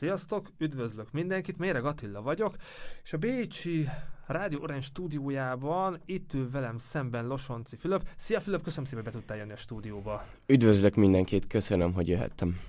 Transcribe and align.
Sziasztok, 0.00 0.52
üdvözlök 0.58 1.12
mindenkit, 1.12 1.58
Méreg 1.58 1.84
Attila 1.84 2.22
vagyok, 2.22 2.56
és 3.02 3.12
a 3.12 3.18
Bécsi 3.18 3.88
Rádió 4.26 4.60
Orange 4.62 4.82
stúdiójában 4.82 6.00
itt 6.04 6.34
ül 6.34 6.50
velem 6.50 6.78
szemben 6.78 7.26
Losonci 7.26 7.76
Fülöp. 7.76 8.08
Szia 8.16 8.40
Fülöp, 8.40 8.62
köszönöm 8.62 8.84
szépen, 8.84 9.04
be 9.04 9.10
tudtál 9.10 9.36
jönni 9.36 9.52
a 9.52 9.56
stúdióba. 9.56 10.24
Üdvözlök 10.46 10.94
mindenkit, 10.94 11.46
köszönöm, 11.46 11.92
hogy 11.92 12.08
jöhettem. 12.08 12.60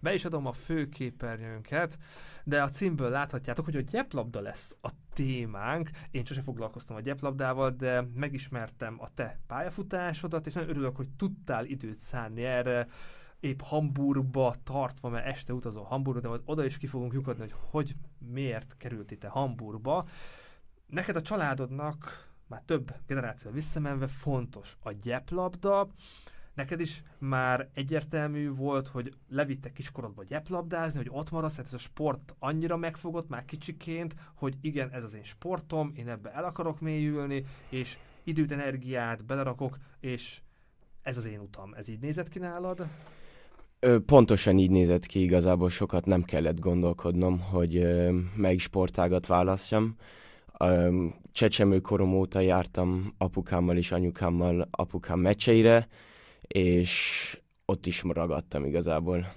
Be 0.00 0.14
is 0.14 0.24
adom 0.24 0.46
a 0.46 0.52
főképernyőnket, 0.52 1.98
de 2.44 2.62
a 2.62 2.68
címből 2.68 3.10
láthatjátok, 3.10 3.64
hogy 3.64 3.76
a 3.76 3.80
gyeplabda 3.80 4.40
lesz 4.40 4.76
a 4.82 4.88
témánk. 5.12 5.90
Én 6.10 6.24
sosem 6.24 6.44
foglalkoztam 6.44 6.96
a 6.96 7.00
gyeplabdával, 7.00 7.70
de 7.70 8.08
megismertem 8.14 8.96
a 9.00 9.08
te 9.14 9.40
pályafutásodat, 9.46 10.46
és 10.46 10.52
nagyon 10.52 10.68
örülök, 10.68 10.96
hogy 10.96 11.08
tudtál 11.16 11.64
időt 11.64 12.00
szánni 12.00 12.42
erre 12.42 12.86
épp 13.40 13.60
Hamburgba 13.60 14.54
tartva, 14.62 15.08
mert 15.08 15.26
este 15.26 15.52
utazol 15.52 15.84
Hamburgba, 15.84 16.20
de 16.20 16.28
majd 16.28 16.42
oda 16.44 16.64
is 16.64 16.78
ki 16.78 16.86
fogunk 16.86 17.12
lyukadni, 17.12 17.40
hogy 17.40 17.54
hogy 17.70 17.96
miért 18.18 18.76
került 18.76 19.10
itt 19.10 19.24
Hamburgba. 19.24 20.08
Neked 20.86 21.16
a 21.16 21.22
családodnak 21.22 22.28
már 22.46 22.62
több 22.64 22.94
generáció 23.06 23.50
visszamenve 23.50 24.06
fontos 24.06 24.76
a 24.82 24.92
gyeplabda, 24.92 25.88
Neked 26.58 26.80
is 26.80 27.02
már 27.18 27.68
egyértelmű 27.74 28.50
volt, 28.50 28.86
hogy 28.86 29.12
levittek 29.28 29.72
kiskorodba 29.72 30.24
gyeplabdázni, 30.24 30.98
hogy 30.98 31.08
ott 31.12 31.30
maradsz, 31.30 31.54
tehát 31.54 31.66
ez 31.66 31.74
a 31.74 31.78
sport 31.78 32.34
annyira 32.38 32.76
megfogott 32.76 33.28
már 33.28 33.44
kicsiként, 33.44 34.14
hogy 34.34 34.56
igen, 34.60 34.90
ez 34.90 35.04
az 35.04 35.14
én 35.14 35.22
sportom, 35.22 35.92
én 35.96 36.08
ebbe 36.08 36.32
el 36.32 36.44
akarok 36.44 36.80
mélyülni, 36.80 37.44
és 37.68 37.98
időt, 38.24 38.52
energiát 38.52 39.24
belerakok, 39.24 39.78
és 40.00 40.40
ez 41.02 41.16
az 41.16 41.24
én 41.24 41.40
utam. 41.40 41.74
Ez 41.74 41.88
így 41.88 42.00
nézett 42.00 42.28
ki 42.28 42.38
nálad? 42.38 42.86
Pontosan 44.06 44.58
így 44.58 44.70
nézett 44.70 45.06
ki, 45.06 45.22
igazából 45.22 45.70
sokat 45.70 46.06
nem 46.06 46.22
kellett 46.22 46.60
gondolkodnom, 46.60 47.40
hogy 47.40 47.86
melyik 48.36 48.60
sportágat 48.60 49.26
választjam. 49.26 49.96
Csecsemő 51.32 51.80
korom 51.80 52.14
óta 52.14 52.40
jártam 52.40 53.14
apukámmal 53.18 53.76
és 53.76 53.92
anyukámmal 53.92 54.68
apukám 54.70 55.18
meccseire, 55.18 55.88
és 56.40 57.40
ott 57.64 57.86
is 57.86 58.02
ragadtam 58.02 58.64
igazából. 58.64 59.32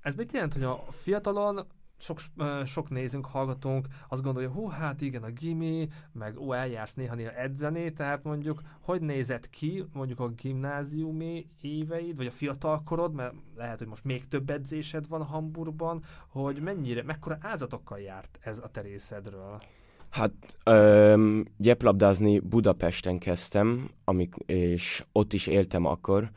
Ez 0.00 0.14
mit 0.14 0.32
jelent, 0.32 0.52
hogy 0.52 0.62
a 0.62 0.84
fiatalon 0.88 1.66
sok, 2.00 2.20
sok 2.64 2.88
nézünk, 2.88 3.26
hallgatónk 3.26 3.86
azt 4.08 4.22
gondolja, 4.22 4.50
hú, 4.50 4.66
hát 4.66 5.00
igen, 5.00 5.22
a 5.22 5.30
gimi, 5.30 5.88
meg 6.12 6.38
ó, 6.38 6.52
eljársz 6.52 6.94
néha-néha 6.94 7.30
edzeni, 7.30 7.92
tehát 7.92 8.24
mondjuk, 8.24 8.62
hogy 8.80 9.00
nézett 9.00 9.50
ki 9.50 9.84
mondjuk 9.92 10.20
a 10.20 10.28
gimnáziumi 10.28 11.46
éveid, 11.60 12.16
vagy 12.16 12.26
a 12.26 12.30
fiatalkorod, 12.30 13.14
mert 13.14 13.34
lehet, 13.56 13.78
hogy 13.78 13.88
most 13.88 14.04
még 14.04 14.28
több 14.28 14.50
edzésed 14.50 15.08
van 15.08 15.24
Hamburgban, 15.24 16.04
hogy 16.28 16.60
mennyire, 16.60 17.02
mekkora 17.02 17.38
áldozatokkal 17.40 17.98
járt 17.98 18.38
ez 18.42 18.58
a 18.58 18.68
terészedről? 18.68 19.62
Hát 20.10 20.32
öm, 20.64 21.46
gyeplabdázni 21.56 22.38
Budapesten 22.38 23.18
kezdtem, 23.18 23.90
amik, 24.04 24.34
és 24.46 25.04
ott 25.12 25.32
is 25.32 25.46
éltem 25.46 25.84
akkor, 25.84 26.30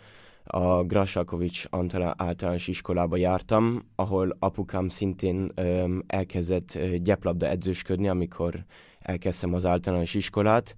a 0.43 0.83
Grasakovics 0.83 1.63
Antala 1.69 2.13
általános 2.17 2.67
iskolába 2.67 3.17
jártam, 3.17 3.85
ahol 3.95 4.35
apukám 4.39 4.89
szintén 4.89 5.51
öm, 5.55 6.03
elkezdett 6.07 6.79
gyeplabda 6.95 7.47
edzősködni, 7.47 8.07
amikor 8.07 8.65
elkezdtem 8.99 9.53
az 9.53 9.65
általános 9.65 10.13
iskolát, 10.13 10.75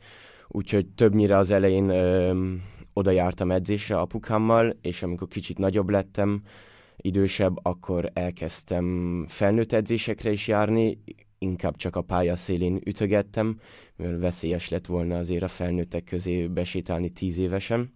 úgyhogy 0.47 0.87
többnyire 0.87 1.37
az 1.37 1.51
elején 1.51 1.89
öm, 1.89 2.63
oda 2.93 3.11
jártam 3.11 3.51
edzésre 3.51 3.97
apukámmal, 3.97 4.77
és 4.81 5.03
amikor 5.03 5.27
kicsit 5.27 5.57
nagyobb 5.57 5.89
lettem, 5.89 6.41
idősebb, 6.97 7.57
akkor 7.61 8.09
elkezdtem 8.13 9.25
felnőtt 9.27 9.73
edzésekre 9.73 10.31
is 10.31 10.47
járni, 10.47 10.99
inkább 11.37 11.75
csak 11.75 11.95
a 11.95 12.01
pálya 12.01 12.35
szélén 12.35 12.79
ütögettem, 12.85 13.59
mivel 13.95 14.17
veszélyes 14.17 14.69
lett 14.69 14.85
volna 14.85 15.17
azért 15.17 15.43
a 15.43 15.47
felnőttek 15.47 16.03
közé 16.03 16.47
besétálni 16.47 17.09
tíz 17.09 17.37
évesen 17.37 17.94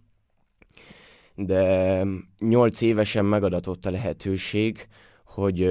de 1.46 2.04
nyolc 2.38 2.80
évesen 2.80 3.24
megadatott 3.24 3.84
a 3.84 3.90
lehetőség, 3.90 4.88
hogy 5.24 5.62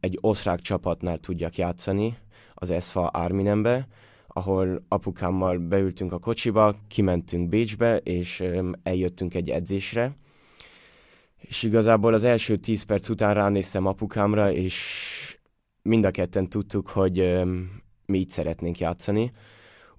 egy 0.00 0.18
osztrák 0.20 0.60
csapatnál 0.60 1.18
tudjak 1.18 1.56
játszani, 1.56 2.16
az 2.54 2.70
ESFA 2.70 3.06
Arminembe, 3.06 3.88
ahol 4.26 4.84
apukámmal 4.88 5.58
beültünk 5.58 6.12
a 6.12 6.18
kocsiba, 6.18 6.76
kimentünk 6.88 7.48
Bécsbe, 7.48 7.96
és 7.96 8.44
eljöttünk 8.82 9.34
egy 9.34 9.50
edzésre. 9.50 10.16
És 11.36 11.62
igazából 11.62 12.14
az 12.14 12.24
első 12.24 12.56
tíz 12.56 12.82
perc 12.82 13.08
után 13.08 13.34
ránéztem 13.34 13.86
apukámra, 13.86 14.52
és 14.52 15.38
mind 15.82 16.04
a 16.04 16.10
ketten 16.10 16.48
tudtuk, 16.48 16.88
hogy 16.88 17.42
mi 18.06 18.18
így 18.18 18.28
szeretnénk 18.28 18.78
játszani 18.78 19.32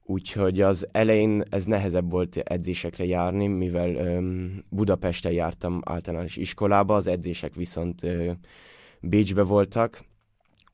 úgyhogy 0.06 0.62
az 0.62 0.88
elején 0.91 1.44
ez 1.50 1.66
nehezebb 1.66 2.12
volt 2.12 2.38
edzésekre 2.38 3.06
járni, 3.06 3.47
mivel 3.47 3.96
öm, 3.96 4.64
Budapesten 4.69 5.31
jártam 5.31 5.81
általános 5.86 6.36
iskolába, 6.36 6.96
az 6.96 7.08
edzések 7.08 7.56
viszont 7.56 8.03
ö, 8.03 8.31
Bécsbe 9.00 9.44
voltak, 9.44 10.03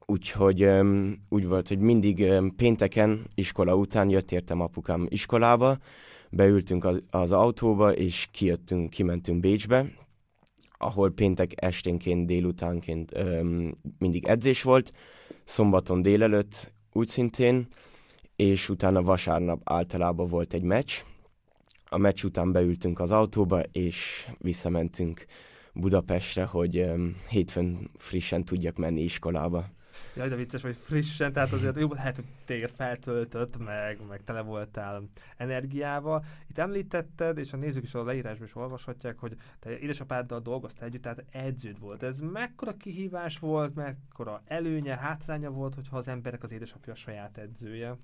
úgyhogy 0.06 0.62
öm, 0.62 1.20
úgy 1.30 1.48
volt, 1.48 1.68
hogy 1.68 1.80
mindig 1.80 2.22
öm, 2.22 2.56
pénteken 2.56 3.28
iskola 3.36 3.76
után 3.76 4.10
jött 4.10 4.32
értem 4.32 4.62
apukám 4.62 5.06
iskolába, 5.10 5.78
beültünk 6.30 6.86
az, 6.86 7.02
az 7.10 7.32
autóba, 7.32 7.94
és 7.94 8.28
kijöttünk, 8.32 8.90
kimentünk 8.90 9.40
Bécsbe, 9.40 9.92
ahol 10.78 11.12
péntek 11.12 11.52
esténként, 11.56 12.26
délutánként 12.26 13.12
öm, 13.14 13.78
mindig 13.98 14.26
edzés 14.26 14.62
volt, 14.62 14.94
szombaton 15.44 16.02
délelőtt 16.02 16.72
úgy 16.92 17.08
szintén, 17.08 17.68
és 18.40 18.70
utána 18.70 19.02
vasárnap 19.02 19.62
általában 19.64 20.28
volt 20.28 20.54
egy 20.54 20.62
meccs. 20.62 20.92
A 21.86 21.98
meccs 21.98 22.24
után 22.24 22.52
beültünk 22.52 23.00
az 23.00 23.12
autóba, 23.12 23.62
és 23.72 24.28
visszamentünk 24.38 25.26
Budapestre, 25.74 26.46
hogy 26.46 26.86
hétfőn 27.30 27.90
frissen 27.96 28.46
tudjak 28.46 28.78
menni 28.78 29.02
iskolába. 29.02 29.70
Jaj, 30.16 30.30
de 30.30 30.36
vicces, 30.36 30.62
hogy 30.62 30.78
frissen, 30.78 31.34
tehát 31.34 31.54
azért 31.54 31.80
jó, 31.80 31.94
hát 31.94 32.24
téged 32.46 32.72
feltöltött, 32.76 33.58
meg, 33.58 34.00
meg 34.10 34.24
tele 34.24 34.42
voltál 34.42 35.04
energiával. 35.38 36.24
Itt 36.50 36.58
említetted, 36.58 37.38
és 37.38 37.54
a 37.54 37.58
nézők 37.58 37.84
is 37.84 37.94
a 37.94 38.04
leírásban 38.04 38.48
is 38.48 38.56
olvashatják, 38.56 39.20
hogy 39.20 39.36
te 39.60 39.80
édesapáddal 39.80 40.40
dolgoztál 40.40 40.88
együtt, 40.88 41.02
tehát 41.02 41.24
edződ 41.32 41.80
volt. 41.80 42.04
Ez 42.04 42.20
mekkora 42.20 42.74
kihívás 42.78 43.40
volt, 43.40 43.76
mekkora 43.76 44.42
előnye, 44.46 44.96
hátránya 44.96 45.50
volt, 45.50 45.76
hogyha 45.76 45.98
az 45.98 46.08
emberek 46.08 46.44
az 46.44 46.52
édesapja 46.52 46.94
a 46.94 46.96
saját 46.96 47.38
edzője? 47.38 47.98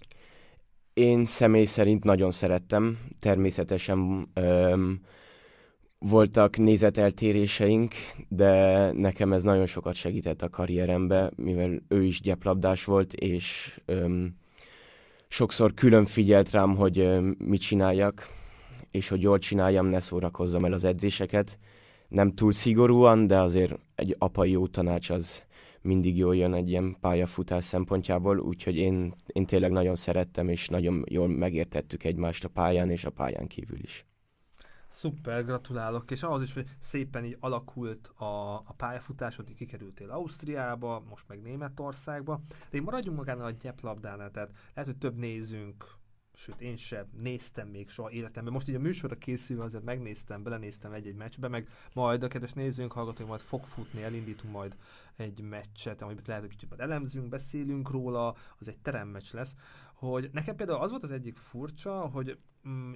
Én 0.93 1.25
személy 1.25 1.65
szerint 1.65 2.03
nagyon 2.03 2.31
szerettem. 2.31 2.99
Természetesen 3.19 4.29
öm, 4.33 5.01
voltak 5.99 6.57
nézeteltéréseink, 6.57 7.93
de 8.27 8.91
nekem 8.91 9.33
ez 9.33 9.43
nagyon 9.43 9.65
sokat 9.65 9.93
segített 9.93 10.41
a 10.41 10.49
karrierembe, 10.49 11.31
mivel 11.35 11.81
ő 11.87 12.03
is 12.03 12.21
gyeplabdás 12.21 12.83
volt, 12.83 13.13
és 13.13 13.77
öm, 13.85 14.35
sokszor 15.27 15.73
külön 15.73 16.05
figyelt 16.05 16.51
rám, 16.51 16.75
hogy 16.75 16.99
öm, 16.99 17.35
mit 17.39 17.61
csináljak, 17.61 18.27
és 18.91 19.07
hogy 19.07 19.21
jól 19.21 19.37
csináljam, 19.37 19.85
ne 19.85 19.99
szórakozzam 19.99 20.65
el 20.65 20.73
az 20.73 20.83
edzéseket. 20.83 21.57
Nem 22.07 22.33
túl 22.33 22.51
szigorúan, 22.51 23.27
de 23.27 23.37
azért 23.37 23.79
egy 23.95 24.15
apai 24.19 24.51
jó 24.51 24.67
tanács 24.67 25.09
az 25.09 25.43
mindig 25.81 26.17
jól 26.17 26.35
jön 26.35 26.53
egy 26.53 26.69
ilyen 26.69 26.97
pályafutás 26.99 27.65
szempontjából, 27.65 28.39
úgyhogy 28.39 28.75
én, 28.75 29.13
én 29.25 29.45
tényleg 29.45 29.71
nagyon 29.71 29.95
szerettem, 29.95 30.49
és 30.49 30.67
nagyon 30.67 31.03
jól 31.07 31.27
megértettük 31.27 32.03
egymást 32.03 32.43
a 32.43 32.49
pályán 32.49 32.89
és 32.89 33.05
a 33.05 33.09
pályán 33.09 33.47
kívül 33.47 33.79
is. 33.81 34.05
Szuper, 34.95 35.45
gratulálok, 35.45 36.11
és 36.11 36.23
ahhoz 36.23 36.41
is, 36.41 36.53
hogy 36.53 36.67
szépen 36.79 37.25
így 37.25 37.37
alakult 37.39 38.07
a, 38.07 38.55
a 38.55 38.73
pályafutásod, 38.77 39.45
hogy 39.45 39.55
kikerültél 39.55 40.09
Ausztriába, 40.09 41.03
most 41.09 41.27
meg 41.27 41.41
Németországba, 41.41 42.41
de 42.69 42.77
én 42.77 42.83
maradjunk 42.83 43.17
magánál 43.17 43.45
a 43.45 43.51
gyeplabdánál, 43.51 44.31
tehát 44.31 44.51
lehet, 44.73 44.89
hogy 44.91 44.97
több 44.97 45.15
nézünk 45.15 45.85
sőt 46.33 46.61
én 46.61 46.77
sem 46.77 47.05
néztem 47.11 47.67
még 47.67 47.89
soha 47.89 48.11
életemben. 48.11 48.53
Most 48.53 48.67
így 48.67 48.75
a 48.75 48.79
műsorra 48.79 49.15
készülve 49.15 49.63
azért 49.63 49.83
megnéztem, 49.83 50.43
belenéztem 50.43 50.91
egy-egy 50.91 51.15
meccsbe, 51.15 51.47
meg 51.47 51.69
majd 51.93 52.23
a 52.23 52.27
kedves 52.27 52.53
nézőink, 52.53 52.91
hallgatóink 52.91 53.29
majd 53.29 53.41
fog 53.41 53.63
futni, 53.63 54.03
elindítunk 54.03 54.53
majd 54.53 54.75
egy 55.17 55.41
meccset, 55.41 56.01
amit 56.01 56.27
lehet, 56.27 56.41
hogy 56.41 56.51
kicsit 56.51 56.69
majd 56.69 56.81
elemzünk, 56.81 57.29
beszélünk 57.29 57.89
róla, 57.89 58.35
az 58.59 58.67
egy 58.67 58.79
teremmeccs 58.79 59.33
lesz, 59.33 59.55
hogy 59.93 60.29
nekem 60.31 60.55
például 60.55 60.79
az 60.79 60.89
volt 60.89 61.03
az 61.03 61.11
egyik 61.11 61.37
furcsa, 61.37 61.99
hogy 61.99 62.37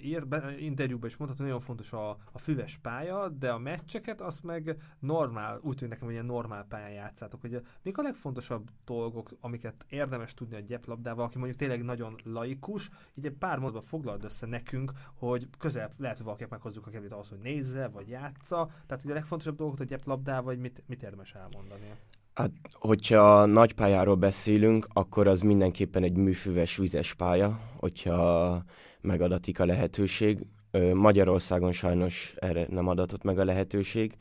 ír, 0.01 0.27
be, 0.27 0.55
interjúban 0.59 1.09
is 1.09 1.17
mondható, 1.17 1.43
nagyon 1.43 1.59
fontos 1.59 1.93
a, 1.93 2.09
a 2.09 2.37
füves 2.37 2.77
pálya, 2.77 3.29
de 3.29 3.51
a 3.51 3.57
meccseket 3.57 4.21
azt 4.21 4.43
meg 4.43 4.77
normál, 4.99 5.59
úgy 5.61 5.75
tűnik 5.75 5.89
nekem, 5.89 6.05
hogy 6.05 6.13
ilyen 6.13 6.25
normál 6.25 6.65
pályán 6.69 6.91
játszátok, 6.91 7.41
hogy 7.41 7.61
mik 7.81 7.97
a 7.97 8.01
legfontosabb 8.01 8.69
dolgok, 8.85 9.29
amiket 9.39 9.85
érdemes 9.89 10.33
tudni 10.33 10.55
a 10.55 10.59
gyeplabdával, 10.59 11.25
aki 11.25 11.37
mondjuk 11.37 11.59
tényleg 11.59 11.83
nagyon 11.83 12.15
laikus, 12.23 12.89
így 13.15 13.25
egy 13.25 13.33
pár 13.33 13.57
mondatban 13.57 13.83
foglald 13.83 14.23
össze 14.23 14.45
nekünk, 14.45 14.91
hogy 15.13 15.47
közel 15.57 15.93
lehet, 15.97 16.15
hogy 16.15 16.25
valakinek 16.25 16.51
meghozzuk 16.51 16.87
a 16.87 16.89
kedvét 16.89 17.11
ahhoz, 17.11 17.29
hogy 17.29 17.39
nézze, 17.39 17.87
vagy 17.87 18.07
játsza, 18.07 18.69
tehát 18.85 19.03
hogy 19.03 19.11
a 19.11 19.13
legfontosabb 19.13 19.55
dolgok 19.55 19.79
a 19.79 19.83
gyeplabdával, 19.83 20.43
vagy 20.43 20.59
mit, 20.59 20.83
mit 20.87 21.03
érdemes 21.03 21.33
elmondani? 21.33 21.93
Hát, 22.33 22.51
hogyha 22.71 23.45
nagy 23.45 23.73
pályáról 23.73 24.15
beszélünk, 24.15 24.87
akkor 24.93 25.27
az 25.27 25.41
mindenképpen 25.41 26.03
egy 26.03 26.17
műfüves 26.17 26.77
vizes 26.77 27.13
pálya, 27.13 27.59
hogyha 27.77 28.63
megadatik 29.01 29.59
a 29.59 29.65
lehetőség. 29.65 30.45
Magyarországon 30.93 31.71
sajnos 31.71 32.33
erre 32.37 32.65
nem 32.69 32.87
adatott 32.87 33.23
meg 33.23 33.39
a 33.39 33.45
lehetőség. 33.45 34.13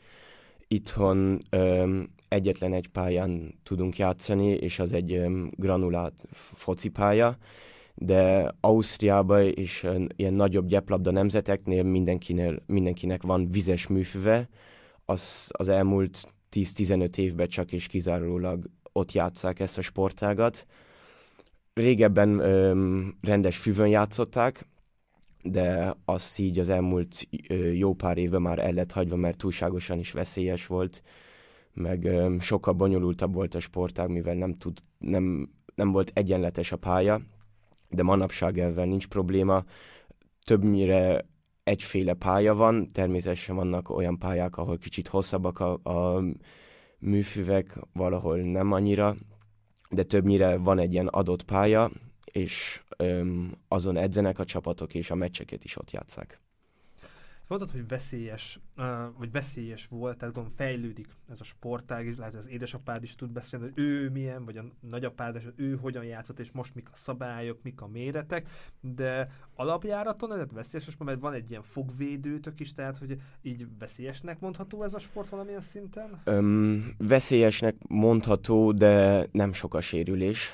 Itthon 0.69 1.43
egyetlen 2.29 2.73
egy 2.73 2.89
pályán 2.89 3.59
tudunk 3.63 3.99
játszani, 3.99 4.51
és 4.51 4.79
az 4.79 4.93
egy 4.93 5.23
granulált 5.51 6.27
focipálya, 6.33 7.37
de 7.95 8.53
Ausztriában 8.61 9.47
és 9.47 9.87
ilyen 10.17 10.35
nagyobb 10.35 10.67
gyeplabda 10.67 11.11
nemzeteknél 11.11 11.83
mindenkinél, 11.83 12.63
mindenkinek 12.67 13.23
van 13.23 13.51
vizes 13.51 13.87
műfüve, 13.87 14.49
az, 15.05 15.49
az 15.53 15.69
elmúlt 15.69 16.35
10-15 16.53 17.19
évben 17.19 17.49
csak 17.49 17.73
és 17.73 17.87
kizárólag 17.87 18.71
ott 18.93 19.13
játszák 19.13 19.61
ezt 19.61 19.79
a 19.79 19.83
sportágat. 19.83 20.67
Régebben 21.79 22.39
öm, 22.39 23.19
rendes 23.21 23.57
füvön 23.57 23.89
játszották, 23.89 24.67
de 25.43 25.95
azt 26.05 26.39
így 26.39 26.59
az 26.59 26.69
elmúlt 26.69 27.29
ö, 27.49 27.55
jó 27.55 27.95
pár 27.95 28.19
évben 28.19 28.43
már 28.43 28.59
el 28.59 28.73
lett 28.73 28.93
hagyva, 28.93 29.17
mert 29.17 29.39
túlságosan 29.39 29.99
is 29.99 30.13
veszélyes 30.13 30.67
volt, 30.67 31.03
meg 31.73 32.05
öm, 32.05 32.41
sokkal 32.41 32.73
bonyolultabb 32.73 33.35
volt 33.35 33.55
a 33.55 33.61
sportág, 33.61 34.11
mivel 34.11 34.35
nem, 34.35 34.55
tud, 34.55 34.79
nem, 34.99 35.51
nem 35.75 35.93
volt 35.93 36.11
egyenletes 36.15 36.73
a 36.73 36.77
pálya, 36.77 37.21
de 37.89 38.03
manapság 38.03 38.59
ebben 38.59 38.89
nincs 38.89 39.07
probléma. 39.07 39.65
Többnyire 40.45 41.27
egyféle 41.63 42.15
pálya 42.15 42.55
van, 42.55 42.87
természetesen 42.93 43.57
vannak 43.57 43.91
olyan 43.91 44.19
pályák, 44.19 44.57
ahol 44.57 44.79
kicsit 44.79 45.09
hosszabbak 45.09 45.61
a, 45.61 45.73
a 45.83 46.23
műfüvek, 46.99 47.79
valahol 47.93 48.37
nem 48.37 48.73
annyira, 48.73 49.17
de 49.89 50.03
többnyire 50.03 50.57
van 50.57 50.79
egy 50.79 50.93
ilyen 50.93 51.07
adott 51.07 51.43
pálya, 51.43 51.91
és 52.25 52.83
öm, 52.97 53.53
azon 53.69 53.97
edzenek 53.97 54.39
a 54.39 54.45
csapatok, 54.45 54.95
és 54.95 55.11
a 55.11 55.15
meccseket 55.15 55.65
is 55.65 55.77
ott 55.77 55.91
játszák. 55.91 56.41
Mondtad, 57.49 57.71
hogy 57.71 57.89
veszélyes, 57.89 58.61
vagy 59.19 59.31
veszélyes 59.31 59.87
volt, 59.87 60.17
tehát 60.17 60.35
gondolom 60.35 60.59
fejlődik 60.59 61.09
ez 61.31 61.41
a 61.41 61.45
sportág 61.45 62.07
is, 62.07 62.17
lehet, 62.17 62.33
hogy 62.33 62.43
az 62.43 62.49
édesapád 62.49 63.03
is 63.03 63.15
tud 63.15 63.31
beszélni, 63.31 63.65
hogy 63.65 63.85
ő 63.85 64.11
milyen, 64.11 64.45
vagy 64.45 64.57
a 64.57 64.65
nagyapád, 64.81 65.37
és 65.37 65.43
ő 65.57 65.77
hogyan 65.77 66.05
játszott, 66.05 66.39
és 66.39 66.51
most 66.51 66.75
mik 66.75 66.89
a 66.93 66.97
szabályok, 66.97 67.59
mik 67.63 67.81
a 67.81 67.87
méretek, 67.87 68.49
de 68.81 69.31
alapjáraton 69.55 70.33
ez 70.33 70.45
veszélyes, 70.53 70.97
mert 70.99 71.21
van 71.21 71.33
egy 71.33 71.51
ilyen 71.51 71.63
fogvédőtök 71.63 72.61
is, 72.61 72.73
tehát 72.73 72.99
hogy 72.99 73.17
így 73.43 73.67
veszélyesnek 73.79 74.41
mondható 74.41 74.83
ez 74.83 74.95
a 74.95 74.99
sport 74.99 75.29
valamilyen 75.29 75.61
szinten? 75.61 76.21
Öm, 76.25 76.95
veszélyesnek 76.99 77.75
mondható, 77.89 78.73
de 78.73 79.27
nem 79.33 79.53
sok 79.53 79.75
a 79.75 79.81
sérülés. 79.81 80.53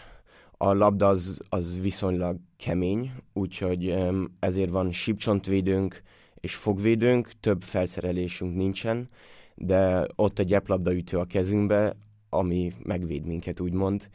A 0.57 0.73
labda 0.73 1.09
az, 1.09 1.41
az 1.49 1.81
viszonylag 1.81 2.39
kemény, 2.57 3.13
úgyhogy 3.33 3.95
ezért 4.39 4.71
van 4.71 4.93
sípcsontvédőnk, 4.93 6.03
és 6.45 6.55
fogvédőnk, 6.55 7.31
több 7.41 7.63
felszerelésünk 7.63 8.57
nincsen, 8.57 9.09
de 9.55 10.07
ott 10.15 10.39
egy 10.39 10.47
gyeplabdaütő 10.47 11.19
a 11.19 11.25
kezünkbe, 11.25 11.97
ami 12.29 12.73
megvéd 12.83 13.25
minket, 13.27 13.61
úgymond, 13.61 14.09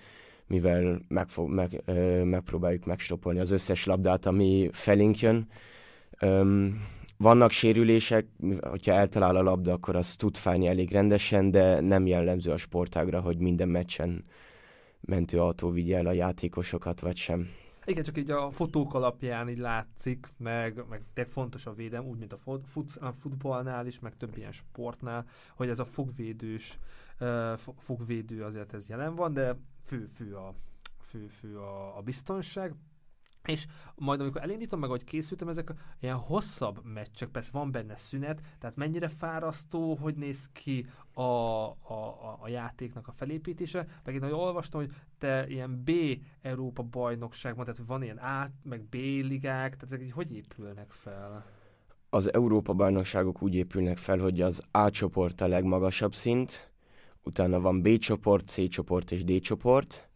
mivel 0.47 1.01
megfog, 1.07 1.49
meg, 1.49 1.81
ö, 1.85 2.23
megpróbáljuk 2.23 2.85
megstopolni 2.85 3.39
az 3.39 3.51
összes 3.51 3.85
labdát, 3.85 4.25
ami 4.25 4.69
felénk 4.71 5.19
jön. 5.19 5.47
Öm, 6.19 6.81
vannak 7.17 7.51
sérülések, 7.51 8.25
hogyha 8.61 8.93
eltalál 8.93 9.35
a 9.35 9.41
labda, 9.41 9.73
akkor 9.73 9.95
az 9.95 10.15
tud 10.15 10.37
fájni 10.37 10.67
elég 10.67 10.91
rendesen, 10.91 11.51
de 11.51 11.81
nem 11.81 12.07
jellemző 12.07 12.51
a 12.51 12.57
sportágra, 12.57 13.19
hogy 13.21 13.37
minden 13.37 13.69
meccsen 13.69 14.23
mentőautó 15.01 15.69
vigye 15.69 15.99
a 15.99 16.11
játékosokat, 16.11 16.99
vagy 16.99 17.17
sem. 17.17 17.49
Igen, 17.89 18.03
csak 18.03 18.18
így 18.18 18.31
a 18.31 18.51
fotók 18.51 18.94
alapján 18.94 19.50
így 19.50 19.57
látszik, 19.57 20.33
meg, 20.38 20.83
meg 20.89 21.27
fontos 21.30 21.65
a 21.65 21.74
védelem, 21.74 22.07
úgy, 22.07 22.18
mint 22.18 22.33
a, 22.33 22.39
fut, 22.65 23.00
futballnál 23.19 23.88
is, 23.88 24.00
meg 24.00 24.18
több 24.18 24.38
ilyen 24.38 24.51
sportnál, 24.51 25.25
hogy 25.56 25.69
ez 25.69 25.80
a 25.80 25.86
fogvédős, 25.86 26.80
fogvédő 27.77 28.44
azért 28.44 28.74
ez 28.74 28.89
jelen 28.89 29.15
van, 29.15 29.33
de 29.33 29.56
fő, 29.83 30.06
fő 30.06 30.36
a, 30.36 30.53
fő, 31.01 31.27
fő 31.27 31.57
a, 31.57 31.97
a 31.97 32.01
biztonság, 32.01 32.75
és 33.45 33.65
majd 33.95 34.21
amikor 34.21 34.41
elindítom 34.41 34.80
meg, 34.80 34.89
hogy 34.89 35.03
készültem, 35.03 35.47
ezek 35.47 35.74
ilyen 36.00 36.15
hosszabb 36.15 36.81
meccsek, 36.83 37.30
persze 37.30 37.50
van 37.53 37.71
benne 37.71 37.95
szünet, 37.95 38.41
tehát 38.59 38.75
mennyire 38.75 39.07
fárasztó, 39.07 39.95
hogy 39.95 40.15
néz 40.15 40.50
ki 40.53 40.88
a, 41.13 41.21
a, 41.21 42.38
a, 42.41 42.47
játéknak 42.47 43.07
a 43.07 43.12
felépítése, 43.12 43.88
meg 44.03 44.13
én 44.13 44.19
nagyon 44.19 44.39
olvastam, 44.39 44.81
hogy 44.81 44.91
te 45.18 45.47
ilyen 45.47 45.83
B 45.83 45.91
Európa 46.41 46.83
bajnokságban, 46.83 47.65
tehát 47.65 47.81
van 47.88 48.03
ilyen 48.03 48.18
A, 48.18 48.50
meg 48.63 48.83
B 48.83 48.94
ligák, 48.94 49.75
tehát 49.75 49.83
ezek 49.83 50.01
így 50.01 50.12
hogy 50.12 50.35
épülnek 50.35 50.92
fel? 50.92 51.45
Az 52.09 52.33
Európa 52.33 52.74
bajnokságok 52.74 53.42
úgy 53.42 53.56
épülnek 53.56 53.97
fel, 53.97 54.18
hogy 54.18 54.42
az 54.42 54.62
A 54.71 54.89
csoport 54.89 55.42
a 55.42 55.47
legmagasabb 55.47 56.13
szint, 56.13 56.71
utána 57.24 57.59
van 57.59 57.81
B 57.81 57.97
csoport, 57.97 58.47
C 58.47 58.69
csoport 58.69 59.12
és 59.12 59.24
D 59.24 59.39
csoport, 59.39 60.08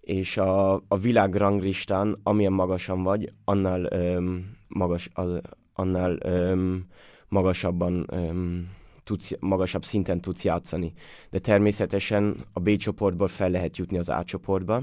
és 0.00 0.36
a, 0.36 0.74
a 0.74 0.96
világ 1.00 1.34
ranglistán, 1.34 2.18
amilyen 2.22 2.52
magasan 2.52 3.02
vagy, 3.02 3.32
annál, 3.44 3.84
öm, 3.92 4.56
magas, 4.68 5.10
az, 5.12 5.40
annál 5.72 6.18
öm, 6.22 6.86
magasabban 7.28 8.06
öm, 8.08 8.68
tudsz, 9.04 9.32
magasabb 9.40 9.84
szinten 9.84 10.20
tudsz 10.20 10.44
játszani. 10.44 10.92
De 11.30 11.38
természetesen 11.38 12.36
a 12.52 12.60
B 12.60 12.76
csoportból 12.76 13.28
fel 13.28 13.50
lehet 13.50 13.76
jutni 13.76 13.98
az 13.98 14.08
A 14.08 14.24
csoportba, 14.24 14.82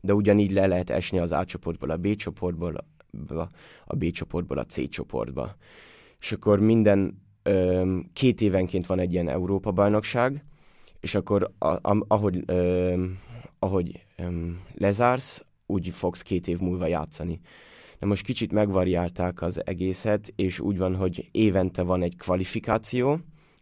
de 0.00 0.14
ugyanígy 0.14 0.52
le 0.52 0.66
lehet 0.66 0.90
esni 0.90 1.18
az 1.18 1.32
A 1.32 1.44
csoportból 1.44 1.90
a 1.90 1.96
B 1.96 2.14
csoportból, 2.14 2.86
a 3.84 3.96
B 3.96 4.10
csoportból 4.10 4.58
a 4.58 4.64
C 4.64 4.88
csoportba. 4.88 5.56
És 6.20 6.32
akkor 6.32 6.60
minden 6.60 7.22
öm, 7.42 8.10
két 8.12 8.40
évenként 8.40 8.86
van 8.86 8.98
egy 8.98 9.12
ilyen 9.12 9.28
Európa-bajnokság, 9.28 10.44
és 11.00 11.14
akkor 11.14 11.52
a, 11.58 11.66
a, 11.66 12.04
ahogy 12.08 12.42
öm, 12.46 13.18
ahogy 13.62 14.06
um, 14.18 14.60
lezársz, 14.74 15.44
úgy 15.66 15.88
fogsz 15.88 16.22
két 16.22 16.48
év 16.48 16.58
múlva 16.58 16.86
játszani. 16.86 17.40
De 17.98 18.06
most 18.06 18.24
kicsit 18.24 18.52
megvariálták 18.52 19.42
az 19.42 19.66
egészet, 19.66 20.32
és 20.36 20.60
úgy 20.60 20.78
van, 20.78 20.96
hogy 20.96 21.28
évente 21.30 21.82
van 21.82 22.02
egy 22.02 22.16
kvalifikáció, 22.16 23.18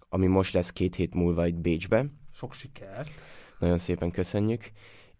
ami 0.08 0.26
most 0.26 0.52
lesz 0.52 0.70
két 0.70 0.94
hét 0.94 1.14
múlva 1.14 1.46
itt 1.46 1.58
Bécsbe. 1.58 2.06
Sok 2.32 2.52
sikert! 2.54 3.10
Nagyon 3.58 3.78
szépen 3.78 4.10
köszönjük. 4.10 4.70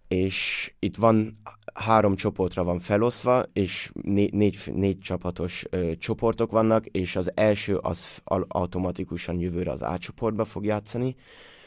És 0.09 0.73
itt 0.79 0.97
van, 0.97 1.41
három 1.75 2.17
csoportra 2.17 2.65
van 2.65 2.79
feloszva, 2.79 3.45
és 3.53 3.91
né- 4.03 4.33
négy, 4.33 4.59
négy 4.75 4.99
csapatos 4.99 5.65
ö, 5.71 5.97
csoportok 5.97 6.51
vannak, 6.51 6.87
és 6.87 7.17
az 7.17 7.31
első 7.35 7.77
az 7.77 8.23
automatikusan 8.49 9.39
jövőre 9.39 9.71
az 9.71 9.83
A 9.83 9.99
csoportba 9.99 10.45
fog 10.45 10.65
játszani, 10.65 11.15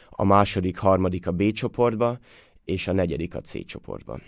a 0.09 0.23
második, 0.23 0.77
harmadik 0.77 1.27
a 1.27 1.31
B 1.31 1.51
csoportba, 1.51 2.19
és 2.65 2.87
a 2.87 2.91
negyedik 2.91 3.35
a 3.35 3.41
C 3.41 3.65
csoportban. 3.65 4.21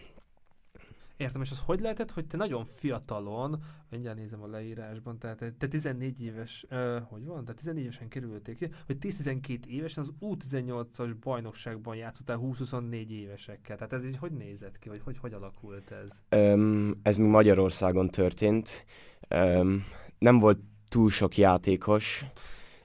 Értem, 1.18 1.42
és 1.42 1.52
az 1.52 1.62
hogy 1.66 1.80
lehetett, 1.80 2.12
hogy 2.12 2.26
te 2.26 2.38
nagyon 2.38 2.66
fiatalon, 2.66 3.64
mindjárt 3.90 4.18
nézem 4.18 4.42
a 4.42 4.48
leírásban, 4.48 5.18
tehát 5.18 5.54
te 5.58 5.68
14 5.68 6.24
éves, 6.24 6.66
uh, 6.70 6.98
hogy 7.10 7.26
van, 7.26 7.46
de 7.46 7.54
14 7.54 7.84
évesen 7.84 8.08
kerülték 8.08 8.58
ki, 8.58 8.70
hogy 8.86 8.98
10-12 9.02 9.66
évesen 9.66 10.04
az 10.04 10.14
U18-as 10.22 11.16
bajnokságban 11.22 11.96
játszottál 11.96 12.40
20-24 12.42 13.10
évesekkel. 13.10 13.76
Tehát 13.76 13.94
ez 13.94 14.06
így 14.06 14.18
hogy 14.18 14.32
nézett 14.32 14.80
ki, 14.80 14.90
vagy 14.90 15.02
hogy, 15.04 15.18
hogy 15.18 15.34
alakult 15.34 15.92
ez? 15.92 16.40
Um, 16.40 17.00
ez 17.02 17.18
mi 17.18 17.28
Magyarországon 17.28 18.10
történt. 18.10 18.86
Um, 19.30 19.86
nem 20.20 20.40
volt 20.40 20.60
túl 20.88 21.10
sok 21.10 21.38
játékos, 21.38 22.26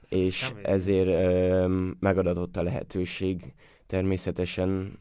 ez 0.01 0.11
és 0.11 0.53
ezért 0.63 1.65
um, 1.65 1.97
megadatott 1.99 2.57
a 2.57 2.63
lehetőség 2.63 3.53
természetesen 3.85 4.99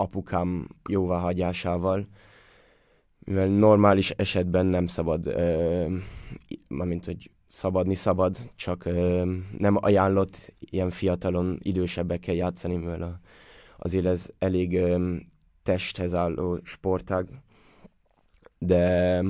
apukám 0.00 0.68
jóváhagyásával, 0.88 2.06
mivel 3.18 3.48
normális 3.48 4.10
esetben 4.10 4.66
nem 4.66 4.86
szabad, 4.86 5.26
ö, 5.26 5.86
mint 6.68 7.04
hogy 7.04 7.30
szabadni 7.46 7.94
szabad, 7.94 8.36
csak 8.56 8.84
ö, 8.84 9.32
nem 9.58 9.76
ajánlott 9.80 10.52
ilyen 10.58 10.90
fiatalon 10.90 11.58
idősebbekkel 11.62 12.34
játszani, 12.34 12.76
mivel 12.76 13.02
a, 13.02 13.20
azért 13.78 14.06
ez 14.06 14.28
elég 14.38 14.76
ö, 14.76 15.16
testhez 15.62 16.14
álló 16.14 16.60
sportág, 16.62 17.28
de 18.58 19.22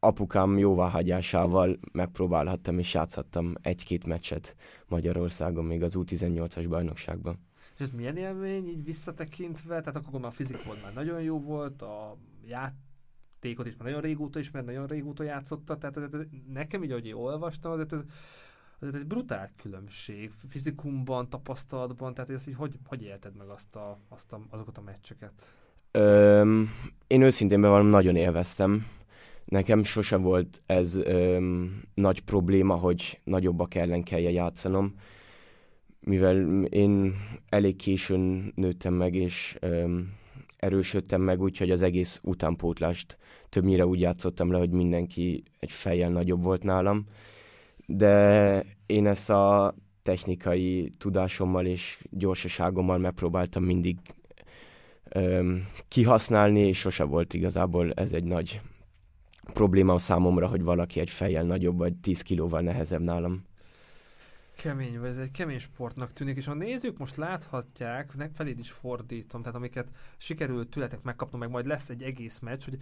apukám 0.00 0.58
jóváhagyásával 0.58 1.78
megpróbálhattam 1.92 2.78
és 2.78 2.94
játszhattam 2.94 3.54
egy-két 3.60 4.06
meccset 4.06 4.56
Magyarországon, 4.86 5.64
még 5.64 5.82
az 5.82 5.94
U18-as 5.96 6.66
bajnokságban. 6.68 7.45
És 7.76 7.82
ez 7.82 7.90
milyen 7.90 8.16
élmény 8.16 8.68
így 8.68 8.84
visszatekintve? 8.84 9.80
Tehát 9.80 9.96
akkor 9.96 10.24
a 10.24 10.30
fizikod 10.30 10.78
már 10.82 10.92
nagyon 10.92 11.22
jó 11.22 11.40
volt, 11.40 11.82
a 11.82 12.16
játékot 12.46 13.66
is 13.66 13.76
már 13.76 13.86
nagyon 13.86 14.00
régóta 14.00 14.38
ismert, 14.38 14.66
nagyon 14.66 14.86
régóta 14.86 15.22
játszotta, 15.22 15.76
tehát 15.76 15.96
ez, 15.96 16.20
nekem 16.52 16.82
így, 16.82 16.90
ahogy 16.90 17.12
olvastam, 17.12 17.72
azért 17.72 17.92
ez 17.92 18.04
az 18.78 18.94
egy 18.94 19.06
brutál 19.06 19.52
különbség 19.56 20.30
fizikumban, 20.48 21.28
tapasztalatban, 21.28 22.14
tehát 22.14 22.30
ezt 22.30 22.48
így 22.48 22.54
hogy, 22.54 22.78
hogy 22.86 23.02
élted 23.02 23.36
meg 23.36 23.48
azt 23.48 23.76
a, 23.76 23.98
azt 24.08 24.32
a, 24.32 24.40
azokat 24.50 24.78
a 24.78 24.82
meccseket? 24.82 25.54
Öm, 25.90 26.70
én 27.06 27.22
őszintén 27.22 27.60
bevallom, 27.60 27.86
nagyon 27.86 28.16
élveztem. 28.16 28.86
Nekem 29.44 29.84
sose 29.84 30.16
volt 30.16 30.62
ez 30.66 30.94
öm, 30.94 31.82
nagy 31.94 32.20
probléma, 32.20 32.74
hogy 32.74 33.20
nagyobbak 33.24 33.74
ellen 33.74 34.02
kelljen 34.02 34.32
játszanom, 34.32 34.94
mivel 36.06 36.62
én 36.64 37.14
elég 37.48 37.76
későn 37.76 38.52
nőttem 38.54 38.94
meg, 38.94 39.14
és 39.14 39.56
öm, 39.60 40.12
erősödtem 40.56 41.20
meg, 41.20 41.42
úgyhogy 41.42 41.70
az 41.70 41.82
egész 41.82 42.20
utánpótlást 42.22 43.18
többnyire 43.48 43.86
úgy 43.86 44.00
játszottam 44.00 44.50
le, 44.50 44.58
hogy 44.58 44.70
mindenki 44.70 45.42
egy 45.58 45.72
fejjel 45.72 46.10
nagyobb 46.10 46.42
volt 46.42 46.62
nálam. 46.62 47.06
De 47.86 48.64
én 48.86 49.06
ezt 49.06 49.30
a 49.30 49.74
technikai 50.02 50.92
tudásommal 50.98 51.66
és 51.66 51.98
gyorsaságommal 52.10 52.98
megpróbáltam 52.98 53.64
mindig 53.64 53.96
öm, 55.08 55.66
kihasználni, 55.88 56.60
és 56.60 56.78
sose 56.78 57.04
volt 57.04 57.34
igazából 57.34 57.92
ez 57.92 58.12
egy 58.12 58.24
nagy 58.24 58.60
probléma 59.52 59.94
a 59.94 59.98
számomra, 59.98 60.46
hogy 60.46 60.62
valaki 60.62 61.00
egy 61.00 61.10
fejjel 61.10 61.44
nagyobb, 61.44 61.78
vagy 61.78 61.94
10 61.94 62.22
kilóval 62.22 62.60
nehezebb 62.60 63.02
nálam. 63.02 63.44
Kemény, 64.56 65.00
vagy 65.00 65.08
ez 65.08 65.18
egy 65.18 65.30
kemény 65.30 65.58
sportnak 65.58 66.12
tűnik, 66.12 66.36
és 66.36 66.46
a 66.46 66.54
nézők 66.54 66.98
most 66.98 67.16
láthatják, 67.16 68.12
feléd 68.34 68.58
is 68.58 68.70
fordítom, 68.70 69.40
tehát 69.40 69.56
amiket 69.56 69.88
sikerült 70.16 70.68
tületek 70.68 71.02
megkapnom, 71.02 71.40
meg 71.40 71.50
majd 71.50 71.66
lesz 71.66 71.88
egy 71.88 72.02
egész 72.02 72.38
meccs, 72.38 72.64
hogy 72.64 72.78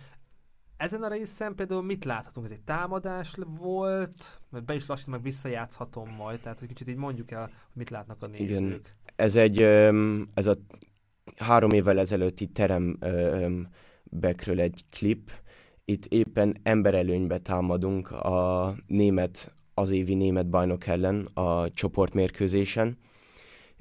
ezen 0.76 1.02
a 1.02 1.08
részen 1.08 1.54
például 1.54 1.82
mit 1.82 2.04
láthatunk? 2.04 2.46
Ez 2.46 2.52
egy 2.52 2.62
támadás 2.62 3.36
volt, 3.58 4.40
mert 4.50 4.64
be 4.64 4.74
is 4.74 4.86
lassan 4.86 5.10
meg 5.10 5.22
visszajátszhatom 5.22 6.10
majd, 6.10 6.40
tehát 6.40 6.58
hogy 6.58 6.68
kicsit 6.68 6.88
így 6.88 6.96
mondjuk 6.96 7.30
el, 7.30 7.42
hogy 7.42 7.50
mit 7.74 7.90
látnak 7.90 8.22
a 8.22 8.26
nézők. 8.26 8.48
Igen. 8.48 8.80
Ez 9.16 9.36
egy, 9.36 9.62
ez 10.34 10.46
a 10.46 10.56
három 11.36 11.70
évvel 11.70 11.98
ezelőtti 11.98 12.46
terembekről 12.46 13.70
egy 14.60 14.84
klip, 14.90 15.30
itt 15.84 16.06
éppen 16.06 16.56
emberelőnybe 16.62 17.38
támadunk 17.38 18.10
a 18.10 18.74
német, 18.86 19.53
az 19.74 19.90
évi 19.90 20.14
német 20.14 20.48
bajnok 20.48 20.86
ellen 20.86 21.28
a 21.34 21.70
csoportmérkőzésen, 21.70 22.98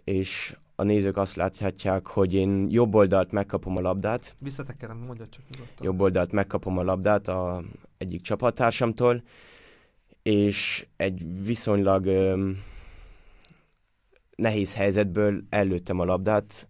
és 0.03 0.55
a 0.75 0.83
nézők 0.83 1.17
azt 1.17 1.35
láthatják, 1.35 2.07
hogy 2.07 2.33
én 2.33 2.67
jobb 2.69 2.95
oldalt 2.95 3.31
megkapom 3.31 3.77
a 3.77 3.81
labdát. 3.81 4.35
Visszatekerem, 4.39 4.97
mondja 4.97 5.27
csak 5.27 5.43
nyugodtan. 5.49 5.85
Jobb 5.85 6.01
oldalt 6.01 6.31
megkapom 6.31 6.77
a 6.77 6.83
labdát 6.83 7.27
a 7.27 7.63
egyik 7.97 8.21
csapattársamtól, 8.21 9.23
és 10.21 10.87
egy 10.95 11.43
viszonylag 11.45 12.05
öm, 12.05 12.61
nehéz 14.35 14.75
helyzetből 14.75 15.43
előttem 15.49 15.99
a 15.99 16.05
labdát, 16.05 16.67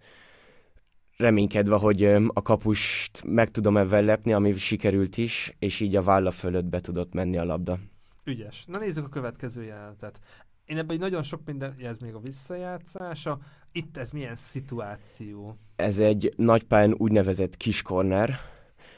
reménykedve, 1.17 1.75
hogy 1.75 2.03
a 2.27 2.41
kapust 2.41 3.23
meg 3.25 3.51
tudom 3.51 3.77
ebben 3.77 4.05
lepni, 4.05 4.33
ami 4.33 4.53
sikerült 4.53 5.17
is, 5.17 5.55
és 5.59 5.79
így 5.79 5.95
a 5.95 6.03
válla 6.03 6.31
fölött 6.31 6.65
be 6.65 6.79
tudott 6.79 7.13
menni 7.13 7.37
a 7.37 7.43
labda. 7.43 7.79
Ügyes. 8.25 8.65
Na 8.65 8.77
nézzük 8.77 9.05
a 9.05 9.09
következő 9.09 9.63
jelenetet. 9.63 10.19
Én 10.65 10.77
ebben 10.77 10.97
nagyon 10.97 11.23
sok 11.23 11.41
minden, 11.45 11.73
ez 11.81 11.97
még 11.97 12.13
a 12.13 12.19
visszajátszása. 12.19 13.39
Itt 13.71 13.97
ez 13.97 14.11
milyen 14.11 14.35
szituáció? 14.35 15.57
Ez 15.75 15.99
egy 15.99 16.33
nagypályán 16.35 16.93
úgynevezett 16.97 17.57
kis 17.57 17.81
corner. 17.81 18.39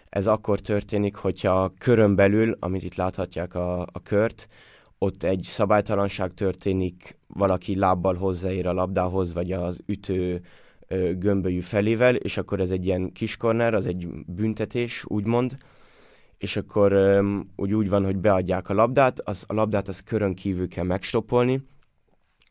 Ez 0.09 0.27
akkor 0.27 0.59
történik, 0.59 1.15
hogyha 1.15 1.63
a 1.63 1.71
körön 1.77 2.15
belül, 2.15 2.57
amit 2.59 2.83
itt 2.83 2.95
láthatják 2.95 3.55
a, 3.55 3.81
a 3.81 4.01
kört, 4.03 4.47
ott 4.97 5.23
egy 5.23 5.43
szabálytalanság 5.43 6.33
történik, 6.33 7.17
valaki 7.27 7.75
lábbal 7.75 8.15
hozzáér 8.15 8.67
a 8.67 8.73
labdához, 8.73 9.33
vagy 9.33 9.51
az 9.51 9.79
ütő 9.85 10.41
gömbölyű 11.17 11.59
felével, 11.59 12.15
és 12.15 12.37
akkor 12.37 12.59
ez 12.59 12.71
egy 12.71 12.85
ilyen 12.85 13.11
kis 13.11 13.37
corner, 13.37 13.73
az 13.73 13.85
egy 13.85 14.07
büntetés, 14.25 15.05
úgymond, 15.05 15.57
és 16.37 16.55
akkor 16.55 16.93
um, 16.93 17.53
úgy, 17.55 17.73
úgy 17.73 17.89
van, 17.89 18.03
hogy 18.03 18.17
beadják 18.17 18.69
a 18.69 18.73
labdát, 18.73 19.19
az, 19.19 19.43
a 19.47 19.53
labdát 19.53 19.87
az 19.87 20.03
körön 20.03 20.35
kívül 20.35 20.67
kell 20.67 20.83
megstoppolni, 20.83 21.67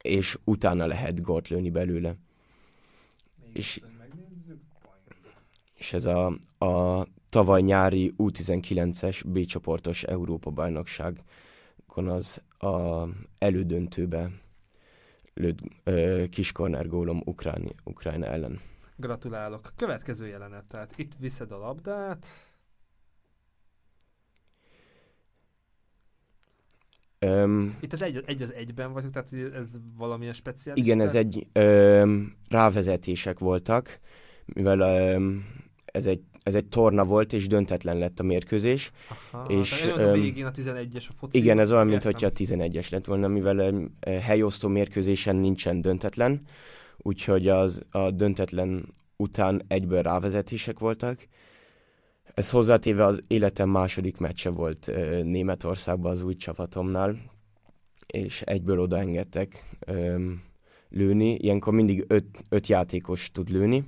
és 0.03 0.39
utána 0.45 0.87
lehet 0.87 1.23
gólt 1.23 1.49
lőni 1.49 1.71
belőle. 1.71 2.17
és, 3.53 3.81
és 5.75 5.93
ez 5.93 6.07
a, 6.07 6.27
a 6.59 7.07
tavaly 7.31 7.63
nyári 7.63 8.15
U19-es 8.19 9.23
B 9.27 9.45
csoportos 9.45 10.03
Európa 10.03 10.51
bajnokságon 10.51 11.25
az 12.09 12.43
a 12.59 13.05
elődöntőbe 13.39 14.31
lőtt 15.35 15.59
ö, 15.85 16.25
kis 16.31 16.53
gólom 16.53 17.23
Ukráni, 17.25 17.75
Ukrajna 17.85 18.27
ellen. 18.27 18.61
Gratulálok. 18.97 19.73
Következő 19.77 20.27
jelenet, 20.27 20.65
tehát 20.65 20.93
itt 20.97 21.13
viszed 21.19 21.53
a 21.53 21.59
labdát. 21.59 22.27
Um, 27.25 27.77
itt 27.81 27.93
az 27.93 28.03
egy, 28.03 28.23
egy 28.27 28.43
az 28.43 28.53
egyben 28.53 28.93
vagyok, 28.93 29.11
tehát 29.11 29.33
ez 29.55 29.71
valamilyen 29.97 30.33
speciális? 30.33 30.85
Igen, 30.85 31.01
ez 31.01 31.15
egy 31.15 31.47
um, 31.55 32.35
rávezetések 32.49 33.39
voltak, 33.39 34.01
mivel 34.45 35.15
um, 35.17 35.47
ez 35.85 36.07
egy 36.07 36.21
ez 36.43 36.55
egy 36.55 36.65
torna 36.65 37.05
volt, 37.05 37.33
és 37.33 37.47
döntetlen 37.47 37.99
lett 37.99 38.21
a 38.21 38.23
mérkőzés. 38.23 38.91
Aha, 39.31 39.45
és, 39.53 39.93
a 39.99 40.13
végén 40.13 40.45
a 40.45 40.51
11-es 40.51 41.09
a 41.09 41.13
foci. 41.13 41.39
Igen, 41.39 41.59
ez 41.59 41.73
olyan, 41.73 41.87
mintha 41.87 42.09
a 42.09 42.33
11-es 42.33 42.91
lett 42.91 43.05
volna, 43.05 43.29
mivel 43.29 43.59
um, 43.59 43.99
helyosztó 44.21 44.69
mérkőzésen 44.69 45.37
nincsen 45.37 45.81
döntetlen, 45.81 46.41
úgyhogy 46.97 47.49
az 47.49 47.83
a 47.91 48.11
döntetlen 48.11 48.95
után 49.17 49.63
egyből 49.69 50.03
rávezetések 50.03 50.79
voltak. 50.79 51.29
Ez 52.35 52.51
hozzátéve 52.51 53.05
az 53.05 53.23
életem 53.27 53.69
második 53.69 54.17
meccse 54.17 54.51
volt 54.51 54.87
Németországban 55.23 56.11
az 56.11 56.21
új 56.21 56.35
csapatomnál, 56.35 57.17
és 58.07 58.43
egyből 58.43 58.81
odaengedtek 58.81 59.77
lőni. 60.89 61.35
Ilyenkor 61.35 61.73
mindig 61.73 62.05
öt, 62.09 62.45
öt 62.49 62.67
játékos 62.67 63.31
tud 63.31 63.49
lőni, 63.49 63.85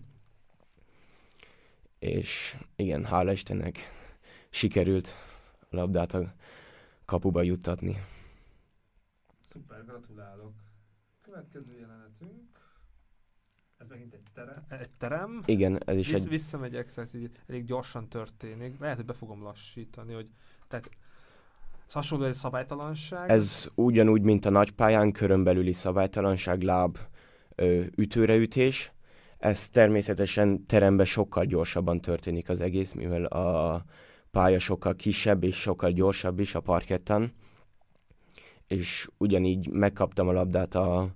és 1.99 2.57
igen, 2.77 3.05
hála 3.05 3.33
Istennek 3.33 3.79
sikerült 4.51 5.15
a 5.71 5.77
labdát 5.77 6.15
a 6.15 6.35
kapuba 7.05 7.43
juttatni. 7.43 7.97
Szuper, 9.53 9.85
gratulálok. 9.85 10.53
Következő 11.23 11.79
jelenetünk. 11.79 12.66
Ez 13.79 13.87
megint 13.89 14.15
egy, 14.15 14.23
tere, 14.35 14.65
egy 14.69 14.91
terem. 14.99 15.41
Igen, 15.45 15.81
ez 15.85 15.97
is 15.97 16.09
Vissz, 16.09 16.21
egy... 16.21 16.29
Visszamegyek, 16.29 16.93
tehát 16.93 17.15
így 17.15 17.31
elég 17.47 17.65
gyorsan 17.65 18.09
történik. 18.09 18.79
Lehet, 18.79 18.97
hogy 18.97 19.05
be 19.05 19.13
fogom 19.13 19.43
lassítani, 19.43 20.13
hogy 20.13 20.29
tehát 20.69 20.91
ez 21.87 21.93
hasonló 21.93 22.25
egy 22.25 22.35
szabálytalanság. 22.35 23.31
Ez 23.31 23.69
ugyanúgy, 23.75 24.23
mint 24.23 24.45
a 24.45 24.51
nagypályán, 24.51 25.13
körön 25.13 25.45
belüli 25.45 25.73
szabálytalanság, 25.73 26.63
láb 26.63 26.99
ö, 27.55 27.83
ütőreütés. 27.97 28.93
Ez 29.39 29.69
természetesen 29.69 30.67
teremben 30.67 31.07
sokkal 31.07 31.45
gyorsabban 31.45 32.01
történik 32.01 32.49
az 32.49 32.61
egész, 32.61 32.93
mivel 32.93 33.25
a 33.25 33.85
pálya 34.31 34.59
sokkal 34.59 34.95
kisebb 34.95 35.45
és 35.45 35.61
sokkal 35.61 35.91
gyorsabb 35.91 36.39
is 36.39 36.55
a 36.55 36.61
parketten. 36.61 37.33
És 38.67 39.09
ugyanígy 39.19 39.69
megkaptam 39.69 40.29
a 40.29 40.33
labdát 40.33 40.75
a, 40.75 41.15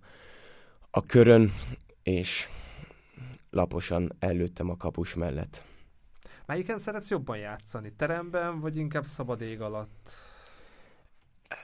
a 0.90 1.02
körön, 1.02 1.52
és 2.02 2.48
laposan 3.50 4.16
előttem 4.18 4.70
a 4.70 4.76
kapus 4.76 5.14
mellett. 5.14 5.64
Melyiken 6.46 6.78
szeretsz 6.78 7.10
jobban 7.10 7.36
játszani? 7.36 7.92
Teremben, 7.96 8.60
vagy 8.60 8.76
inkább 8.76 9.04
szabad 9.04 9.40
ég 9.40 9.60
alatt? 9.60 10.10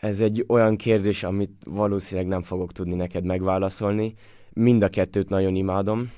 Ez 0.01 0.21
egy 0.21 0.45
olyan 0.49 0.77
kérdés, 0.77 1.23
amit 1.23 1.63
valószínűleg 1.65 2.29
nem 2.29 2.43
fogok 2.43 2.73
tudni 2.73 2.95
neked 2.95 3.25
megválaszolni. 3.25 4.15
Mind 4.53 4.83
a 4.83 4.89
kettőt 4.89 5.29
nagyon 5.29 5.55
imádom, 5.55 6.13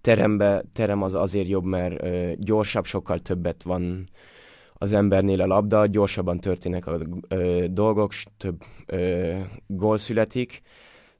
terembe, 0.00 0.64
terem 0.72 1.02
az 1.02 1.14
azért 1.14 1.48
jobb, 1.48 1.64
mert 1.64 2.02
ö, 2.02 2.32
gyorsabb, 2.36 2.84
sokkal 2.84 3.18
többet 3.18 3.62
van 3.62 4.08
az 4.74 4.92
embernél 4.92 5.40
a 5.40 5.46
labda, 5.46 5.86
gyorsabban 5.86 6.40
történnek 6.40 6.86
a 6.86 6.98
ö, 7.28 7.66
dolgok, 7.70 8.12
több 8.36 8.62
ö, 8.86 9.38
gól 9.66 9.98
születik. 9.98 10.62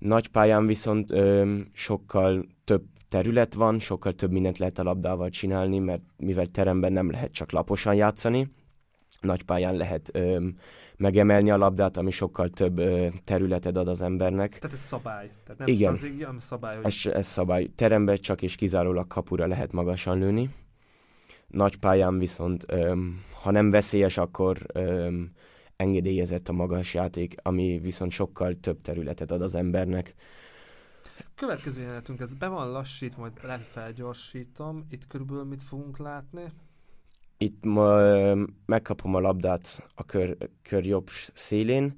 Nagy 0.02 0.28
pályán 0.28 0.66
viszont 0.66 1.10
ö, 1.10 1.56
sokkal 1.72 2.46
több 2.64 2.82
terület 3.08 3.54
van, 3.54 3.78
sokkal 3.78 4.12
több 4.12 4.30
mindent 4.30 4.58
lehet 4.58 4.78
a 4.78 4.82
labdával 4.82 5.30
csinálni, 5.30 5.78
mert 5.78 6.02
mivel 6.16 6.46
teremben 6.46 6.92
nem 6.92 7.10
lehet 7.10 7.32
csak 7.32 7.50
laposan 7.52 7.94
játszani, 7.94 8.52
nagy 9.20 9.42
pályán 9.42 9.74
lehet 9.76 10.10
ö, 10.12 10.46
megemelni 10.96 11.50
a 11.50 11.56
labdát, 11.56 11.96
ami 11.96 12.10
sokkal 12.10 12.48
több 12.48 12.78
ö, 12.78 13.06
területet 13.24 13.76
ad 13.76 13.88
az 13.88 14.02
embernek. 14.02 14.58
Tehát 14.58 14.76
ez 14.76 14.82
szabály. 14.82 15.30
Tehát 15.44 15.58
nem 15.58 15.68
Igen. 15.68 15.96
stratégia, 15.96 16.26
hanem 16.26 16.40
szabály. 16.40 16.76
Hogy... 16.76 16.84
Ez, 16.84 17.12
ez 17.12 17.26
szabály. 17.26 17.70
Teremben 17.74 18.16
csak 18.16 18.42
és 18.42 18.54
kizárólag 18.54 19.06
kapura 19.06 19.46
lehet 19.46 19.72
magasan 19.72 20.18
lőni. 20.18 20.50
Nagy 21.46 21.76
pályán 21.76 22.18
viszont, 22.18 22.64
ö, 22.68 22.96
ha 23.42 23.50
nem 23.50 23.70
veszélyes, 23.70 24.16
akkor 24.16 24.58
ö, 24.72 25.08
engedélyezett 25.76 26.48
a 26.48 26.52
magas 26.52 26.94
játék, 26.94 27.34
ami 27.42 27.78
viszont 27.78 28.10
sokkal 28.10 28.54
több 28.60 28.80
területet 28.80 29.30
ad 29.30 29.42
az 29.42 29.54
embernek. 29.54 30.14
Következő 31.34 31.80
jelenetünk, 31.80 32.20
ez 32.20 32.34
be 32.34 32.48
van 32.48 32.70
lassítva, 32.70 33.20
majd 33.20 33.32
lehet 33.42 33.62
felgyorsítom. 33.62 34.86
Itt 34.90 35.06
körülbelül 35.06 35.44
mit 35.44 35.62
fogunk 35.62 35.98
látni? 35.98 36.42
Itt 37.36 37.64
ma, 37.64 38.00
megkapom 38.66 39.14
a 39.14 39.20
labdát 39.20 39.88
a 39.94 40.04
kör, 40.04 40.36
kör 40.62 40.86
jobb 40.86 41.08
szélén, 41.34 41.94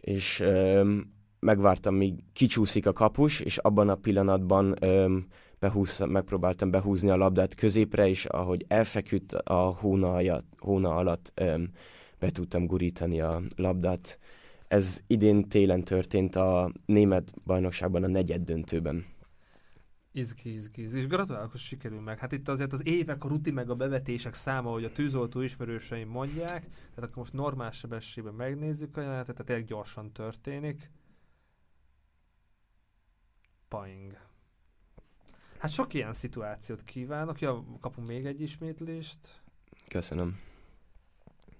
és 0.00 0.40
öm, 0.40 1.12
megvártam, 1.40 1.94
míg 1.94 2.24
kicsúszik 2.32 2.86
a 2.86 2.92
kapus, 2.92 3.40
és 3.40 3.58
abban 3.58 3.88
a 3.88 3.94
pillanatban 3.94 4.84
öm, 4.84 5.26
behúz, 5.58 5.98
megpróbáltam 5.98 6.70
behúzni 6.70 7.10
a 7.10 7.16
labdát 7.16 7.54
középre, 7.54 8.08
és 8.08 8.24
ahogy 8.24 8.64
elfeküdt 8.68 9.32
a 9.32 9.54
hóna, 9.54 10.42
hóna 10.58 10.94
alatt 10.94 11.32
öm, 11.34 11.70
be 12.18 12.30
tudtam 12.30 12.66
gurítani 12.66 13.20
a 13.20 13.42
labdát. 13.56 14.18
Ez 14.68 15.02
idén 15.06 15.48
télen 15.48 15.84
történt 15.84 16.36
a 16.36 16.72
német 16.86 17.34
bajnokságban 17.44 18.02
a 18.02 18.06
negyed 18.06 18.42
döntőben. 18.42 19.06
Izgi, 20.12 20.52
izgi, 20.52 20.82
izgi. 20.82 20.98
És 20.98 21.06
gratulálok, 21.06 21.50
hogy 21.50 21.60
sikerül 21.60 22.00
meg. 22.00 22.18
Hát 22.18 22.32
itt 22.32 22.48
azért 22.48 22.72
az 22.72 22.86
évek, 22.86 23.24
a 23.24 23.28
ruti 23.28 23.50
meg 23.50 23.70
a 23.70 23.74
bevetések 23.74 24.34
száma, 24.34 24.70
hogy 24.70 24.84
a 24.84 24.92
tűzoltó 24.92 25.40
ismerőseim 25.40 26.08
mondják, 26.08 26.68
tehát 26.70 27.10
akkor 27.10 27.16
most 27.16 27.32
normál 27.32 27.70
sebességben 27.70 28.34
megnézzük 28.34 28.96
a 28.96 29.00
jelenetet, 29.00 29.34
tehát 29.34 29.46
tényleg 29.46 29.64
gyorsan 29.64 30.12
történik. 30.12 30.90
Paing. 33.68 34.18
Hát 35.58 35.70
sok 35.70 35.94
ilyen 35.94 36.12
szituációt 36.12 36.84
kívánok. 36.84 37.40
Ja, 37.40 37.64
kapunk 37.80 38.06
még 38.06 38.26
egy 38.26 38.40
ismétlést. 38.40 39.42
Köszönöm. 39.88 40.47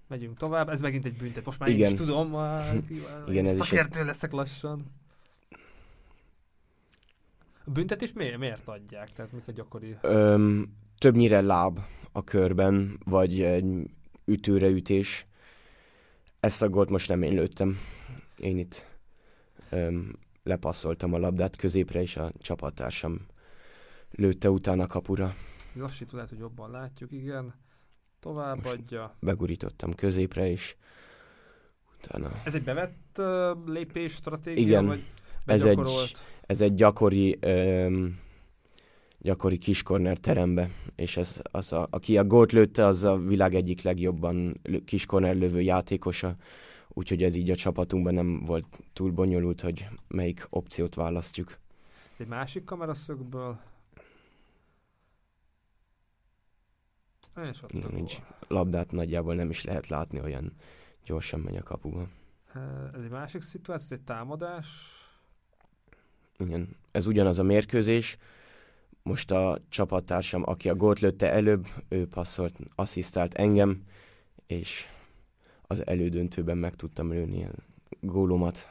Megyünk 0.09 0.37
tovább. 0.37 0.69
Ez 0.69 0.79
megint 0.79 1.05
egy 1.05 1.17
büntet. 1.17 1.45
Most 1.45 1.59
már 1.59 1.69
Igen. 1.79 1.87
én 1.87 1.93
is 1.93 1.99
tudom. 1.99 2.29
Már, 2.29 2.81
Igen, 3.27 3.45
ez 3.45 3.55
szakértő 3.55 3.99
egy... 3.99 4.05
leszek 4.05 4.31
lassan. 4.31 4.81
A 7.65 7.71
büntetés 7.71 8.13
miért, 8.13 8.37
miért 8.37 8.67
adják? 8.67 9.13
Tehát 9.13 9.31
mik 9.31 9.43
a 9.47 9.51
gyakori... 9.51 9.97
Öm, 10.01 10.73
többnyire 10.97 11.41
láb 11.41 11.79
a 12.11 12.23
körben, 12.23 12.99
vagy 13.05 13.41
egy 13.41 13.89
ütőre 14.25 14.67
ütés. 14.67 15.27
Ezt 16.39 16.61
a 16.61 16.69
gólt 16.69 16.89
most 16.89 17.07
nem 17.09 17.21
én 17.21 17.33
lőttem. 17.33 17.77
Én 18.37 18.57
itt 18.57 18.85
öm, 19.69 20.15
lepasszoltam 20.43 21.13
a 21.13 21.17
labdát 21.17 21.55
középre, 21.55 22.01
és 22.01 22.17
a 22.17 22.31
csapattársam 22.37 23.25
lőtte 24.11 24.49
utána 24.49 24.87
kapura. 24.87 25.33
Lassítva 25.73 26.15
lehet, 26.15 26.31
hogy 26.31 26.39
jobban 26.39 26.71
látjuk, 26.71 27.11
igen. 27.11 27.53
Továbbadja. 28.19 29.15
Begurítottam 29.19 29.95
középre, 29.95 30.51
és 30.51 30.75
utána... 31.97 32.31
Ez 32.43 32.55
egy 32.55 32.63
bevett 32.63 33.17
uh, 33.17 33.25
lépés 33.65 34.13
stratégia, 34.13 34.61
igen, 34.61 34.85
vagy 34.85 35.03
ez 35.45 35.63
egy, 35.63 35.79
ez 36.41 36.61
egy 36.61 36.73
gyakori, 36.73 37.39
um, 37.45 38.19
gyakori 39.17 39.57
kiskorner 39.57 40.17
terembe, 40.17 40.69
és 40.95 41.17
ez, 41.17 41.41
az 41.51 41.73
a, 41.73 41.87
aki 41.89 42.17
a 42.17 42.23
gólt 42.23 42.51
lőtte, 42.51 42.85
az 42.85 43.03
a 43.03 43.17
világ 43.17 43.55
egyik 43.55 43.81
legjobban 43.81 44.61
kiskorner 44.85 45.35
lövő 45.35 45.61
játékosa, 45.61 46.35
úgyhogy 46.87 47.23
ez 47.23 47.35
így 47.35 47.49
a 47.49 47.55
csapatunkban 47.55 48.13
nem 48.13 48.43
volt 48.45 48.65
túl 48.93 49.11
bonyolult, 49.11 49.61
hogy 49.61 49.87
melyik 50.07 50.47
opciót 50.49 50.95
választjuk. 50.95 51.57
Egy 52.17 52.27
másik 52.27 52.63
kameraszögből 52.63 53.59
És 57.47 57.63
ott 57.63 57.91
nincs. 57.91 58.17
Labdát 58.47 58.91
nagyjából 58.91 59.35
nem 59.35 59.49
is 59.49 59.63
lehet 59.63 59.87
látni, 59.87 60.21
olyan 60.21 60.53
gyorsan 61.05 61.39
megy 61.39 61.55
a 61.55 61.63
kapuba. 61.63 62.07
Ez 62.93 63.01
egy 63.01 63.09
másik 63.09 63.41
szituáció, 63.41 63.97
egy 63.97 64.03
támadás. 64.03 64.67
Igen, 66.37 66.75
ez 66.91 67.05
ugyanaz 67.05 67.39
a 67.39 67.43
mérkőzés. 67.43 68.17
Most 69.03 69.31
a 69.31 69.59
csapattársam, 69.69 70.43
aki 70.45 70.69
a 70.69 70.75
gólt 70.75 70.99
lőtte 70.99 71.31
előbb, 71.31 71.67
ő 71.87 72.07
passzolt, 72.07 72.55
asszisztált 72.75 73.33
engem, 73.33 73.83
és 74.47 74.85
az 75.61 75.87
elődöntőben 75.87 76.57
meg 76.57 76.75
tudtam 76.75 77.11
lőni 77.11 77.45
a 77.45 77.51
gólomat. 78.01 78.67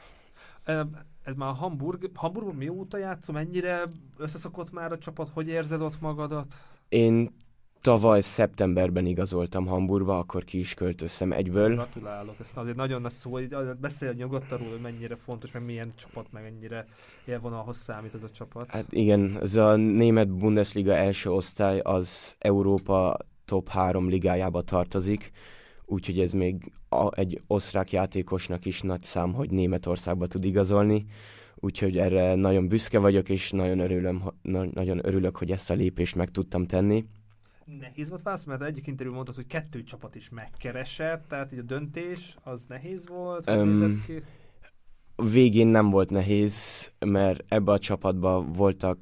Ez 1.23 1.35
már 1.35 1.55
Hamburg. 1.55 2.09
Hamburgban 2.13 2.55
mióta 2.55 2.97
játszom? 2.97 3.35
Mennyire 3.35 3.81
összeszokott 4.17 4.71
már 4.71 4.91
a 4.91 4.97
csapat? 4.97 5.29
Hogy 5.29 5.47
érzed 5.47 5.81
ott 5.81 6.01
magadat? 6.01 6.53
Én 6.89 7.35
Tavaly 7.81 8.21
szeptemberben 8.21 9.05
igazoltam 9.05 9.65
Hamburgba, 9.65 10.17
akkor 10.17 10.43
ki 10.43 10.59
is 10.59 10.73
költöztem 10.73 11.31
egyből. 11.31 11.73
Gratulálok, 11.73 12.35
ezt 12.39 12.57
azért 12.57 12.75
nagyon 12.75 13.01
nagy 13.01 13.11
szó, 13.11 13.31
hogy 13.31 13.49
beszél 13.81 14.13
nyugodtan 14.13 14.57
róla, 14.57 14.71
hogy 14.71 14.81
mennyire 14.81 15.15
fontos, 15.15 15.51
meg 15.51 15.65
milyen 15.65 15.93
csapat, 15.95 16.27
meg 16.31 16.43
mennyire 16.43 16.85
élvonalhoz 17.25 17.77
számít 17.77 18.13
ez 18.13 18.23
a 18.23 18.29
csapat. 18.29 18.69
Hát 18.69 18.85
igen, 18.89 19.37
ez 19.41 19.55
a 19.55 19.75
német 19.75 20.29
Bundesliga 20.29 20.93
első 20.93 21.31
osztály 21.31 21.79
az 21.79 22.35
Európa 22.39 23.17
top 23.45 23.69
3 23.69 24.09
ligájába 24.09 24.61
tartozik, 24.61 25.31
úgyhogy 25.85 26.19
ez 26.19 26.31
még 26.31 26.71
a, 26.89 27.19
egy 27.19 27.41
osztrák 27.47 27.91
játékosnak 27.91 28.65
is 28.65 28.81
nagy 28.81 29.03
szám, 29.03 29.33
hogy 29.33 29.49
Németországba 29.49 30.27
tud 30.27 30.43
igazolni 30.45 31.05
úgyhogy 31.61 31.97
erre 31.97 32.35
nagyon 32.35 32.67
büszke 32.67 32.99
vagyok, 32.99 33.29
és 33.29 33.51
nagyon, 33.51 33.79
örülöm, 33.79 34.33
nagyon 34.73 35.05
örülök, 35.05 35.37
hogy 35.37 35.51
ezt 35.51 35.69
a 35.69 35.73
lépést 35.73 36.15
meg 36.15 36.29
tudtam 36.29 36.65
tenni 36.65 37.05
nehéz 37.79 38.09
volt 38.09 38.21
válasz, 38.21 38.43
mert 38.43 38.61
egyik 38.61 38.87
interjú 38.87 39.13
mondtad, 39.13 39.35
hogy 39.35 39.47
kettő 39.47 39.83
csapat 39.83 40.15
is 40.15 40.29
megkeresett, 40.29 41.27
tehát 41.27 41.51
így 41.51 41.59
a 41.59 41.63
döntés 41.63 42.35
az 42.43 42.65
nehéz 42.67 43.07
volt, 43.07 43.49
um, 43.49 44.03
ki? 44.05 44.23
Végén 45.31 45.67
nem 45.67 45.89
volt 45.89 46.09
nehéz, 46.09 46.87
mert 47.05 47.43
ebbe 47.47 47.71
a 47.71 47.79
csapatban 47.79 48.51
voltak, 48.51 48.99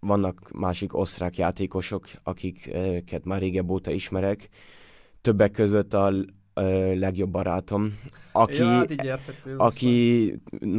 vannak 0.00 0.52
másik 0.52 0.96
osztrák 0.96 1.36
játékosok, 1.36 2.08
akiket 2.22 3.24
már 3.24 3.40
régebb 3.40 3.70
óta 3.70 3.90
ismerek. 3.90 4.48
Többek 5.20 5.50
között 5.50 5.94
a 5.94 6.12
legjobb 6.94 7.30
barátom, 7.30 7.98
aki, 8.32 8.56
ja, 8.56 8.66
hát 8.66 8.90
érthető, 8.90 9.56
aki 9.56 10.34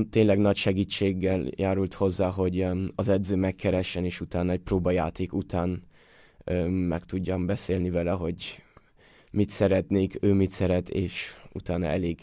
tényleg 0.10 0.38
nagy 0.38 0.56
segítséggel 0.56 1.46
járult 1.56 1.94
hozzá, 1.94 2.30
hogy 2.30 2.68
az 2.96 3.08
edző 3.08 3.36
megkeressen, 3.36 4.06
és 4.06 4.22
utána 4.22 4.52
egy 4.52 4.60
próbajáték 4.60 5.34
után 5.34 5.84
meg 6.70 7.06
tudjam 7.06 7.46
beszélni 7.46 7.90
vele, 7.90 8.12
hogy 8.12 8.64
mit 9.32 9.50
szeretnék, 9.50 10.18
ő 10.22 10.34
mit 10.34 10.52
szeret, 10.52 10.90
és 10.90 11.36
utána 11.54 11.86
elég 11.86 12.20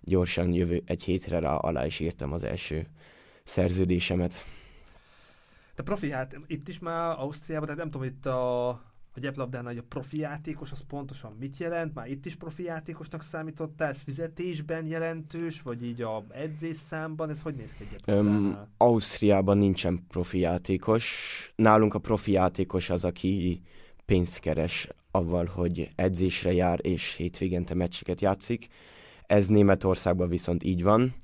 gyorsan 0.00 0.52
jövő 0.52 0.82
egy 0.84 1.02
hétre 1.02 1.38
rá 1.38 1.54
alá 1.54 1.86
is 1.86 2.00
írtam 2.00 2.32
az 2.32 2.42
első 2.42 2.86
szerződésemet. 3.44 4.44
De 5.74 5.82
profi 5.82 6.10
hát 6.10 6.36
itt 6.46 6.68
is 6.68 6.78
már 6.78 7.18
Ausztriában, 7.18 7.66
tehát 7.66 7.80
nem 7.80 7.90
tudom, 7.90 8.06
itt 8.06 8.26
a, 8.26 8.68
a 9.16 9.20
gyeplabdánál 9.20 9.78
a 9.78 9.82
profi 9.88 10.18
játékos, 10.18 10.72
az 10.72 10.84
pontosan 10.88 11.36
mit 11.40 11.58
jelent? 11.58 11.94
Már 11.94 12.10
itt 12.10 12.26
is 12.26 12.34
profi 12.34 12.62
játékosnak 12.62 13.22
számítottál? 13.22 13.88
Ez 13.88 14.00
fizetésben 14.00 14.86
jelentős, 14.86 15.62
vagy 15.62 15.84
így 15.84 16.02
a 16.02 16.24
edzés 16.30 16.76
számban? 16.76 17.30
Ez 17.30 17.42
hogy 17.42 17.54
néz 17.54 17.72
ki 17.72 17.86
egy 17.90 18.14
um, 18.14 18.58
Ausztriában 18.76 19.58
nincsen 19.58 20.06
profi 20.08 20.38
játékos. 20.38 21.52
Nálunk 21.54 21.94
a 21.94 21.98
profi 21.98 22.32
játékos 22.32 22.90
az, 22.90 23.04
aki 23.04 23.62
pénzt 24.04 24.38
keres 24.38 24.88
avval, 25.10 25.44
hogy 25.44 25.90
edzésre 25.94 26.52
jár 26.52 26.78
és 26.82 27.14
hétvégente 27.14 27.74
meccseket 27.74 28.20
játszik. 28.20 28.66
Ez 29.26 29.46
Németországban 29.46 30.28
viszont 30.28 30.64
így 30.64 30.82
van. 30.82 31.14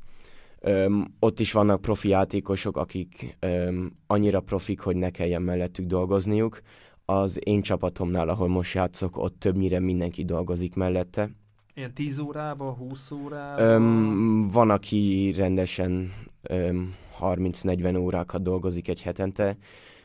Öm, 0.61 1.15
ott 1.19 1.41
is 1.41 1.53
vannak 1.53 1.81
profi 1.81 2.09
játékosok, 2.09 2.77
akik 2.77 3.37
öm, 3.41 3.97
annyira 4.07 4.41
profik, 4.41 4.81
hogy 4.81 4.97
ne 4.97 5.11
kelljen 5.11 5.43
mellettük 5.43 5.87
dolgozniuk. 5.87 6.61
Az 7.13 7.47
én 7.47 7.63
csapatomnál, 7.63 8.29
ahol 8.29 8.49
most 8.49 8.75
játszok, 8.75 9.17
ott 9.17 9.39
többnyire 9.39 9.81
mindenki 9.81 10.25
dolgozik 10.25 10.75
mellette. 10.75 11.31
Ilyen 11.75 11.95
10 11.95 12.19
órába, 12.19 12.73
20 12.73 13.11
órába? 13.11 13.63
Öm, 13.63 14.49
van, 14.53 14.71
aki 14.71 15.33
rendesen 15.37 16.13
öm, 16.43 16.95
30-40 17.21 17.99
órákat 17.99 18.43
dolgozik 18.43 18.89
egy 18.89 19.03
hetente, 19.03 19.57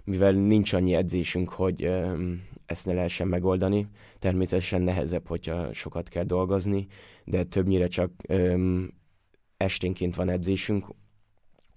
mivel 0.04 0.32
nincs 0.32 0.74
annyi 0.74 0.94
edzésünk, 0.94 1.50
hogy 1.50 1.84
öm, 1.84 2.44
ezt 2.66 2.86
ne 2.86 2.94
lehessen 2.94 3.28
megoldani. 3.28 3.88
Természetesen 4.20 4.82
nehezebb, 4.82 5.28
hogyha 5.28 5.74
sokat 5.74 6.08
kell 6.10 6.24
dolgozni, 6.24 6.88
de 7.24 7.44
többnyire 7.44 7.88
csak 7.88 8.12
öm, 8.28 8.94
esténként 9.58 10.16
van 10.16 10.30
edzésünk, 10.30 10.86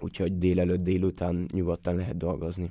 úgyhogy 0.01 0.39
délelőtt, 0.39 0.83
délután 0.83 1.49
nyugodtan 1.53 1.97
lehet 1.97 2.17
dolgozni. 2.17 2.71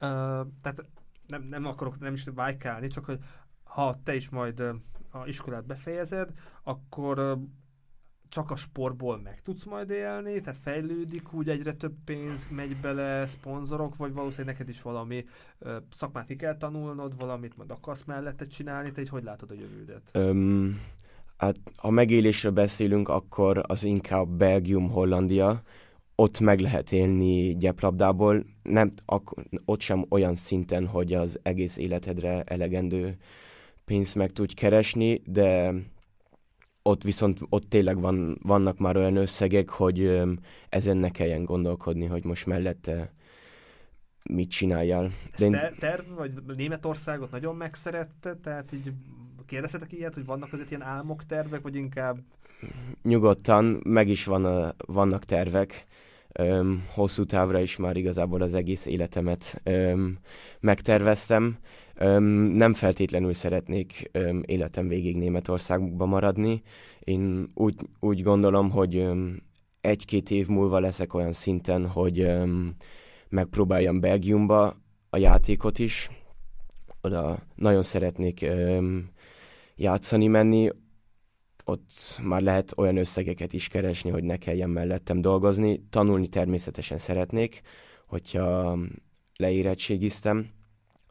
Uh, 0.00 0.46
tehát 0.62 0.84
nem, 1.26 1.42
nem 1.42 1.66
akarok 1.66 1.98
nem 1.98 2.12
is 2.12 2.24
vájkálni, 2.34 2.86
csak 2.86 3.04
hogy 3.04 3.18
ha 3.64 4.00
te 4.02 4.14
is 4.14 4.28
majd 4.28 4.60
a 5.10 5.26
iskolát 5.26 5.66
befejezed, 5.66 6.30
akkor 6.62 7.38
csak 8.28 8.50
a 8.50 8.56
sportból 8.56 9.20
meg 9.20 9.42
tudsz 9.42 9.64
majd 9.64 9.90
élni, 9.90 10.40
tehát 10.40 10.60
fejlődik 10.62 11.32
úgy, 11.32 11.48
egyre 11.48 11.72
több 11.72 11.94
pénz 12.04 12.46
megy 12.50 12.76
bele, 12.76 13.26
szponzorok, 13.26 13.96
vagy 13.96 14.12
valószínűleg 14.12 14.54
neked 14.54 14.68
is 14.68 14.82
valami 14.82 15.24
ö, 15.58 15.76
szakmát 15.90 16.26
ki 16.26 16.36
kell 16.36 16.56
tanulnod, 16.56 17.16
valamit 17.16 17.56
majd 17.56 17.70
akarsz 17.70 18.04
mellette 18.04 18.46
csinálni, 18.46 18.92
te 18.92 19.00
így 19.00 19.08
hogy 19.08 19.24
látod 19.24 19.50
a 19.50 19.54
jövődet? 19.54 20.10
Um, 20.14 20.80
Hát, 21.36 21.56
ha 21.76 21.90
megélésről 21.90 22.52
beszélünk, 22.52 23.08
akkor 23.08 23.62
az 23.66 23.84
inkább 23.84 24.28
Belgium, 24.28 24.88
Hollandia. 24.90 25.62
Ott 26.16 26.40
meg 26.40 26.60
lehet 26.60 26.92
élni 26.92 27.56
gyeplabdából, 27.56 28.44
nem, 28.62 28.92
ak- 29.04 29.34
ott 29.64 29.80
sem 29.80 30.04
olyan 30.08 30.34
szinten, 30.34 30.86
hogy 30.86 31.12
az 31.12 31.38
egész 31.42 31.76
életedre 31.76 32.42
elegendő 32.42 33.16
pénzt 33.84 34.14
meg 34.14 34.32
tudj 34.32 34.54
keresni, 34.54 35.22
de 35.24 35.74
ott 36.82 37.02
viszont 37.02 37.38
ott 37.48 37.68
tényleg 37.68 38.00
van, 38.00 38.38
vannak 38.42 38.78
már 38.78 38.96
olyan 38.96 39.16
összegek, 39.16 39.68
hogy 39.68 40.22
ezen 40.68 40.96
ne 40.96 41.10
kelljen 41.10 41.44
gondolkodni, 41.44 42.06
hogy 42.06 42.24
most 42.24 42.46
mellette 42.46 43.12
mit 44.30 44.50
csináljál. 44.50 45.10
De 45.38 45.50
te, 45.50 45.72
terv, 45.78 46.04
vagy 46.16 46.32
Németországot 46.56 47.30
nagyon 47.30 47.56
megszerette, 47.56 48.36
tehát 48.36 48.72
így 48.72 48.92
kérdezhetek 49.46 49.92
ilyet, 49.92 50.14
hogy 50.14 50.24
vannak 50.24 50.52
azért 50.52 50.70
ilyen 50.70 50.82
álmok, 50.82 51.24
tervek, 51.24 51.62
vagy 51.62 51.76
inkább... 51.76 52.18
Nyugodtan, 53.02 53.80
meg 53.84 54.08
is 54.08 54.24
van 54.24 54.44
a, 54.44 54.74
vannak 54.86 55.24
tervek. 55.24 55.84
Öm, 56.38 56.84
hosszú 56.94 57.24
távra 57.24 57.60
is 57.60 57.76
már 57.76 57.96
igazából 57.96 58.42
az 58.42 58.54
egész 58.54 58.86
életemet 58.86 59.60
öm, 59.64 60.18
megterveztem. 60.60 61.58
Öm, 61.94 62.24
nem 62.32 62.72
feltétlenül 62.72 63.34
szeretnék 63.34 64.08
öm, 64.12 64.42
életem 64.46 64.88
végig 64.88 65.16
Németországban 65.16 66.08
maradni. 66.08 66.62
Én 67.00 67.50
úgy, 67.54 67.74
úgy 68.00 68.22
gondolom, 68.22 68.70
hogy 68.70 68.96
öm, 68.96 69.42
egy-két 69.80 70.30
év 70.30 70.48
múlva 70.48 70.78
leszek 70.78 71.14
olyan 71.14 71.32
szinten, 71.32 71.88
hogy 71.88 72.20
öm, 72.20 72.74
megpróbáljam 73.28 74.00
Belgiumba 74.00 74.76
a 75.10 75.16
játékot 75.16 75.78
is. 75.78 76.10
Oda 77.00 77.38
nagyon 77.54 77.82
szeretnék 77.82 78.42
öm, 78.42 79.10
játszani 79.76 80.26
menni, 80.26 80.70
ott 81.64 82.20
már 82.22 82.40
lehet 82.40 82.72
olyan 82.76 82.96
összegeket 82.96 83.52
is 83.52 83.68
keresni, 83.68 84.10
hogy 84.10 84.24
ne 84.24 84.36
kelljen 84.36 84.70
mellettem 84.70 85.20
dolgozni. 85.20 85.86
Tanulni 85.90 86.28
természetesen 86.28 86.98
szeretnék, 86.98 87.60
hogyha 88.06 88.78
leérettségiztem, 89.36 90.50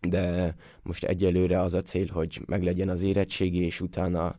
de 0.02 0.56
most 0.82 1.04
egyelőre 1.04 1.62
az 1.62 1.74
a 1.74 1.82
cél, 1.82 2.08
hogy 2.12 2.42
meglegyen 2.46 2.90
az 2.90 3.02
érettségi, 3.02 3.66
és 3.66 3.82
utána 3.82 4.36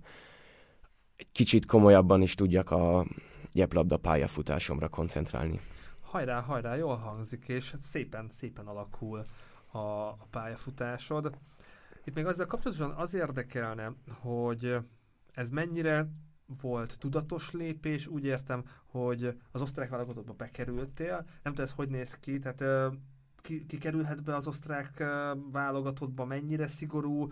egy 1.16 1.33
kicsit 1.33 1.66
komolyabban 1.66 2.22
is 2.22 2.35
tudjak 2.35 2.70
a 2.70 3.07
gyeplabda 3.53 3.96
pályafutásomra 3.96 4.88
koncentrálni. 4.88 5.61
Hajrá, 6.00 6.40
hajrá, 6.40 6.74
jól 6.74 6.96
hangzik, 6.96 7.44
és 7.48 7.70
hát 7.70 7.83
szépen, 7.83 8.27
szépen 8.31 8.66
alakul 8.66 9.24
a, 9.70 9.79
a 9.79 10.27
pályafutásod. 10.31 11.38
Itt 12.05 12.14
még 12.14 12.27
azzal 12.27 12.46
kapcsolatosan 12.46 12.90
az 12.90 13.14
érdekelne, 13.14 13.92
hogy 14.20 14.77
ez 15.35 15.49
mennyire 15.49 16.09
volt 16.62 16.99
tudatos 16.99 17.53
lépés, 17.53 18.07
úgy 18.07 18.25
értem, 18.25 18.62
hogy 18.87 19.37
az 19.51 19.61
osztrák 19.61 19.90
válogatottba 19.90 20.33
bekerültél, 20.33 21.14
nem 21.42 21.53
tudom, 21.53 21.64
ez 21.64 21.70
hogy 21.70 21.88
néz 21.88 22.14
ki, 22.14 22.38
tehát 22.38 22.92
ki, 23.44 23.66
ki 23.66 23.79
kerülhet 23.79 24.23
be 24.23 24.35
az 24.35 24.47
osztrák 24.47 25.05
válogatottba, 25.53 26.25
mennyire 26.25 26.68
szigorú, 26.68 27.27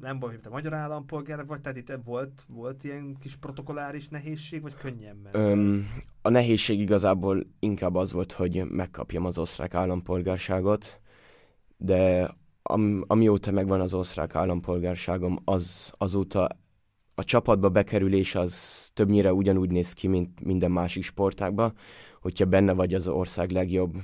nem 0.00 0.18
baj, 0.18 0.30
hogy 0.30 0.40
te 0.40 0.48
magyar 0.48 0.74
állampolgár 0.74 1.46
vagy, 1.46 1.60
tehát 1.60 1.78
itt 1.78 1.92
volt, 2.04 2.44
volt 2.46 2.84
ilyen 2.84 3.16
kis 3.20 3.36
protokoláris 3.36 4.08
nehézség, 4.08 4.62
vagy 4.62 4.74
könnyen 4.74 5.16
ment 5.16 5.34
Öm, 5.34 5.86
A 6.22 6.28
nehézség 6.28 6.80
igazából 6.80 7.46
inkább 7.58 7.94
az 7.94 8.12
volt, 8.12 8.32
hogy 8.32 8.64
megkapjam 8.68 9.24
az 9.24 9.38
osztrák 9.38 9.74
állampolgárságot, 9.74 11.00
de 11.76 12.30
am, 12.62 13.04
amióta 13.06 13.50
megvan 13.50 13.80
az 13.80 13.94
osztrák 13.94 14.34
állampolgárságom, 14.34 15.38
az 15.44 15.92
azóta 15.98 16.48
a 17.20 17.24
csapatba 17.24 17.68
bekerülés 17.68 18.34
az 18.34 18.90
többnyire 18.94 19.32
ugyanúgy 19.32 19.70
néz 19.70 19.92
ki, 19.92 20.06
mint 20.06 20.44
minden 20.44 20.70
másik 20.70 21.02
sportágban, 21.02 21.72
hogyha 22.20 22.44
benne 22.44 22.72
vagy 22.72 22.94
az 22.94 23.08
ország 23.08 23.50
legjobb 23.50 23.94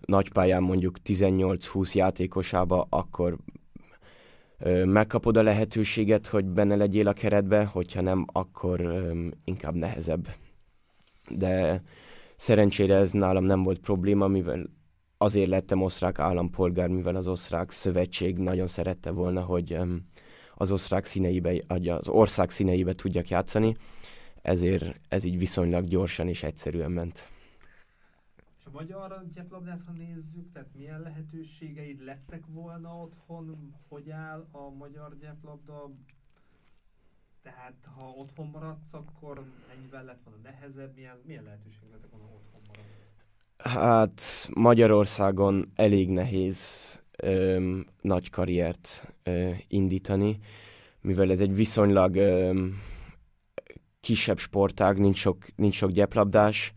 nagypályán 0.00 0.62
mondjuk 0.62 0.96
18-20 1.04 1.92
játékosába, 1.92 2.86
akkor 2.90 3.36
ö, 4.58 4.84
megkapod 4.84 5.36
a 5.36 5.42
lehetőséget, 5.42 6.26
hogy 6.26 6.44
benne 6.44 6.76
legyél 6.76 7.08
a 7.08 7.12
keretbe, 7.12 7.64
hogyha 7.64 8.00
nem, 8.00 8.24
akkor 8.32 8.80
ö, 8.80 9.26
inkább 9.44 9.74
nehezebb. 9.74 10.28
De 11.28 11.82
szerencsére 12.36 12.94
ez 12.94 13.10
nálam 13.10 13.44
nem 13.44 13.62
volt 13.62 13.78
probléma, 13.78 14.28
mivel 14.28 14.66
azért 15.18 15.48
lettem 15.48 15.82
osztrák 15.82 16.18
állampolgár, 16.18 16.88
mivel 16.88 17.16
az 17.16 17.28
osztrák 17.28 17.70
szövetség 17.70 18.38
nagyon 18.38 18.66
szerette 18.66 19.10
volna, 19.10 19.40
hogy 19.40 19.78
az 20.60 20.70
osztrák 20.70 21.04
színeibe, 21.04 21.62
az 21.68 22.08
ország 22.08 22.50
színeibe 22.50 22.94
tudjak 22.94 23.28
játszani, 23.28 23.76
ezért 24.42 25.00
ez 25.08 25.24
így 25.24 25.38
viszonylag 25.38 25.84
gyorsan 25.84 26.28
és 26.28 26.42
egyszerűen 26.42 26.90
ment. 26.90 27.28
És 28.58 28.66
a 28.66 28.70
magyar 28.72 29.24
gyeplabdát, 29.34 29.82
ha 29.86 29.92
nézzük, 29.92 30.52
tehát 30.52 30.68
milyen 30.76 31.00
lehetőségeid 31.00 32.04
lettek 32.04 32.42
volna 32.46 32.96
otthon, 32.96 33.74
hogy 33.88 34.10
áll 34.10 34.46
a 34.50 34.70
magyar 34.70 35.16
gyeplabda, 35.18 35.90
tehát 37.42 37.74
ha 37.96 38.08
otthon 38.16 38.46
maradsz, 38.46 38.92
akkor 38.92 39.44
mennyivel 39.68 40.04
lett 40.04 40.22
volna 40.24 40.40
nehezebb, 40.42 40.94
milyen, 40.94 41.16
milyen 41.24 41.44
lehetőség 41.44 41.80
lettek 41.92 42.10
volna 42.10 42.24
otthon 42.24 42.60
maradni? 42.66 42.98
Hát 43.56 44.48
Magyarországon 44.54 45.66
elég 45.74 46.08
nehéz 46.08 47.02
ö, 47.22 47.78
nagy 48.00 48.30
karriert 48.30 49.14
ö, 49.22 49.50
indítani, 49.68 50.38
mivel 51.00 51.30
ez 51.30 51.40
egy 51.40 51.54
viszonylag 51.54 52.16
ö, 52.16 52.66
kisebb 54.00 54.38
sportág, 54.38 54.98
nincs 54.98 55.16
sok, 55.18 55.46
nincs 55.56 55.74
sok 55.74 55.90
gyeplabdás, 55.90 56.72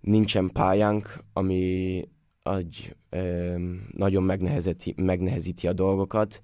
nincsen 0.00 0.50
pályánk, 0.52 1.24
ami 1.32 2.04
egy, 2.42 2.96
ö, 3.10 3.54
nagyon 3.92 4.22
megnehezíti, 4.22 4.94
megnehezíti 4.96 5.68
a 5.68 5.72
dolgokat, 5.72 6.42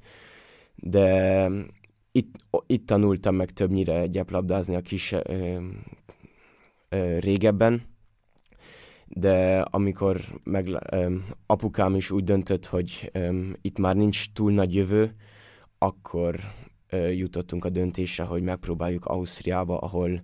de 0.75 1.49
itt, 2.13 2.35
itt 2.67 2.87
tanultam 2.87 3.35
meg 3.35 3.51
többnyire 3.51 4.07
gyeplabdázni 4.07 4.75
a 4.75 4.81
kis 4.81 5.13
ö, 5.13 5.59
ö, 6.89 7.19
régebben, 7.19 7.83
de 9.15 9.61
amikor 9.61 10.21
meg, 10.45 10.69
um, 10.97 11.25
apukám 11.47 11.95
is 11.95 12.11
úgy 12.11 12.25
döntött, 12.25 12.67
hogy 12.67 13.11
um, 13.15 13.53
itt 13.61 13.79
már 13.79 13.97
nincs 13.97 14.33
túl 14.33 14.53
nagy 14.53 14.75
jövő, 14.75 15.15
akkor 15.79 16.41
uh, 16.93 17.17
jutottunk 17.17 17.65
a 17.65 17.69
döntésre, 17.69 18.25
hogy 18.25 18.43
megpróbáljuk 18.43 19.05
Ausztriába, 19.05 19.79
ahol 19.79 20.23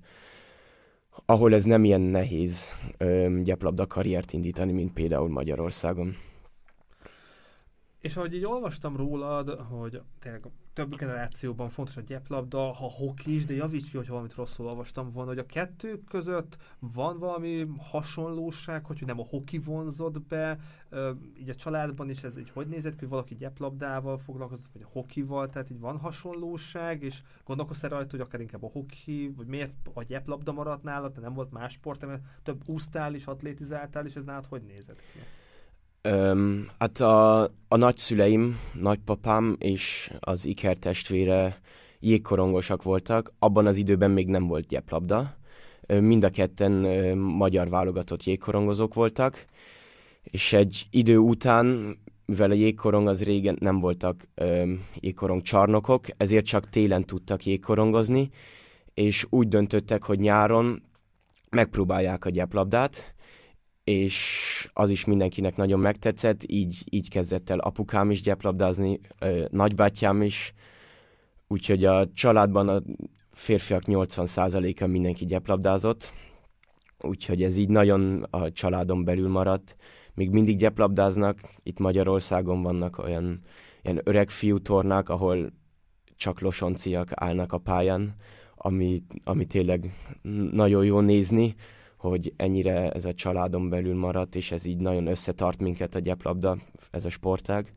ahol 1.25 1.55
ez 1.55 1.65
nem 1.65 1.85
ilyen 1.85 2.01
nehéz 2.01 2.69
um, 3.01 3.43
gyeplabda 3.43 3.87
karriert 3.87 4.33
indítani, 4.33 4.73
mint 4.73 4.93
például 4.93 5.29
Magyarországon. 5.29 6.17
És 8.07 8.17
ahogy 8.17 8.35
így 8.35 8.45
olvastam 8.45 8.97
rólad, 8.97 9.51
hogy 9.51 10.03
tényleg 10.19 10.47
több 10.73 10.97
generációban 10.97 11.69
fontos 11.69 11.97
a 11.97 12.01
gyeplabda, 12.01 12.59
ha 12.59 12.91
hoki 12.91 13.35
is, 13.35 13.45
de 13.45 13.55
javíts 13.55 13.91
ki, 13.91 13.97
hogy 13.97 14.09
valamit 14.09 14.35
rosszul 14.35 14.67
olvastam 14.67 15.13
volna, 15.13 15.31
hogy 15.31 15.39
a 15.39 15.47
kettő 15.47 16.03
között 16.09 16.57
van 16.79 17.19
valami 17.19 17.67
hasonlóság, 17.79 18.85
hogy 18.85 19.03
nem 19.07 19.21
a 19.21 19.27
hoki 19.29 19.59
vonzott 19.59 20.21
be, 20.21 20.59
így 21.39 21.49
a 21.49 21.55
családban 21.55 22.11
is 22.11 22.23
ez 22.23 22.39
így 22.39 22.51
hogy 22.51 22.67
nézett 22.67 22.99
hogy 22.99 23.09
valaki 23.09 23.35
gyeplabdával 23.35 24.19
foglalkozott, 24.19 24.73
vagy 24.73 24.83
a 24.83 24.91
hokival, 24.93 25.49
tehát 25.49 25.71
így 25.71 25.81
van 25.81 25.99
hasonlóság, 25.99 27.03
és 27.03 27.23
gondolkozz 27.45 27.83
rajta, 27.83 28.11
hogy 28.11 28.21
akár 28.21 28.41
inkább 28.41 28.63
a 28.63 28.71
hoki, 28.73 29.33
vagy 29.37 29.47
miért 29.47 29.73
a 29.95 30.03
gyeplabda 30.03 30.53
maradt 30.53 30.83
nálad, 30.83 31.15
de 31.15 31.21
nem 31.21 31.35
volt 31.35 31.53
más 31.53 31.73
sport, 31.73 32.07
mert 32.07 32.23
több 32.43 32.69
úsztál 32.69 33.15
is, 33.15 33.27
atlétizáltál, 33.27 34.07
és 34.07 34.15
ez 34.15 34.25
nálad 34.25 34.47
hogy 34.47 34.63
nézett 34.63 35.03
ki? 35.13 35.19
Um, 36.13 36.67
hát 36.79 37.01
a, 37.01 37.43
a 37.69 37.77
nagyszüleim, 37.77 38.59
nagypapám 38.81 39.57
és 39.59 40.13
az 40.21 40.45
Iker 40.45 40.77
testvére 40.77 41.61
jégkorongosak 42.01 42.83
voltak. 42.83 43.33
Abban 43.39 43.67
az 43.67 43.77
időben 43.77 44.11
még 44.11 44.29
nem 44.29 44.47
volt 44.47 44.67
gyeplabda. 44.67 45.37
Mind 45.87 46.25
a 46.25 46.31
ketten 46.31 46.73
magyar 47.19 47.69
válogatott 47.69 48.25
jégkorongozók 48.25 48.95
voltak, 48.95 49.45
és 50.23 50.53
egy 50.53 50.87
idő 50.91 51.19
után, 51.19 51.97
mivel 52.25 52.51
a 52.51 52.55
jégkorong 52.55 53.09
az 53.09 53.23
régen 53.23 53.57
nem 53.61 53.81
voltak 53.81 54.29
um, 54.37 54.85
jégkorong 54.95 55.43
ezért 56.17 56.45
csak 56.45 56.69
télen 56.69 57.05
tudtak 57.05 57.47
jégkorongozni, 57.47 58.31
és 58.95 59.27
úgy 59.31 59.49
döntöttek, 59.49 60.03
hogy 60.03 60.19
nyáron 60.19 60.83
megpróbálják 61.51 62.25
a 62.25 62.31
gyeplabdát, 62.31 63.15
és 63.87 64.69
az 64.73 64.91
is 64.91 65.05
mindenkinek 65.05 65.57
nagyon 65.57 65.81
megtetszett, 65.81 66.43
így, 66.47 66.85
így 66.91 67.11
kezdett 67.11 67.51
el 67.51 67.59
apukám 67.59 68.11
is 68.11 68.23
gyeplabdázni, 68.23 69.01
nagybátyám 69.51 70.23
is, 70.23 70.55
úgyhogy 71.49 71.85
a 71.85 72.11
családban 72.13 72.69
a 72.69 72.83
férfiak 73.33 73.83
80%-a 73.87 74.87
mindenki 74.87 75.25
gyeplabdázott, 75.25 76.13
úgyhogy 76.99 77.43
ez 77.43 77.57
így 77.57 77.69
nagyon 77.69 78.27
a 78.31 78.53
családon 78.53 79.05
belül 79.05 79.29
maradt. 79.29 79.77
Még 80.15 80.31
mindig 80.31 80.57
gyeplabdáznak, 80.57 81.39
itt 81.63 81.79
Magyarországon 81.79 82.63
vannak 82.63 82.99
olyan 82.99 83.41
ilyen 83.83 84.01
öreg 84.05 84.31
fiú 84.31 84.59
tornák, 84.59 85.09
ahol 85.09 85.53
csak 86.17 86.41
losonciak 86.41 87.11
állnak 87.15 87.53
a 87.53 87.59
pályán, 87.59 88.15
ami, 88.55 89.03
ami 89.23 89.45
tényleg 89.45 89.95
nagyon 90.53 90.85
jó 90.85 91.01
nézni, 91.01 91.55
hogy 92.09 92.33
ennyire 92.37 92.91
ez 92.91 93.05
a 93.05 93.15
családon 93.15 93.69
belül 93.69 93.95
maradt, 93.95 94.35
és 94.35 94.51
ez 94.51 94.65
így 94.65 94.79
nagyon 94.79 95.07
összetart 95.07 95.61
minket 95.61 95.95
a 95.95 95.99
gyeplabda, 95.99 96.57
ez 96.91 97.05
a 97.05 97.09
sportág. 97.09 97.73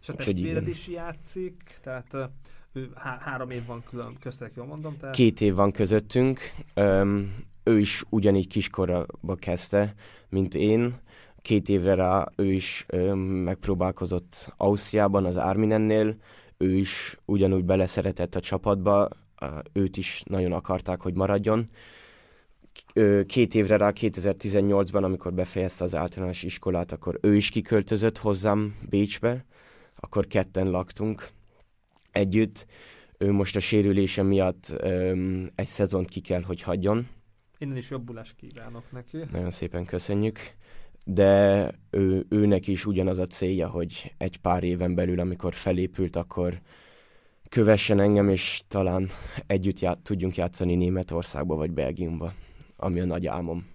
És 0.00 0.08
a 0.08 0.14
testvéred 0.14 0.68
is 0.68 0.88
játszik, 0.88 1.78
tehát 1.82 2.30
ő 2.72 2.90
há- 2.94 3.20
három 3.20 3.50
év 3.50 3.66
van 3.66 3.82
külön, 3.90 4.16
köztek, 4.20 4.52
jól 4.56 4.66
mondom? 4.66 4.96
Tehát... 4.96 5.14
Két 5.14 5.40
év 5.40 5.54
van 5.54 5.70
közöttünk, 5.70 6.40
Öm, 6.74 7.34
ő 7.62 7.78
is 7.78 8.04
ugyanígy 8.08 8.46
kiskoraba 8.46 9.34
kezdte, 9.34 9.94
mint 10.28 10.54
én. 10.54 10.94
Két 11.42 11.68
évre 11.68 11.94
rá 11.94 12.28
ő 12.36 12.52
is 12.52 12.84
öm, 12.88 13.18
megpróbálkozott 13.18 14.52
Ausztriában, 14.56 15.24
az 15.24 15.36
Arminennél, 15.36 16.16
ő 16.56 16.76
is 16.76 17.16
ugyanúgy 17.24 17.64
beleszeretett 17.64 18.34
a 18.34 18.40
csapatba, 18.40 19.08
őt 19.72 19.96
is 19.96 20.22
nagyon 20.26 20.52
akarták, 20.52 21.00
hogy 21.00 21.14
maradjon. 21.14 21.68
Két 23.26 23.54
évre 23.54 23.76
rá, 23.76 23.92
2018-ban, 23.94 25.02
amikor 25.02 25.32
befejezte 25.32 25.84
az 25.84 25.94
általános 25.94 26.42
iskolát, 26.42 26.92
akkor 26.92 27.18
ő 27.22 27.36
is 27.36 27.50
kiköltözött 27.50 28.18
hozzám 28.18 28.78
Bécsbe, 28.88 29.44
akkor 29.94 30.26
ketten 30.26 30.70
laktunk 30.70 31.30
együtt. 32.10 32.66
Ő 33.18 33.32
most 33.32 33.56
a 33.56 33.60
sérülése 33.60 34.22
miatt 34.22 34.72
öm, 34.76 35.50
egy 35.54 35.66
szezont 35.66 36.08
ki 36.08 36.20
kell, 36.20 36.42
hogy 36.42 36.62
hagyjon. 36.62 37.08
Innen 37.58 37.76
is 37.76 37.90
jobbulást 37.90 38.36
kívánok 38.36 38.92
neki. 38.92 39.18
Nagyon 39.32 39.50
szépen 39.50 39.84
köszönjük. 39.84 40.38
De 41.04 41.70
ő, 41.90 42.26
őnek 42.28 42.66
is 42.66 42.86
ugyanaz 42.86 43.18
a 43.18 43.26
célja, 43.26 43.68
hogy 43.68 44.14
egy 44.18 44.36
pár 44.36 44.64
éven 44.64 44.94
belül, 44.94 45.20
amikor 45.20 45.54
felépült, 45.54 46.16
akkor 46.16 46.60
kövessen 47.48 48.00
engem, 48.00 48.28
és 48.28 48.62
talán 48.68 49.08
együtt 49.46 49.78
ját, 49.78 49.98
tudjunk 49.98 50.36
játszani 50.36 50.74
Németországba 50.74 51.54
vagy 51.54 51.70
Belgiumba, 51.70 52.34
ami 52.80 53.00
a 53.00 53.04
nagy 53.04 53.26
álmom. 53.26 53.66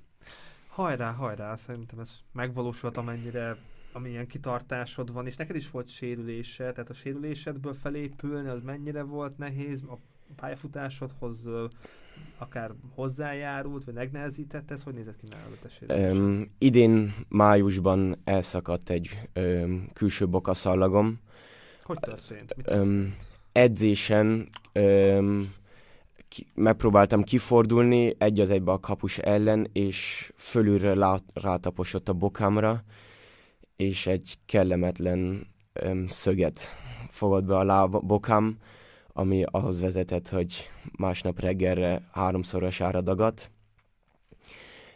Hajrá, 0.67 1.11
hajrá, 1.11 1.55
szerintem 1.55 1.99
ez 1.99 2.11
megvalósult, 2.31 2.97
amennyire 2.97 3.57
amilyen 3.91 4.27
kitartásod 4.27 5.13
van, 5.13 5.25
és 5.25 5.35
neked 5.35 5.55
is 5.55 5.71
volt 5.71 5.89
sérülése, 5.89 6.71
tehát 6.71 6.89
a 6.89 6.93
sérülésedből 6.93 7.73
felépülni, 7.73 8.49
az 8.49 8.61
mennyire 8.61 9.03
volt 9.03 9.37
nehéz, 9.37 9.83
a 9.83 9.97
pályafutásodhoz 10.35 11.47
akár 12.37 12.71
hozzájárult, 12.95 13.83
vagy 13.83 13.93
megnehezített 13.93 14.71
ez? 14.71 14.83
Hogy 14.83 14.93
nézett 14.93 15.17
ki 15.17 15.27
nálad 15.27 15.57
a 15.87 16.17
um, 16.17 16.51
Idén 16.57 17.13
májusban 17.27 18.17
elszakadt 18.23 18.89
egy 18.89 19.29
um, 19.35 19.89
külső 19.93 20.27
bokaszallagom. 20.27 21.19
Hogy 21.83 21.99
történt? 21.99 22.55
Mit 22.55 22.65
történt? 22.65 22.87
Um, 22.87 23.15
edzésen 23.51 24.49
um, 24.73 25.53
ki, 26.27 26.47
megpróbáltam 26.53 27.23
kifordulni 27.23 28.15
egy 28.17 28.39
az 28.39 28.49
egybe 28.49 28.71
a 28.71 28.79
kapus 28.79 29.17
ellen, 29.17 29.69
és 29.73 30.31
fölülre 30.35 30.95
lá, 30.95 31.19
rátaposott 31.33 32.09
a 32.09 32.13
bokámra, 32.13 32.83
és 33.75 34.07
egy 34.07 34.37
kellemetlen 34.45 35.47
um, 35.83 36.07
szöget 36.07 36.59
fogott 37.09 37.43
be 37.43 37.57
a 37.57 37.63
lába, 37.63 37.99
bokám, 37.99 38.57
ami 39.13 39.43
ahhoz 39.51 39.79
vezetett, 39.79 40.29
hogy 40.29 40.69
másnap 40.97 41.39
reggelre 41.39 42.09
háromszorosára 42.11 43.01
dagadt. 43.01 43.51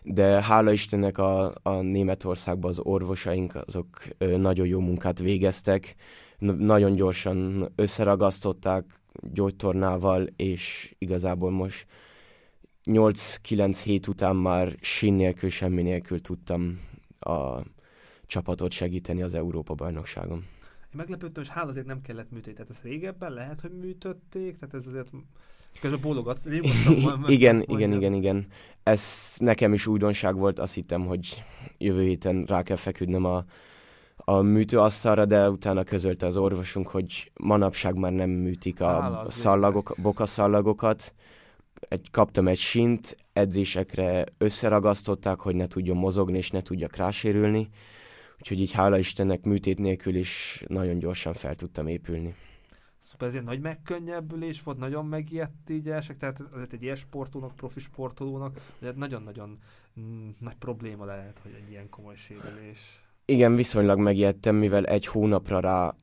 De 0.04 0.44
hála 0.44 0.72
Istennek 0.72 1.18
a, 1.18 1.54
a 1.64 1.82
Németországban 1.82 2.70
az 2.70 2.80
orvosaink 2.80 3.56
azok 3.56 3.88
nagyon 4.18 4.68
jó 4.68 4.80
munkát 4.80 5.20
végeztek, 5.20 5.96
nagyon 6.40 6.96
gyorsan 6.96 7.70
összeragasztották 7.76 9.00
gyógytornával, 9.34 10.28
és 10.36 10.96
igazából 10.98 11.52
most 11.52 11.86
8-9 12.86 13.80
hét 13.84 14.08
után 14.08 14.36
már 14.36 14.76
sin 14.82 15.14
nélkül, 15.14 15.50
semmi 15.50 15.82
nélkül 15.82 16.22
tudtam 16.22 16.80
a 17.20 17.60
csapatot 18.26 18.72
segíteni 18.72 19.22
az 19.22 19.34
Európa-bajnokságon. 19.34 20.38
Én 20.38 20.96
meglepődtem, 20.96 21.44
és 21.44 21.50
hála 21.50 21.70
azért 21.70 21.86
nem 21.86 22.02
kellett 22.02 22.32
műteni. 22.32 22.56
Tehát 22.56 22.70
ezt 22.70 22.84
régebben 22.84 23.34
lehet, 23.34 23.62
hogy 23.62 23.72
műtötték, 23.72 24.58
tehát 24.58 24.76
ez 24.76 24.88
azért 24.88 25.10
Közben 25.82 26.00
bólogatsz. 26.02 26.46
igen, 27.28 27.64
igen, 27.68 27.92
igen, 27.94 28.14
igen. 28.14 28.48
Ez 28.84 29.34
nekem 29.38 29.74
is 29.74 29.88
újdonság 29.88 30.36
volt, 30.36 30.60
azt 30.60 30.74
hittem, 30.74 31.06
hogy 31.06 31.44
jövő 31.78 32.04
héten 32.04 32.44
rá 32.44 32.64
kell 32.64 32.76
feküdnöm 32.76 33.26
a, 33.26 33.46
a 34.26 34.42
műtőasztalra, 34.42 35.26
de 35.26 35.50
utána 35.50 35.84
közölte 35.84 36.26
az 36.26 36.38
orvosunk, 36.38 36.88
hogy 36.88 37.32
manapság 37.40 37.96
már 37.96 38.12
nem 38.12 38.30
műtik 38.30 38.82
a 38.82 39.24
szallagok, 39.28 39.96
bokaszallagokat. 40.02 41.14
Egy, 41.80 42.12
kaptam 42.12 42.48
egy 42.48 42.58
sint, 42.58 43.18
edzésekre 43.34 44.24
összeragasztották, 44.38 45.40
hogy 45.40 45.56
ne 45.56 45.68
tudjon 45.68 45.98
mozogni 45.98 46.38
és 46.38 46.50
ne 46.50 46.62
tudjak 46.62 46.96
rásérülni. 46.96 47.70
Úgyhogy 48.38 48.60
így 48.60 48.72
hála 48.72 48.98
Istennek 48.98 49.46
műtét 49.46 49.78
nélkül 49.78 50.16
is 50.16 50.64
nagyon 50.68 51.00
gyorsan 51.00 51.34
fel 51.34 51.56
tudtam 51.56 51.88
épülni. 51.88 52.36
Szóval 53.00 53.28
ez 53.28 53.36
egy 53.36 53.44
nagy 53.44 53.60
megkönnyebbülés 53.60 54.64
volt, 54.64 54.78
nagyon 54.78 55.06
megijedt 55.06 55.70
így 55.70 55.90
elsek, 55.90 56.18
tehát 56.18 56.40
azért 56.40 56.74
egy 56.74 56.84
ilyen 56.84 56.96
sportolónak, 56.96 57.56
profi 57.56 57.80
sportolónak, 57.80 58.60
nagyon-nagyon 58.96 59.60
mm, 60.00 60.30
nagy 60.40 60.56
probléma 60.56 61.06
lehet, 61.06 61.40
hogy 61.44 61.52
egy 61.64 61.70
ilyen 61.70 61.90
komoly 61.90 62.16
sérülés. 62.16 63.09
Igen, 63.30 63.56
viszonylag 63.56 64.00
megijedtem, 64.00 64.56
mivel 64.56 64.86
egy 64.86 65.06
hónapra 65.06 65.60
rá 65.60 65.96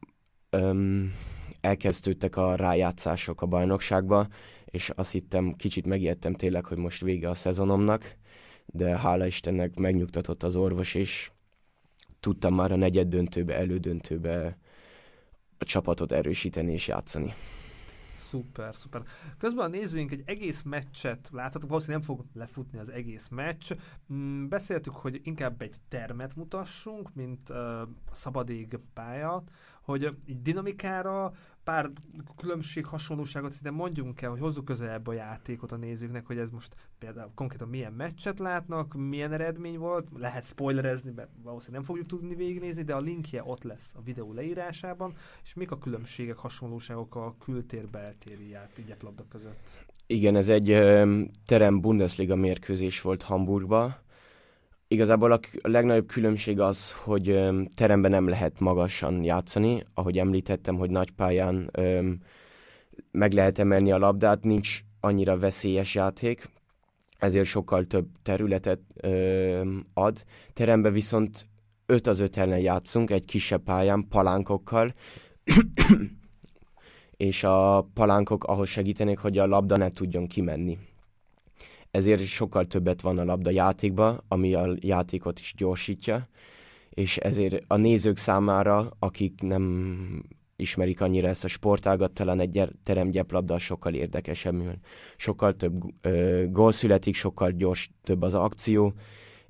öm, 0.50 1.12
elkezdődtek 1.60 2.36
a 2.36 2.54
rájátszások 2.54 3.42
a 3.42 3.46
bajnokságba, 3.46 4.26
és 4.64 4.90
azt 4.90 5.12
hittem, 5.12 5.52
kicsit 5.52 5.86
megijedtem 5.86 6.34
tényleg, 6.34 6.64
hogy 6.64 6.76
most 6.76 7.00
vége 7.00 7.28
a 7.28 7.34
szezonomnak, 7.34 8.16
de 8.66 8.98
hála 8.98 9.26
Istennek 9.26 9.78
megnyugtatott 9.78 10.42
az 10.42 10.56
orvos, 10.56 10.94
és 10.94 11.30
tudtam 12.20 12.54
már 12.54 12.72
a 12.72 12.76
negyed 12.76 13.08
döntőbe, 13.08 13.54
elődöntőbe 13.54 14.58
a 15.58 15.64
csapatot 15.64 16.12
erősíteni 16.12 16.72
és 16.72 16.88
játszani. 16.88 17.34
Szuper, 18.16 18.74
szuper. 18.74 19.02
Közben 19.38 19.64
a 19.64 19.68
nézőink 19.68 20.12
egy 20.12 20.22
egész 20.26 20.62
meccset 20.62 21.28
láthatok, 21.32 21.68
valószínűleg 21.68 22.06
nem 22.06 22.16
fog 22.16 22.26
lefutni 22.32 22.78
az 22.78 22.88
egész 22.88 23.28
meccs. 23.28 23.72
Mm, 24.12 24.48
beszéltük, 24.48 24.94
hogy 24.94 25.20
inkább 25.24 25.62
egy 25.62 25.76
termet 25.88 26.36
mutassunk, 26.36 27.14
mint 27.14 27.50
uh, 27.50 27.56
szabadég 28.12 28.78
pálya, 28.94 29.42
hogy 29.86 30.16
így 30.26 30.42
dinamikára 30.42 31.32
pár 31.64 31.90
különbség, 32.36 32.84
hasonlóságot 32.84 33.52
szinte 33.52 33.70
mondjunk 33.70 34.22
el, 34.22 34.30
hogy 34.30 34.40
hozzuk 34.40 34.64
közelebb 34.64 35.06
a 35.06 35.12
játékot 35.12 35.72
a 35.72 35.76
nézőknek, 35.76 36.26
hogy 36.26 36.38
ez 36.38 36.50
most 36.50 36.74
például 36.98 37.30
konkrétan 37.34 37.68
milyen 37.68 37.92
meccset 37.92 38.38
látnak, 38.38 38.94
milyen 38.94 39.32
eredmény 39.32 39.78
volt, 39.78 40.08
lehet 40.16 40.46
spoilerezni, 40.46 41.10
mert 41.16 41.28
valószínűleg 41.42 41.80
nem 41.80 41.90
fogjuk 41.90 42.06
tudni 42.06 42.34
végignézni, 42.34 42.82
de 42.82 42.94
a 42.94 43.00
linkje 43.00 43.42
ott 43.44 43.62
lesz 43.62 43.92
a 43.94 44.02
videó 44.02 44.32
leírásában, 44.32 45.14
és 45.42 45.54
mik 45.54 45.70
a 45.70 45.78
különbségek, 45.78 46.36
hasonlóságok 46.36 47.14
a 47.14 47.34
kültér-beltéri 47.38 48.48
játéklabda 48.48 49.24
között? 49.28 49.86
Igen, 50.06 50.36
ez 50.36 50.48
egy 50.48 50.66
terem 51.44 51.80
Bundesliga 51.80 52.36
mérkőzés 52.36 53.00
volt 53.00 53.22
Hamburgba, 53.22 54.04
Igazából 54.88 55.32
a, 55.32 55.40
legnagyobb 55.62 56.06
különbség 56.06 56.60
az, 56.60 56.92
hogy 56.92 57.40
teremben 57.74 58.10
nem 58.10 58.28
lehet 58.28 58.60
magasan 58.60 59.24
játszani. 59.24 59.82
Ahogy 59.94 60.18
említettem, 60.18 60.76
hogy 60.76 60.90
nagy 60.90 61.10
pályán 61.10 61.68
öm, 61.72 62.20
meg 63.10 63.32
lehet 63.32 63.58
emelni 63.58 63.92
a 63.92 63.98
labdát, 63.98 64.44
nincs 64.44 64.80
annyira 65.00 65.38
veszélyes 65.38 65.94
játék, 65.94 66.48
ezért 67.18 67.44
sokkal 67.44 67.84
több 67.84 68.06
területet 68.22 68.80
öm, 68.94 69.86
ad. 69.94 70.24
Teremben 70.52 70.92
viszont 70.92 71.46
5 71.86 72.06
az 72.06 72.18
5 72.18 72.36
ellen 72.36 72.58
játszunk, 72.58 73.10
egy 73.10 73.24
kisebb 73.24 73.62
pályán, 73.62 74.08
palánkokkal, 74.08 74.94
és 77.16 77.44
a 77.44 77.88
palánkok 77.94 78.44
ahhoz 78.44 78.68
segítenek, 78.68 79.18
hogy 79.18 79.38
a 79.38 79.46
labda 79.46 79.76
ne 79.76 79.90
tudjon 79.90 80.26
kimenni 80.26 80.78
ezért 81.96 82.24
sokkal 82.24 82.64
többet 82.64 83.00
van 83.00 83.18
a 83.18 83.24
labda 83.24 83.50
játékba, 83.50 84.24
ami 84.28 84.54
a 84.54 84.74
játékot 84.80 85.38
is 85.38 85.54
gyorsítja, 85.56 86.28
és 86.90 87.16
ezért 87.16 87.64
a 87.66 87.76
nézők 87.76 88.16
számára, 88.16 88.90
akik 88.98 89.40
nem 89.42 90.24
ismerik 90.56 91.00
annyira 91.00 91.28
ezt 91.28 91.44
a 91.44 91.48
sportágat, 91.48 92.12
talán 92.12 92.40
egy 92.40 92.68
teremgyeplabda 92.82 93.58
sokkal 93.58 93.94
érdekesebb, 93.94 94.54
mivel 94.54 94.78
sokkal 95.16 95.56
több 95.56 95.82
ö, 96.00 96.44
gól 96.50 96.72
születik, 96.72 97.14
sokkal 97.14 97.50
gyors, 97.50 97.90
több 98.02 98.22
az 98.22 98.34
akció, 98.34 98.94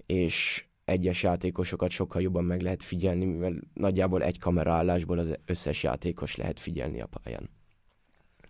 és 0.07 0.67
egyes 0.85 1.23
játékosokat 1.23 1.91
sokkal 1.91 2.23
jobban 2.23 2.45
meg 2.45 2.61
lehet 2.61 2.83
figyelni, 2.83 3.25
mivel 3.25 3.55
nagyjából 3.75 4.23
egy 4.23 4.39
kameraállásból 4.39 5.19
az 5.19 5.39
összes 5.45 5.83
játékos 5.83 6.37
lehet 6.37 6.61
figyelni 6.61 7.01
a 7.01 7.07
pályán. 7.07 7.56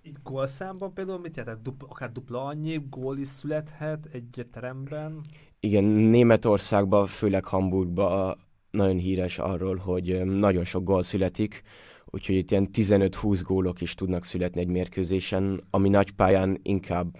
Így 0.07 0.17
gólszámban 0.23 0.93
például 0.95 1.19
mit 1.19 1.37
jelent? 1.37 1.63
Dupla, 1.63 1.89
akár 1.91 2.13
dupla 2.13 2.45
annyi 2.45 2.81
gól 2.91 3.19
is 3.19 3.29
születhet 3.29 4.09
egy 4.13 4.47
teremben? 4.53 5.21
Igen, 5.61 5.85
Németországban, 5.85 7.07
főleg 7.07 7.45
Hamburgban 7.45 8.39
nagyon 8.71 8.97
híres 8.97 9.39
arról, 9.39 9.77
hogy 9.77 10.25
nagyon 10.25 10.65
sok 10.65 10.85
gól 10.85 11.03
születik, 11.03 11.63
úgyhogy 12.05 12.35
itt 12.35 12.51
ilyen 12.51 12.69
15-20 12.73 13.41
gólok 13.43 13.81
is 13.81 13.95
tudnak 13.95 14.25
születni 14.25 14.61
egy 14.61 14.69
mérkőzésen, 14.69 15.65
ami 15.71 15.89
nagy 15.89 16.11
pályán 16.11 16.59
inkább 16.63 17.17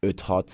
5-6, 0.00 0.50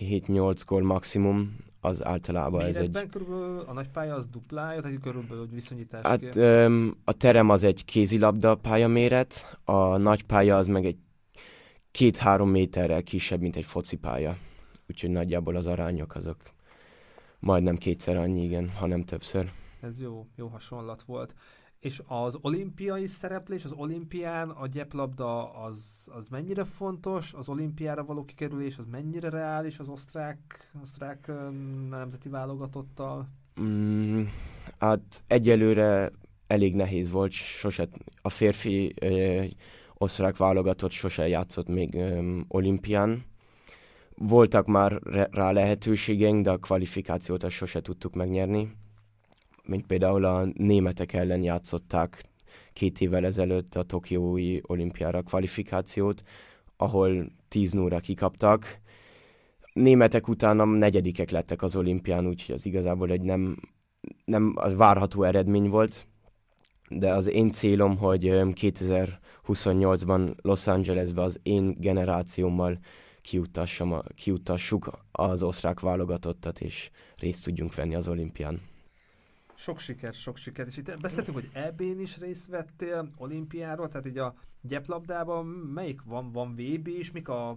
7-8 0.00 0.60
gól 0.66 0.82
maximum, 0.82 1.56
az 1.84 2.04
általában 2.04 2.60
ez 2.60 2.76
egy... 2.76 3.08
körülbelül 3.10 3.60
a 3.66 3.72
nagy 3.72 3.88
pálya 3.88 4.14
az 4.14 4.26
duplája, 4.26 4.80
tehát 4.80 5.00
körülbelül 5.00 5.38
hogy 5.38 5.54
viszonyítás. 5.54 6.06
Hát 6.06 6.36
öm, 6.36 6.96
a 7.04 7.12
terem 7.12 7.50
az 7.50 7.62
egy 7.62 7.84
kézilabda 7.84 8.54
pályaméret, 8.54 9.58
a 9.64 9.96
nagy 9.96 10.22
pálya 10.22 10.56
az 10.56 10.66
meg 10.66 10.84
egy 10.84 10.96
két-három 11.90 12.50
méterrel 12.50 13.02
kisebb, 13.02 13.40
mint 13.40 13.56
egy 13.56 13.64
focipálya. 13.64 14.36
Úgyhogy 14.88 15.10
nagyjából 15.10 15.56
az 15.56 15.66
arányok 15.66 16.14
azok 16.14 16.36
majdnem 17.38 17.76
kétszer 17.76 18.16
annyi, 18.16 18.44
igen, 18.44 18.70
hanem 18.70 19.02
többször. 19.02 19.50
Ez 19.80 20.00
jó, 20.00 20.26
jó 20.36 20.46
hasonlat 20.46 21.02
volt. 21.02 21.34
És 21.84 22.02
az 22.06 22.38
olimpiai 22.40 23.06
szereplés, 23.06 23.64
az 23.64 23.72
olimpián 23.72 24.50
a 24.50 24.66
gyeplabda 24.66 25.52
az, 25.52 26.08
az 26.16 26.28
mennyire 26.28 26.64
fontos, 26.64 27.32
az 27.34 27.48
olimpiára 27.48 28.04
való 28.04 28.24
kikerülés 28.24 28.78
az 28.78 28.84
mennyire 28.90 29.28
reális 29.28 29.78
az 29.78 29.88
osztrák, 29.88 30.70
osztrák 30.82 31.32
nemzeti 31.88 32.28
válogatottal? 32.28 33.28
Mm, 33.60 34.22
hát 34.78 35.22
egyelőre 35.26 36.12
elég 36.46 36.74
nehéz 36.74 37.10
volt, 37.10 37.32
sose 37.32 37.88
a 38.22 38.28
férfi 38.28 38.94
ö, 39.00 39.44
osztrák 39.94 40.36
válogatott 40.36 40.90
sose 40.90 41.28
játszott 41.28 41.68
még 41.68 41.94
ö, 41.94 42.38
olimpián. 42.48 43.24
Voltak 44.16 44.66
már 44.66 45.00
rá 45.30 45.50
lehetőségeink, 45.50 46.44
de 46.44 46.50
a 46.50 46.58
kvalifikációt 46.58 47.42
azt 47.42 47.54
sose 47.54 47.80
tudtuk 47.80 48.14
megnyerni 48.14 48.82
mint 49.66 49.86
például 49.86 50.24
a 50.24 50.46
németek 50.52 51.12
ellen 51.12 51.42
játszották 51.42 52.24
két 52.72 53.00
évvel 53.00 53.24
ezelőtt 53.24 53.74
a 53.74 53.82
Tokiói 53.82 54.58
olimpiára 54.62 55.22
kvalifikációt, 55.22 56.22
ahol 56.76 57.32
10 57.48 57.72
0 57.72 58.00
kikaptak. 58.00 58.80
Németek 59.72 60.28
utána 60.28 60.64
negyedikek 60.64 61.30
lettek 61.30 61.62
az 61.62 61.76
olimpián, 61.76 62.26
úgyhogy 62.26 62.54
az 62.54 62.66
igazából 62.66 63.10
egy 63.10 63.20
nem, 63.20 63.56
nem 64.24 64.52
az 64.56 64.76
várható 64.76 65.22
eredmény 65.22 65.68
volt, 65.68 66.06
de 66.88 67.12
az 67.12 67.26
én 67.26 67.50
célom, 67.50 67.96
hogy 67.96 68.24
2028-ban 68.24 70.34
Los 70.42 70.66
Angelesbe 70.66 71.22
az 71.22 71.40
én 71.42 71.74
generációmmal 71.78 72.78
kiutassuk 74.14 74.98
az 75.12 75.42
osztrák 75.42 75.80
válogatottat, 75.80 76.60
és 76.60 76.90
részt 77.16 77.44
tudjunk 77.44 77.74
venni 77.74 77.94
az 77.94 78.08
olimpián. 78.08 78.60
Sok 79.56 79.78
sikert, 79.78 80.14
sok 80.14 80.36
sikert. 80.36 80.68
És 80.68 80.76
itt 80.76 81.00
beszéltünk, 81.00 81.36
hogy 81.36 81.50
EB-n 81.52 82.00
is 82.00 82.18
részt 82.18 82.46
vettél, 82.46 83.10
olimpiáról, 83.16 83.88
tehát 83.88 84.06
így 84.06 84.18
a 84.18 84.34
gyeplabdában 84.60 85.46
melyik 85.46 86.02
van, 86.04 86.32
van 86.32 86.54
VB 86.54 86.86
is, 86.86 87.12
mik 87.12 87.28
a 87.28 87.56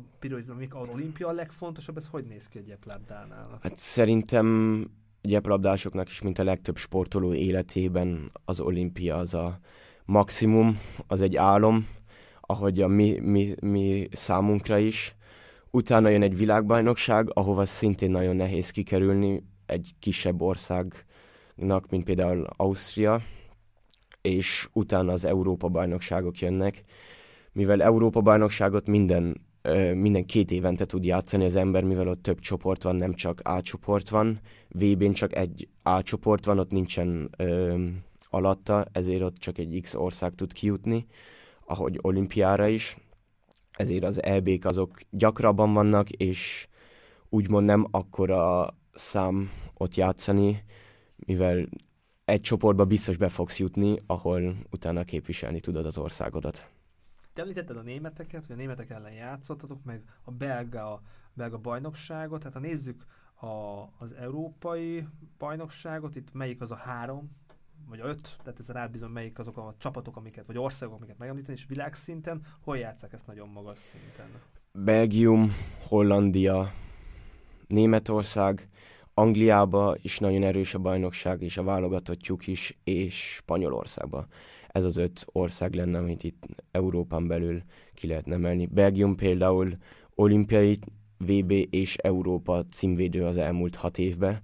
mik 0.57 0.75
az 0.75 0.87
olimpia 0.93 1.27
a 1.27 1.31
legfontosabb, 1.31 1.97
ez 1.97 2.07
hogy 2.07 2.25
néz 2.25 2.47
ki 2.47 2.57
a 2.57 2.61
gyeplabdánál? 2.61 3.59
Hát 3.61 3.77
szerintem 3.77 4.87
gyeplabdásoknak 5.21 6.09
is, 6.09 6.21
mint 6.21 6.39
a 6.39 6.43
legtöbb 6.43 6.77
sportoló 6.77 7.33
életében 7.33 8.31
az 8.45 8.59
olimpia 8.59 9.15
az 9.15 9.33
a 9.33 9.59
maximum, 10.05 10.79
az 11.07 11.21
egy 11.21 11.35
álom, 11.35 11.87
ahogy 12.41 12.81
a 12.81 12.87
mi, 12.87 13.19
mi, 13.19 13.55
mi 13.61 14.07
számunkra 14.11 14.77
is. 14.77 15.15
Utána 15.71 16.09
jön 16.09 16.21
egy 16.21 16.37
világbajnokság, 16.37 17.29
ahova 17.33 17.65
szintén 17.65 18.11
nagyon 18.11 18.35
nehéz 18.35 18.69
kikerülni, 18.69 19.43
egy 19.65 19.95
kisebb 19.99 20.41
ország 20.41 21.05
nak, 21.57 21.89
mint 21.89 22.03
például 22.03 22.47
Ausztria, 22.55 23.21
és 24.21 24.69
utána 24.73 25.11
az 25.11 25.25
Európa-bajnokságok 25.25 26.39
jönnek. 26.39 26.83
Mivel 27.51 27.81
Európa-bajnokságot 27.81 28.87
minden, 28.87 29.41
minden 29.93 30.25
két 30.25 30.51
évente 30.51 30.85
tud 30.85 31.03
játszani 31.03 31.45
az 31.45 31.55
ember, 31.55 31.83
mivel 31.83 32.07
ott 32.07 32.21
több 32.21 32.39
csoport 32.39 32.83
van, 32.83 32.95
nem 32.95 33.13
csak 33.13 33.39
A 33.43 33.61
csoport 33.61 34.09
van. 34.09 34.39
VB-n 34.69 35.11
csak 35.11 35.35
egy 35.35 35.67
A 35.83 36.01
csoport 36.01 36.45
van, 36.45 36.59
ott 36.59 36.71
nincsen 36.71 37.29
ö, 37.37 37.83
alatta, 38.29 38.85
ezért 38.91 39.21
ott 39.21 39.37
csak 39.37 39.57
egy 39.57 39.79
X 39.81 39.93
ország 39.93 40.35
tud 40.35 40.53
kijutni, 40.53 41.05
ahogy 41.65 41.99
olimpiára 42.01 42.67
is. 42.67 42.97
Ezért 43.71 44.03
az 44.03 44.23
EB-k 44.23 44.65
azok 44.65 44.99
gyakrabban 45.09 45.73
vannak, 45.73 46.09
és 46.09 46.67
úgymond 47.29 47.65
nem 47.65 47.87
akkora 47.91 48.75
szám 48.93 49.51
ott 49.73 49.95
játszani, 49.95 50.63
mivel 51.25 51.67
egy 52.25 52.41
csoportba 52.41 52.85
biztos 52.85 53.17
be 53.17 53.29
fogsz 53.29 53.59
jutni, 53.59 53.99
ahol 54.05 54.55
utána 54.71 55.03
képviselni 55.03 55.59
tudod 55.59 55.85
az 55.85 55.97
országodat. 55.97 56.69
Te 57.33 57.41
említetted 57.41 57.77
a 57.77 57.81
németeket, 57.81 58.45
hogy 58.45 58.55
a 58.55 58.59
németek 58.59 58.89
ellen 58.89 59.13
játszottatok, 59.13 59.83
meg 59.83 60.01
a 60.23 60.31
belga, 60.31 60.91
a 60.93 61.01
belga 61.33 61.57
bajnokságot, 61.57 62.39
tehát 62.39 62.53
ha 62.53 62.59
nézzük 62.59 63.03
a, 63.33 63.47
az 63.97 64.13
európai 64.13 65.07
bajnokságot, 65.37 66.15
itt 66.15 66.33
melyik 66.33 66.61
az 66.61 66.71
a 66.71 66.75
három, 66.75 67.31
vagy 67.89 67.99
a 67.99 68.05
öt, 68.05 68.37
tehát 68.43 68.59
ez 68.59 68.67
rábízom, 68.67 69.11
melyik 69.11 69.39
azok 69.39 69.57
a 69.57 69.75
csapatok, 69.77 70.17
amiket, 70.17 70.45
vagy 70.45 70.57
országok, 70.57 70.95
amiket 70.95 71.17
megemlíteni, 71.17 71.57
és 71.57 71.65
világszinten, 71.67 72.41
hol 72.61 72.77
játszák 72.77 73.13
ezt 73.13 73.27
nagyon 73.27 73.49
magas 73.49 73.79
szinten? 73.79 74.25
Belgium, 74.71 75.51
Hollandia, 75.87 76.71
Németország, 77.67 78.69
Angliába 79.19 79.95
is 80.01 80.19
nagyon 80.19 80.43
erős 80.43 80.73
a 80.73 80.79
bajnokság, 80.79 81.41
és 81.41 81.57
a 81.57 81.63
válogatottjuk 81.63 82.47
is, 82.47 82.77
és 82.83 83.33
Spanyolországba. 83.35 84.27
Ez 84.67 84.83
az 84.83 84.97
öt 84.97 85.25
ország 85.31 85.73
lenne, 85.73 85.97
amit 85.97 86.23
itt 86.23 86.45
Európán 86.71 87.27
belül 87.27 87.61
ki 87.93 88.07
lehet 88.07 88.27
emelni. 88.27 88.65
Belgium 88.65 89.15
például 89.15 89.77
olimpiai, 90.15 90.79
VB 91.17 91.51
és 91.69 91.95
Európa 91.95 92.65
címvédő 92.65 93.25
az 93.25 93.37
elmúlt 93.37 93.75
hat 93.75 93.97
évben, 93.97 94.41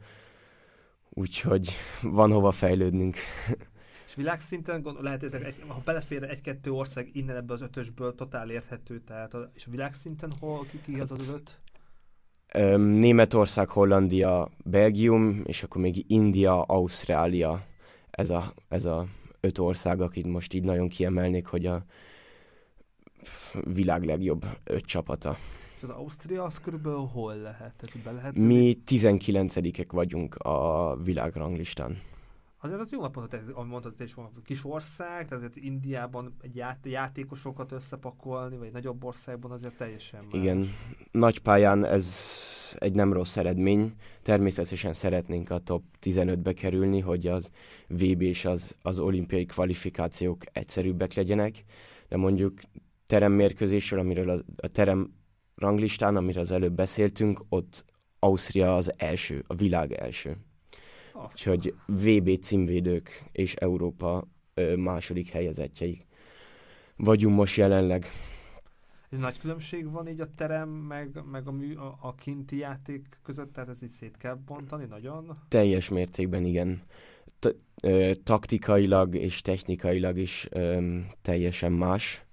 úgyhogy 1.10 1.72
van 2.02 2.32
hova 2.32 2.52
fejlődnünk. 2.52 3.16
És 4.08 4.16
világszinten 4.16 4.86
lehet, 5.00 5.20
hogy 5.20 5.28
ezek, 5.28 5.46
egy, 5.46 5.56
ha 5.68 5.82
belefér 5.86 6.24
egy-kettő 6.24 6.72
ország 6.72 7.10
innen 7.14 7.36
ebbe 7.36 7.54
az 7.54 7.62
ötösből, 7.62 8.16
totál 8.16 8.50
érthető, 8.50 9.00
tehát 9.00 9.34
a, 9.34 9.52
és 9.54 9.66
világszinten 9.66 10.34
hol, 10.40 10.66
ki, 10.66 10.82
ki 10.82 11.00
az 11.00 11.12
az 11.12 11.34
öt? 11.34 11.62
Németország, 12.78 13.70
Hollandia, 13.70 14.50
Belgium, 14.63 15.42
és 15.46 15.63
akkor 15.63 15.82
még 15.82 16.06
India, 16.08 16.62
Ausztrália. 16.62 17.66
Ez 18.12 18.30
a, 18.30 18.54
ez 18.70 18.86
a 18.86 19.08
öt 19.39 19.58
ország, 19.58 20.02
akit 20.02 20.28
most 20.28 20.54
így 20.54 20.63
nagyon 20.63 20.88
kiemelnék, 20.88 21.46
hogy 21.46 21.66
a 21.66 21.86
világ 23.74 24.04
legjobb 24.04 24.46
öt 24.63 24.86
csapata. 24.86 25.38
És 25.76 25.84
az 25.84 25.89
Ausztria 25.89 26.44
az 26.44 26.60
körülbelül 26.60 27.10
hol 27.13 27.36
lehet? 27.36 27.74
Tehát 27.76 27.98
be 28.04 28.12
lehet 28.12 28.38
Mi 28.38 28.78
19-ek 28.88 29.88
vagyunk 29.92 30.36
a 30.36 30.98
világranglistán. 31.04 32.02
Azért 32.63 32.80
az 32.80 32.91
jó 32.91 33.02
napot, 33.02 33.34
amit 33.34 33.69
mondtad, 33.69 33.93
is 33.97 34.13
van 34.13 34.32
kis 34.43 34.65
ország, 34.65 35.28
tehát 35.28 35.32
azért 35.32 35.56
Indiában 35.56 36.36
egy 36.41 36.56
ját, 36.56 36.78
játékosokat 36.84 37.71
összepakolni, 37.71 38.58
vagy 38.58 38.67
egy 38.67 38.73
nagyobb 38.73 39.04
országban 39.04 39.52
azért 39.52 39.78
teljesen 39.78 40.23
más. 40.23 40.41
Igen, 40.41 40.69
nagy 41.12 41.39
pályán 41.39 41.86
ez 41.86 42.08
egy 42.80 42.93
nem 42.93 43.13
rossz 43.13 43.38
eredmény. 43.38 43.93
Természetesen 44.21 44.93
szeretnénk 44.93 45.49
a 45.49 45.60
top 45.60 45.84
15-be 46.02 46.54
kerülni, 46.54 46.99
hogy 46.99 47.28
az 47.28 47.49
VB 47.88 48.21
és 48.21 48.45
az, 48.45 48.76
az 48.82 48.99
olimpiai 48.99 49.45
kvalifikációk 49.45 50.43
egyszerűbbek 50.52 51.13
legyenek, 51.13 51.63
de 52.08 52.17
mondjuk 52.17 52.60
teremmérkőzésről, 53.06 53.99
amiről 53.99 54.30
a, 54.30 54.39
a 54.56 54.67
terem 54.67 55.13
ranglistán, 55.56 56.15
amiről 56.15 56.43
az 56.43 56.52
előbb 56.52 56.73
beszéltünk, 56.73 57.43
ott 57.49 57.86
Ausztria 58.19 58.76
az 58.76 58.93
első, 58.97 59.43
a 59.47 59.56
világ 59.56 59.91
első. 59.91 60.38
Azt. 61.13 61.34
Úgyhogy 61.38 61.76
VB 61.86 62.39
címvédők 62.39 63.30
és 63.32 63.54
Európa 63.54 64.28
második 64.76 65.30
helyezettjeik 65.30 66.08
vagyunk 66.95 67.36
most 67.36 67.58
jelenleg. 67.58 68.06
Ez 69.10 69.19
nagy 69.19 69.39
különbség 69.39 69.91
van 69.91 70.08
így 70.08 70.19
a 70.19 70.34
terem, 70.36 70.69
meg, 70.69 71.23
meg 71.32 71.47
a, 71.47 71.52
mű, 71.52 71.76
a, 71.76 71.97
a 72.02 72.15
kinti 72.15 72.57
játék 72.57 73.20
között, 73.24 73.53
tehát 73.53 73.70
ez 73.70 73.84
így 73.84 73.89
szét 73.89 74.18
kell 74.18 74.36
bontani 74.45 74.86
nagyon? 74.86 75.32
Teljes 75.47 75.89
mértékben 75.89 76.45
igen. 76.45 76.82
T- 77.39 77.55
ö, 77.82 78.11
taktikailag 78.24 79.16
és 79.16 79.41
technikailag 79.41 80.18
is 80.18 80.47
ö, 80.51 80.97
teljesen 81.22 81.72
más. 81.72 82.26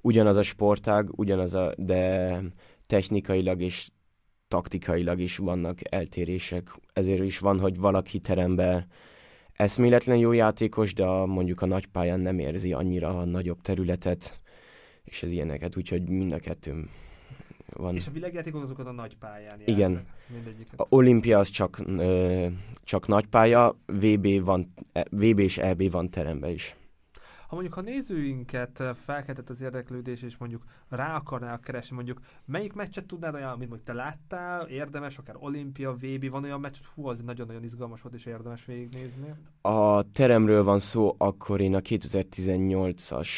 Ugyanaz 0.00 0.36
a 0.36 0.42
sportág, 0.42 1.18
ugyanaz 1.18 1.54
a, 1.54 1.74
de 1.76 2.40
technikailag 2.86 3.60
és 3.60 3.90
taktikailag 4.52 5.20
is 5.20 5.36
vannak 5.36 5.78
eltérések. 5.92 6.74
Ezért 6.92 7.22
is 7.22 7.38
van, 7.38 7.60
hogy 7.60 7.78
valaki 7.78 8.18
terembe 8.18 8.86
eszméletlen 9.52 10.16
jó 10.16 10.32
játékos, 10.32 10.94
de 10.94 11.04
a, 11.04 11.26
mondjuk 11.26 11.62
a 11.62 11.66
nagy 11.66 11.86
pályán 11.86 12.20
nem 12.20 12.38
érzi 12.38 12.72
annyira 12.72 13.18
a 13.18 13.24
nagyobb 13.24 13.60
területet, 13.60 14.40
és 15.04 15.22
ez 15.22 15.30
ilyeneket, 15.30 15.76
úgyhogy 15.76 16.08
mind 16.08 16.32
a 16.32 16.38
kettőm 16.38 16.90
van. 17.66 17.94
És 17.94 18.06
a 18.06 18.10
világjátékok 18.10 18.62
azokat 18.62 18.86
a 18.86 18.92
nagy 18.92 19.16
pályán 19.16 19.58
játszak, 19.58 19.68
Igen. 19.68 20.06
Mindegyiket. 20.32 20.80
A 20.80 20.86
olimpia 20.88 21.38
az 21.38 21.48
csak, 21.48 21.78
ö, 21.86 22.46
csak 22.84 23.06
nagy 23.06 23.26
pálya, 23.26 23.76
VB, 23.86 24.44
van, 24.44 24.72
VB 25.10 25.38
és 25.38 25.58
EB 25.58 25.90
van 25.90 26.10
terembe 26.10 26.50
is. 26.50 26.76
Ha 27.52 27.58
mondjuk, 27.58 27.78
ha 27.78 27.90
nézőinket 27.90 28.82
felkeltett 28.94 29.50
az 29.50 29.60
érdeklődés, 29.60 30.22
és 30.22 30.36
mondjuk 30.36 30.64
rá 30.88 31.14
akarnál 31.14 31.60
keresni, 31.60 31.94
mondjuk 31.94 32.20
melyik 32.44 32.72
meccset 32.72 33.06
tudnád 33.06 33.34
olyan, 33.34 33.48
amit 33.48 33.68
mondjuk 33.68 33.82
te 33.82 33.92
láttál, 33.92 34.68
érdemes, 34.68 35.18
akár 35.18 35.36
olimpia, 35.38 35.92
VB, 35.92 36.30
van 36.30 36.44
olyan 36.44 36.60
meccs, 36.60 36.76
hú, 36.94 37.06
az 37.06 37.20
nagyon-nagyon 37.20 37.64
izgalmas 37.64 38.02
volt, 38.02 38.14
és 38.14 38.24
érdemes 38.24 38.64
végignézni? 38.64 39.34
A 39.60 40.10
teremről 40.12 40.64
van 40.64 40.78
szó, 40.78 41.14
akkor 41.18 41.60
én 41.60 41.74
a 41.74 41.80
2018-as 41.80 43.28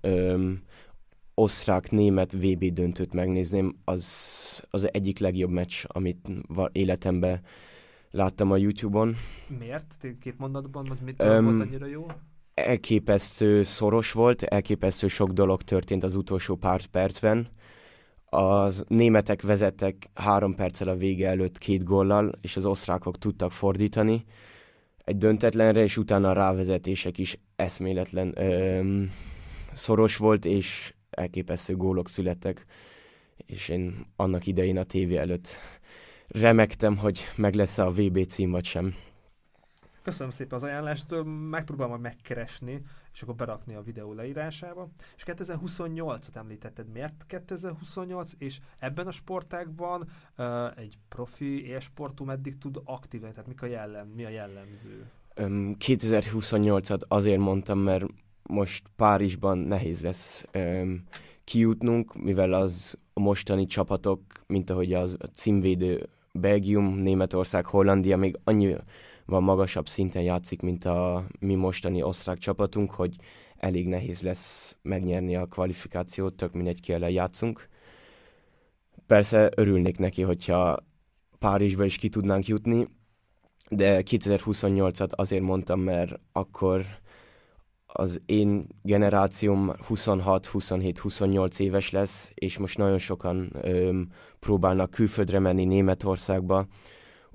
öm, 0.00 0.62
osztrák-német 1.34 2.32
VB 2.32 2.64
döntőt 2.64 3.14
megnézném, 3.14 3.76
az 3.84 4.66
az 4.70 4.92
egyik 4.92 5.18
legjobb 5.18 5.50
meccs, 5.50 5.84
amit 5.86 6.28
életemben 6.72 7.40
láttam 8.10 8.50
a 8.50 8.56
YouTube-on. 8.56 9.14
Miért? 9.58 10.06
Két 10.20 10.38
mondatban, 10.38 10.90
az 10.90 11.00
mit 11.00 11.22
um, 11.22 11.44
volt 11.44 11.60
annyira 11.60 11.86
jó? 11.86 12.06
Elképesztő 12.54 13.62
szoros 13.62 14.12
volt, 14.12 14.42
elképesztő 14.42 15.08
sok 15.08 15.28
dolog 15.28 15.62
történt 15.62 16.04
az 16.04 16.14
utolsó 16.14 16.54
pár 16.56 16.86
percben. 16.86 17.48
Az 18.24 18.84
németek 18.88 19.42
vezettek 19.42 20.10
három 20.14 20.54
perccel 20.54 20.88
a 20.88 20.96
vége 20.96 21.28
előtt 21.28 21.58
két 21.58 21.84
gollal, 21.84 22.32
és 22.40 22.56
az 22.56 22.64
osztrákok 22.64 23.18
tudtak 23.18 23.52
fordítani 23.52 24.24
egy 25.04 25.16
döntetlenre, 25.16 25.82
és 25.82 25.96
utána 25.96 26.30
a 26.30 26.32
rávezetések 26.32 27.18
is 27.18 27.38
eszméletlen 27.56 28.32
öm, 28.36 29.10
szoros 29.72 30.16
volt, 30.16 30.44
és 30.44 30.94
elképesztő 31.10 31.76
gólok 31.76 32.08
születtek, 32.08 32.66
és 33.36 33.68
én 33.68 34.06
annak 34.16 34.46
idején 34.46 34.78
a 34.78 34.82
tévé 34.82 35.16
előtt 35.16 35.58
remektem, 36.28 36.96
hogy 36.96 37.20
meg 37.36 37.54
lesz 37.54 37.78
a 37.78 37.90
VB 37.90 38.26
cím 38.26 38.50
vagy 38.50 38.64
sem. 38.64 38.94
Köszönöm 40.04 40.32
szépen 40.32 40.58
az 40.58 40.64
ajánlást, 40.64 41.14
megpróbálom 41.50 41.90
majd 41.90 42.02
megkeresni, 42.02 42.78
és 43.12 43.22
akkor 43.22 43.34
berakni 43.34 43.74
a 43.74 43.82
videó 43.82 44.12
leírásába. 44.12 44.88
És 45.16 45.22
2028-at 45.26 46.34
említetted, 46.34 46.88
miért 46.88 47.24
2028? 47.26 48.32
És 48.38 48.60
ebben 48.78 49.06
a 49.06 49.10
sportágban 49.10 50.08
uh, 50.38 50.78
egy 50.78 50.98
profi 51.08 51.66
élsportú 51.66 52.24
meddig 52.24 52.58
tud 52.58 52.80
aktívan, 52.84 53.30
tehát 53.30 53.46
mik 53.46 53.62
a 53.62 53.66
jellem, 53.66 54.08
mi 54.08 54.24
a 54.24 54.28
jellemző? 54.28 55.10
2028-at 55.36 57.00
azért 57.08 57.40
mondtam, 57.40 57.78
mert 57.78 58.04
most 58.48 58.82
Párizsban 58.96 59.58
nehéz 59.58 60.00
lesz 60.00 60.44
um, 60.54 61.04
kijutnunk, 61.44 62.14
mivel 62.14 62.52
az 62.52 62.98
a 63.12 63.20
mostani 63.20 63.66
csapatok, 63.66 64.20
mint 64.46 64.70
ahogy 64.70 64.92
az 64.92 65.16
a 65.18 65.26
címvédő 65.26 66.08
Belgium, 66.32 66.94
Németország, 66.94 67.66
Hollandia 67.66 68.16
még 68.16 68.38
annyi 68.44 68.76
van 69.26 69.42
magasabb 69.42 69.88
szinten 69.88 70.22
játszik, 70.22 70.62
mint 70.62 70.84
a 70.84 71.26
mi 71.38 71.54
mostani 71.54 72.02
osztrák 72.02 72.38
csapatunk, 72.38 72.90
hogy 72.90 73.16
elég 73.56 73.88
nehéz 73.88 74.22
lesz 74.22 74.76
megnyerni 74.82 75.36
a 75.36 75.46
kvalifikációt, 75.46 76.34
tök 76.34 76.52
mindegy 76.52 76.80
ki 76.80 76.92
ellen 76.92 77.10
játszunk. 77.10 77.68
Persze 79.06 79.50
örülnék 79.56 79.98
neki, 79.98 80.22
hogyha 80.22 80.76
Párizsba 81.38 81.84
is 81.84 81.96
ki 81.96 82.08
tudnánk 82.08 82.46
jutni, 82.46 82.88
de 83.70 84.02
2028-at 84.10 85.10
azért 85.10 85.42
mondtam, 85.42 85.80
mert 85.80 86.20
akkor 86.32 86.84
az 87.86 88.20
én 88.26 88.66
generációm 88.82 89.72
26, 89.86 90.46
27, 90.46 90.98
28 90.98 91.58
éves 91.58 91.90
lesz, 91.90 92.32
és 92.34 92.58
most 92.58 92.78
nagyon 92.78 92.98
sokan 92.98 93.50
öm, 93.62 94.08
próbálnak 94.38 94.90
külföldre 94.90 95.38
menni 95.38 95.64
Németországba, 95.64 96.66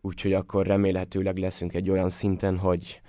úgyhogy 0.02 0.34
akkor 0.34 0.66
remélhetőleg 0.66 1.38
leszünk 1.38 1.74
egy 1.74 1.90
olyan 1.90 2.10
szinten, 2.10 2.58
hogy 2.58 3.02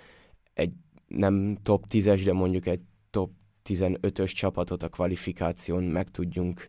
egy 0.54 0.72
nem 1.06 1.56
top 1.62 1.84
10-es, 1.90 2.20
de 2.24 2.32
mondjuk 2.32 2.66
egy 2.66 2.80
top 3.10 3.30
15-ös 3.64 4.32
csapatot 4.32 4.82
a 4.82 4.88
kvalifikáción 4.88 5.84
meg 5.84 6.10
tudjunk, 6.10 6.68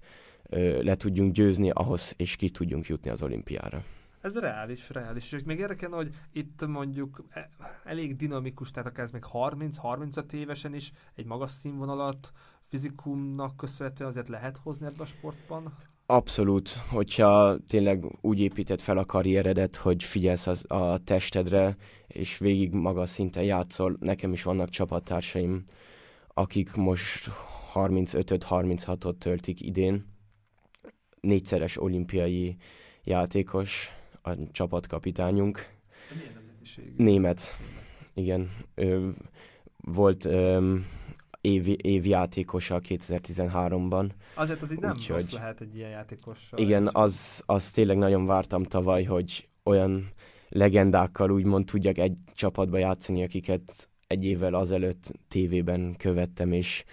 le 0.82 0.96
tudjunk 0.96 1.32
győzni 1.32 1.70
ahhoz, 1.70 2.14
és 2.18 2.36
ki 2.36 2.50
tudjunk 2.50 2.88
jutni 2.88 3.10
az 3.10 3.24
olimpiára. 3.24 3.84
Ez 4.22 4.40
reális, 4.40 4.90
reális. 4.90 5.32
És 5.32 5.44
még 5.44 5.60
érdekel, 5.60 5.90
hogy 5.90 6.16
itt 6.32 6.68
mondjuk 6.68 7.24
e, 7.30 7.50
elég 7.84 8.16
dinamikus, 8.16 8.72
tehát 8.72 8.90
akár 8.90 9.06
ez 9.06 9.12
még 9.12 9.24
30-35 9.34 10.32
évesen 10.32 10.74
is 10.74 10.92
egy 11.16 11.26
magas 11.26 11.52
színvonalat 11.52 12.32
fizikumnak 12.62 13.58
köszönhetően 13.58 14.10
azért 14.10 14.28
lehet 14.28 14.58
hozni 14.58 14.86
ebbe 14.86 15.02
a 15.02 15.06
sportban? 15.06 15.78
Abszolút, 16.12 16.70
hogyha 16.70 17.58
tényleg 17.68 18.06
úgy 18.22 18.40
építed 18.40 18.82
fel 18.82 18.98
a 18.98 19.06
karrieredet, 19.06 19.76
hogy 19.76 20.04
figyelsz 20.04 20.48
az, 20.48 20.72
a 20.72 20.98
testedre, 20.98 21.76
és 22.08 22.38
végig 22.38 22.74
magas 22.74 23.10
szinten 23.10 23.44
játszol. 23.44 23.98
Nekem 24.00 24.34
is 24.34 24.44
vannak 24.44 24.70
csapattársaim, 24.70 25.64
akik 26.28 26.76
most 26.76 27.30
35-36-ot 27.74 29.18
töltik 29.18 29.62
idén. 29.62 30.06
Négyszeres 31.20 31.82
olimpiai 31.82 32.56
játékos, 33.04 33.90
a 34.22 34.52
csapatkapitányunk. 34.52 35.68
Német. 36.98 37.42
Igen. 38.14 38.52
Ő 38.76 39.14
volt 39.78 40.26
um, 40.26 40.86
év, 41.42 41.76
évjátékosa 41.82 42.80
2013-ban. 42.88 44.10
Azért 44.34 44.62
az 44.62 44.72
így 44.72 44.80
nem 44.80 44.96
Úgy, 44.96 45.08
rossz 45.08 45.32
lehet 45.32 45.62
egy 45.62 45.76
ilyen 45.76 45.90
játékossal. 45.90 46.60
Igen, 46.60 46.90
az, 46.92 47.44
az 47.46 47.72
tényleg 47.72 47.98
nagyon 47.98 48.26
vártam 48.26 48.64
tavaly, 48.64 49.04
hogy 49.04 49.50
olyan 49.64 50.10
legendákkal 50.50 51.32
úgymond 51.32 51.66
tudjak 51.66 51.98
egy 51.98 52.18
csapatba 52.34 52.78
játszani, 52.78 53.24
akiket 53.24 53.90
egy 54.08 54.26
évvel 54.26 54.54
azelőtt 54.54 55.12
tévében 55.28 55.96
követtem, 55.98 56.52
és 56.52 56.84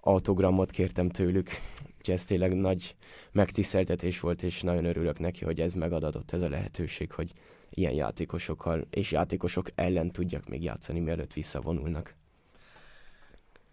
autogramot 0.00 0.70
kértem 0.70 1.08
tőlük. 1.08 1.50
Úgyhogy 1.98 2.14
ez 2.14 2.24
tényleg 2.24 2.54
nagy 2.54 2.96
megtiszteltetés 3.32 4.20
volt, 4.20 4.42
és 4.42 4.62
nagyon 4.62 4.84
örülök 4.84 5.18
neki, 5.18 5.44
hogy 5.44 5.60
ez 5.60 5.74
megadatott 5.74 6.32
ez 6.32 6.40
a 6.40 6.48
lehetőség, 6.48 7.12
hogy 7.12 7.32
ilyen 7.70 7.92
játékosokkal 7.92 8.86
és 8.90 9.12
játékosok 9.12 9.70
ellen 9.74 10.10
tudjak 10.10 10.48
még 10.48 10.62
játszani, 10.62 11.00
mielőtt 11.00 11.32
visszavonulnak. 11.32 12.16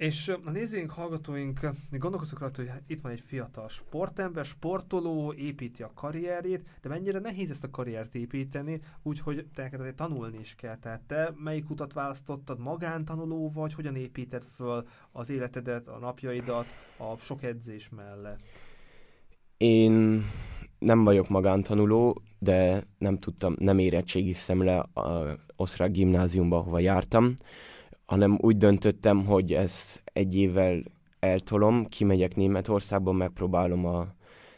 És 0.04 0.32
a 0.46 0.50
nézőink, 0.50 0.92
hallgatóink 0.92 1.60
gondolkozunk 1.92 2.42
rá, 2.42 2.50
hogy 2.56 2.72
itt 2.88 3.02
van 3.02 3.12
egy 3.12 3.24
fiatal 3.28 3.70
sportember, 3.70 4.46
sportoló, 4.46 5.34
építi 5.34 5.84
a 5.84 5.92
karrierjét, 5.94 6.64
de 6.82 6.90
mennyire 6.90 7.20
nehéz 7.20 7.50
ezt 7.50 7.64
a 7.64 7.70
karriert 7.70 8.16
építeni, 8.16 8.82
úgyhogy 9.04 9.46
te 9.54 9.62
neked 9.62 9.96
tanulni 9.96 10.40
is 10.40 10.56
kell. 10.56 10.78
Tehát 10.78 11.02
te 11.02 11.34
melyik 11.44 11.70
utat 11.70 11.94
választottad, 11.94 12.60
magántanuló 12.60 13.52
vagy, 13.52 13.74
hogyan 13.74 13.96
építed 13.96 14.44
föl 14.56 14.88
az 15.12 15.30
életedet, 15.30 15.88
a 15.88 15.98
napjaidat 15.98 16.66
a 16.98 17.18
sok 17.18 17.44
edzés 17.44 17.90
mellett? 17.90 18.42
Én 19.58 20.24
nem 20.80 21.04
vagyok 21.04 21.30
magántanuló, 21.30 22.22
de 22.40 22.88
nem 22.98 23.20
tudtam, 23.20 23.56
nem 23.60 23.80
érettségiztem 23.80 24.64
le 24.64 24.80
a 24.80 25.38
osztrák 25.56 25.92
gimnáziumba, 25.92 26.58
ahova 26.58 26.80
jártam 26.80 27.36
hanem 28.14 28.38
úgy 28.42 28.58
döntöttem, 28.58 29.26
hogy 29.26 29.54
ezt 29.54 30.02
egy 30.06 30.36
évvel 30.36 30.84
eltolom, 31.20 31.86
kimegyek 31.86 32.36
Németországba, 32.36 33.12
megpróbálom 33.12 33.86
a 33.86 34.08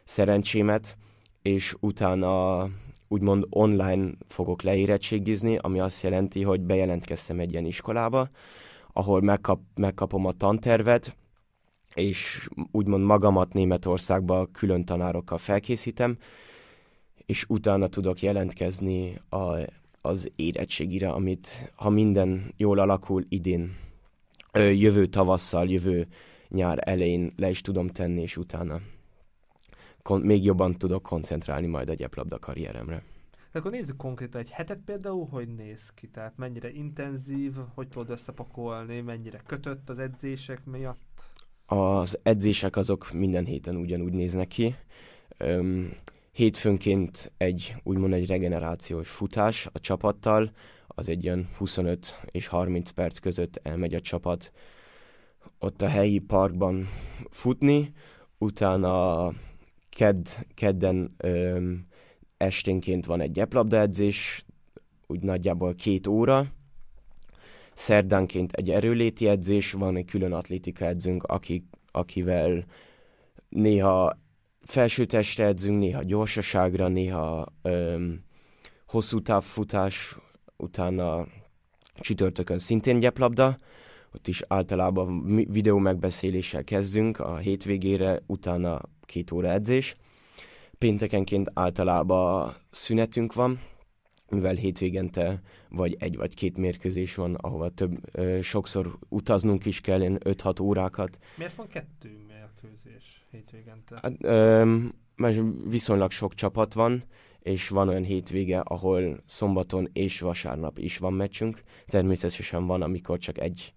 szerencsémet, 0.03 0.97
és 1.41 1.75
utána 1.79 2.67
úgymond 3.07 3.45
online 3.49 4.11
fogok 4.27 4.61
leérettségizni, 4.61 5.57
ami 5.57 5.79
azt 5.79 6.03
jelenti, 6.03 6.41
hogy 6.41 6.61
bejelentkeztem 6.61 7.39
egy 7.39 7.51
ilyen 7.51 7.65
iskolába, 7.65 8.29
ahol 8.93 9.21
megkap, 9.21 9.59
megkapom 9.75 10.25
a 10.25 10.31
tantervet, 10.31 11.17
és 11.93 12.49
úgymond 12.71 13.03
magamat 13.03 13.53
Németországba 13.53 14.47
külön 14.51 14.85
tanárokkal 14.85 15.37
felkészítem, 15.37 16.17
és 17.25 17.45
utána 17.47 17.87
tudok 17.87 18.21
jelentkezni 18.21 19.21
a 19.29 19.57
az 20.05 20.31
érettségire, 20.35 21.09
amit 21.09 21.71
ha 21.75 21.89
minden 21.89 22.53
jól 22.57 22.79
alakul 22.79 23.25
idén, 23.29 23.75
jövő 24.53 25.05
tavasszal, 25.05 25.69
jövő 25.69 26.07
nyár 26.47 26.79
elején 26.81 27.33
le 27.35 27.49
is 27.49 27.61
tudom 27.61 27.87
tenni, 27.87 28.21
és 28.21 28.37
utána 28.37 28.79
kon- 30.01 30.21
még 30.21 30.43
jobban 30.43 30.73
tudok 30.73 31.03
koncentrálni 31.03 31.67
majd 31.67 31.89
a 31.89 31.93
gyeplabda 31.93 32.39
karrieremre. 32.39 33.03
De 33.51 33.59
akkor 33.59 33.71
nézzük 33.71 33.97
konkrétan 33.97 34.41
egy 34.41 34.49
hetet 34.49 34.79
például, 34.85 35.27
hogy 35.27 35.55
néz 35.55 35.89
ki, 35.89 36.07
tehát 36.07 36.37
mennyire 36.37 36.71
intenzív, 36.71 37.53
hogy 37.73 37.87
tudod 37.87 38.09
összepakolni, 38.09 39.01
mennyire 39.01 39.41
kötött 39.45 39.89
az 39.89 39.99
edzések 39.99 40.65
miatt? 40.65 41.29
Az 41.65 42.17
edzések 42.23 42.75
azok 42.75 43.11
minden 43.11 43.45
héten 43.45 43.75
ugyanúgy 43.75 44.13
néznek 44.13 44.47
ki. 44.47 44.75
Öm, 45.37 45.93
hétfőnként 46.35 47.31
egy 47.37 47.75
úgymond 47.83 48.13
egy 48.13 48.27
regenerációs 48.27 49.09
futás 49.09 49.69
a 49.71 49.79
csapattal, 49.79 50.51
az 50.87 51.09
egy 51.09 51.23
ilyen 51.23 51.49
25 51.57 52.19
és 52.31 52.47
30 52.47 52.89
perc 52.89 53.17
között 53.17 53.59
elmegy 53.63 53.93
a 53.93 54.01
csapat 54.01 54.51
ott 55.59 55.81
a 55.81 55.87
helyi 55.87 56.19
parkban 56.19 56.87
futni, 57.29 57.93
utána 58.37 59.27
kedd, 59.89 60.25
kedden 60.53 61.15
öm, 61.17 61.85
esténként 62.37 63.05
van 63.05 63.21
egy 63.21 63.31
gyeplabdaedzés, 63.31 64.45
úgy 65.07 65.21
nagyjából 65.21 65.75
két 65.75 66.07
óra, 66.07 66.45
Szerdánként 67.73 68.53
egy 68.53 68.69
erőléti 68.69 69.27
edzés, 69.27 69.71
van 69.71 69.95
egy 69.95 70.05
külön 70.05 70.33
atlétika 70.33 70.85
edzőnk, 70.85 71.23
aki, 71.23 71.65
akivel 71.91 72.65
néha 73.49 74.23
felsőtestre 74.65 75.45
edzünk, 75.45 75.79
néha 75.79 76.03
gyorsaságra, 76.03 76.87
néha 76.87 77.45
öm, 77.61 78.23
hosszú 78.87 79.21
távfutás, 79.21 80.17
utána 80.57 81.27
csütörtökön 81.99 82.57
szintén 82.57 82.99
gyeplabda, 82.99 83.59
ott 84.13 84.27
is 84.27 84.43
általában 84.47 85.25
videó 85.35 85.77
megbeszéléssel 85.77 86.63
kezdünk 86.63 87.19
a 87.19 87.37
hétvégére, 87.37 88.21
utána 88.25 88.81
két 89.01 89.31
óra 89.31 89.49
edzés. 89.49 89.95
Péntekenként 90.77 91.51
általában 91.53 92.55
szünetünk 92.69 93.33
van, 93.33 93.59
mivel 94.29 94.53
hétvégente 94.53 95.41
vagy 95.69 95.95
egy 95.99 96.15
vagy 96.15 96.33
két 96.33 96.57
mérkőzés 96.57 97.15
van, 97.15 97.35
ahova 97.35 97.69
több, 97.69 97.97
ö, 98.11 98.41
sokszor 98.41 98.97
utaznunk 99.09 99.65
is 99.65 99.81
kell, 99.81 99.99
5-6 99.99 100.61
órákat. 100.61 101.17
Miért 101.37 101.55
van 101.55 101.67
kettő 101.67 102.25
mérkőzés 102.27 103.14
hétvégente? 103.35 103.99
Hát, 104.01 104.13
ö, 104.19 104.77
mert 105.15 105.39
viszonylag 105.67 106.11
sok 106.11 106.33
csapat 106.33 106.73
van, 106.73 107.03
és 107.39 107.69
van 107.69 107.87
olyan 107.87 108.03
hétvége, 108.03 108.59
ahol 108.59 109.21
szombaton 109.25 109.89
és 109.93 110.19
vasárnap 110.19 110.77
is 110.77 110.97
van 110.97 111.13
meccsünk. 111.13 111.63
Természetesen 111.87 112.65
van, 112.65 112.81
amikor 112.81 113.17
csak 113.19 113.37
egy, 113.37 113.73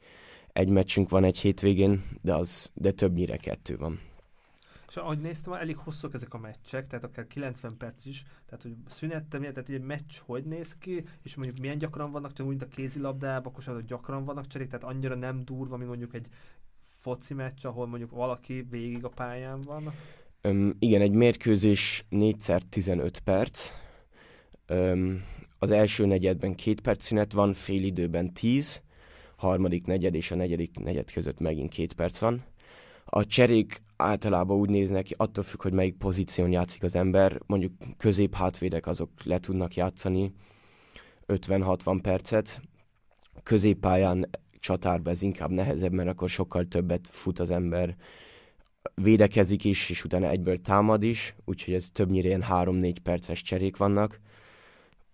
egy 0.52 0.68
meccsünk 0.68 1.10
van 1.10 1.24
egy 1.24 1.38
hétvégén, 1.38 2.04
de, 2.22 2.34
az, 2.34 2.70
de 2.74 2.90
többnyire 2.92 3.36
kettő 3.36 3.76
van. 3.76 4.00
És 4.88 4.96
ahogy 4.96 5.20
néztem, 5.20 5.52
elég 5.52 5.76
hosszúak 5.76 6.14
ezek 6.14 6.34
a 6.34 6.38
meccsek, 6.38 6.86
tehát 6.86 7.04
akár 7.04 7.26
90 7.26 7.76
perc 7.76 8.06
is, 8.06 8.24
tehát 8.46 8.62
hogy 8.62 8.74
szünettem, 8.88 9.40
tehát 9.40 9.68
egy 9.68 9.80
meccs 9.80 10.16
hogy 10.26 10.44
néz 10.44 10.76
ki, 10.76 11.04
és 11.22 11.34
mondjuk 11.34 11.58
milyen 11.58 11.78
gyakran 11.78 12.10
vannak, 12.10 12.32
csak 12.32 12.46
úgy 12.46 12.62
a 12.62 12.68
kézilabdában, 12.68 13.52
akkor 13.52 13.84
gyakran 13.84 14.24
vannak 14.24 14.46
cserék, 14.46 14.68
tehát 14.68 14.84
annyira 14.84 15.14
nem 15.14 15.44
durva, 15.44 15.76
mint 15.76 15.88
mondjuk 15.88 16.14
egy 16.14 16.28
foci 17.08 17.34
meccs, 17.34 17.64
ahol 17.64 17.86
mondjuk 17.86 18.10
valaki 18.10 18.66
végig 18.70 19.04
a 19.04 19.08
pályán 19.08 19.60
van. 19.62 19.92
Öm, 20.40 20.76
igen, 20.78 21.00
egy 21.00 21.12
mérkőzés 21.12 22.04
4x15 22.10 23.16
perc. 23.24 23.70
Öm, 24.66 25.22
az 25.58 25.70
első 25.70 26.06
negyedben 26.06 26.54
két 26.54 26.80
perc 26.80 27.04
szünet 27.04 27.32
van, 27.32 27.52
fél 27.52 27.82
időben 27.82 28.32
10, 28.32 28.82
harmadik 29.36 29.86
negyed 29.86 30.14
és 30.14 30.30
a 30.30 30.34
negyedik 30.34 30.78
negyed 30.78 31.10
között 31.10 31.40
megint 31.40 31.70
két 31.70 31.92
perc 31.92 32.18
van. 32.18 32.44
A 33.04 33.24
cserék 33.24 33.82
általában 33.96 34.56
úgy 34.56 34.70
néznek 34.70 35.04
ki, 35.04 35.14
attól 35.16 35.44
függ, 35.44 35.62
hogy 35.62 35.72
melyik 35.72 35.96
pozíción 35.96 36.50
játszik 36.50 36.82
az 36.82 36.94
ember, 36.94 37.40
mondjuk 37.46 37.72
közép-hátvédek 37.96 38.86
azok 38.86 39.10
le 39.24 39.38
tudnak 39.38 39.74
játszani 39.74 40.32
50-60 41.26 41.98
percet, 42.02 42.60
középpályán 43.42 44.28
csatárba 44.60 45.10
ez 45.10 45.22
inkább 45.22 45.50
nehezebb, 45.50 45.92
mert 45.92 46.08
akkor 46.08 46.28
sokkal 46.28 46.64
többet 46.64 47.08
fut 47.10 47.38
az 47.38 47.50
ember, 47.50 47.96
védekezik 48.94 49.64
is, 49.64 49.90
és 49.90 50.04
utána 50.04 50.28
egyből 50.28 50.60
támad 50.60 51.02
is, 51.02 51.34
úgyhogy 51.44 51.74
ez 51.74 51.90
többnyire 51.90 52.28
ilyen 52.28 52.44
3-4 52.50 52.96
perces 53.02 53.42
cserék 53.42 53.76
vannak, 53.76 54.20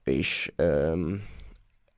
és 0.05 0.53
um, 0.59 1.23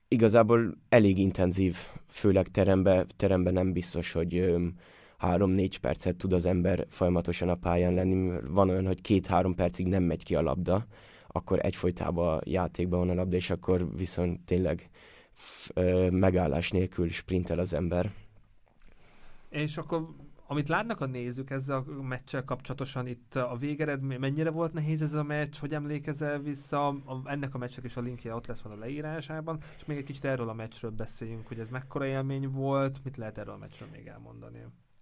igazából 0.09 0.75
elég 0.89 1.19
intenzív, 1.19 1.77
főleg 2.09 2.49
teremben, 2.49 3.07
terembe 3.17 3.51
nem 3.51 3.73
biztos, 3.73 4.13
hogy 4.13 4.39
um, 4.39 4.75
három-négy 5.19 5.79
percet 5.79 6.17
tud 6.17 6.33
az 6.33 6.47
ember 6.47 6.87
folyamatosan 6.89 7.49
a 7.49 7.55
pályán 7.55 7.95
lenni. 7.95 8.41
Van 8.49 8.71
olyan, 8.71 8.87
hogy 8.87 9.01
két-három 9.01 9.55
percig 9.55 9.87
nem 9.87 10.03
megy 10.03 10.25
ki 10.25 10.35
a 10.35 10.43
labda, 10.43 10.87
akkor 11.27 11.59
egyfolytában 11.63 12.41
játékban 12.45 12.99
van 12.99 13.11
a 13.11 13.15
labda, 13.15 13.37
és 13.37 13.51
akkor 13.51 13.97
viszont 13.97 14.41
tényleg 14.41 14.91
megállás 16.11 16.71
nélkül 16.71 17.09
sprintel 17.09 17.59
az 17.59 17.73
ember. 17.73 18.11
És 19.49 19.77
akkor 19.77 20.09
amit 20.49 20.69
látnak 20.69 21.01
a 21.01 21.07
nézők 21.07 21.51
ezzel 21.51 21.85
a 21.99 22.03
meccsel 22.03 22.45
kapcsolatosan 22.45 23.07
itt 23.07 23.35
a 23.35 23.57
végeredmény, 23.59 24.19
mennyire 24.19 24.51
volt 24.51 24.73
nehéz 24.73 25.03
ez 25.03 25.13
a 25.13 25.23
meccs, 25.23 25.57
hogy 25.59 25.75
emlékezel 25.75 26.39
vissza, 26.39 26.87
a, 26.89 27.21
ennek 27.25 27.55
a 27.55 27.59
meccsnek 27.59 27.85
is 27.85 27.97
a 27.97 28.01
linkje 28.01 28.35
ott 28.35 28.47
lesz 28.47 28.61
van 28.61 28.73
a 28.73 28.77
leírásában, 28.77 29.59
és 29.77 29.85
még 29.85 29.97
egy 29.97 30.05
kicsit 30.05 30.25
erről 30.25 30.49
a 30.49 30.55
meccsről 30.55 30.91
beszéljünk, 30.91 31.47
hogy 31.47 31.59
ez 31.59 31.69
mekkora 31.69 32.07
élmény 32.07 32.51
volt, 32.51 33.01
mit 33.05 33.17
lehet 33.17 33.39
erről 33.39 33.55
a 33.55 33.59
meccsről 33.59 33.89
még 33.93 34.07
elmondani? 34.07 34.59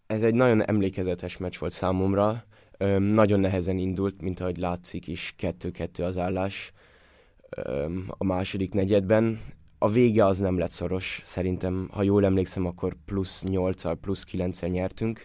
Ez 0.07 0.23
egy 0.23 0.35
nagyon 0.35 0.63
emlékezetes 0.63 1.37
meccs 1.37 1.59
volt 1.59 1.73
számomra, 1.73 2.45
Öm, 2.79 3.03
nagyon 3.03 3.41
nehezen 3.41 3.79
indult, 3.79 4.21
mint 4.21 4.41
ahogy 4.41 4.57
látszik 4.57 5.07
is, 5.07 5.35
kettő-kettő 5.37 6.03
az 6.03 6.17
állás 6.17 6.73
Öm, 7.51 8.05
a 8.09 8.25
második 8.25 8.73
negyedben 8.73 9.41
a 9.85 9.89
vége 9.89 10.25
az 10.25 10.39
nem 10.39 10.59
lett 10.59 10.71
szoros, 10.71 11.23
szerintem, 11.25 11.89
ha 11.93 12.03
jól 12.03 12.25
emlékszem, 12.25 12.67
akkor 12.67 12.97
plusz 13.05 13.43
8 13.43 14.01
plusz 14.01 14.25
9 14.25 14.61
nyertünk. 14.61 15.25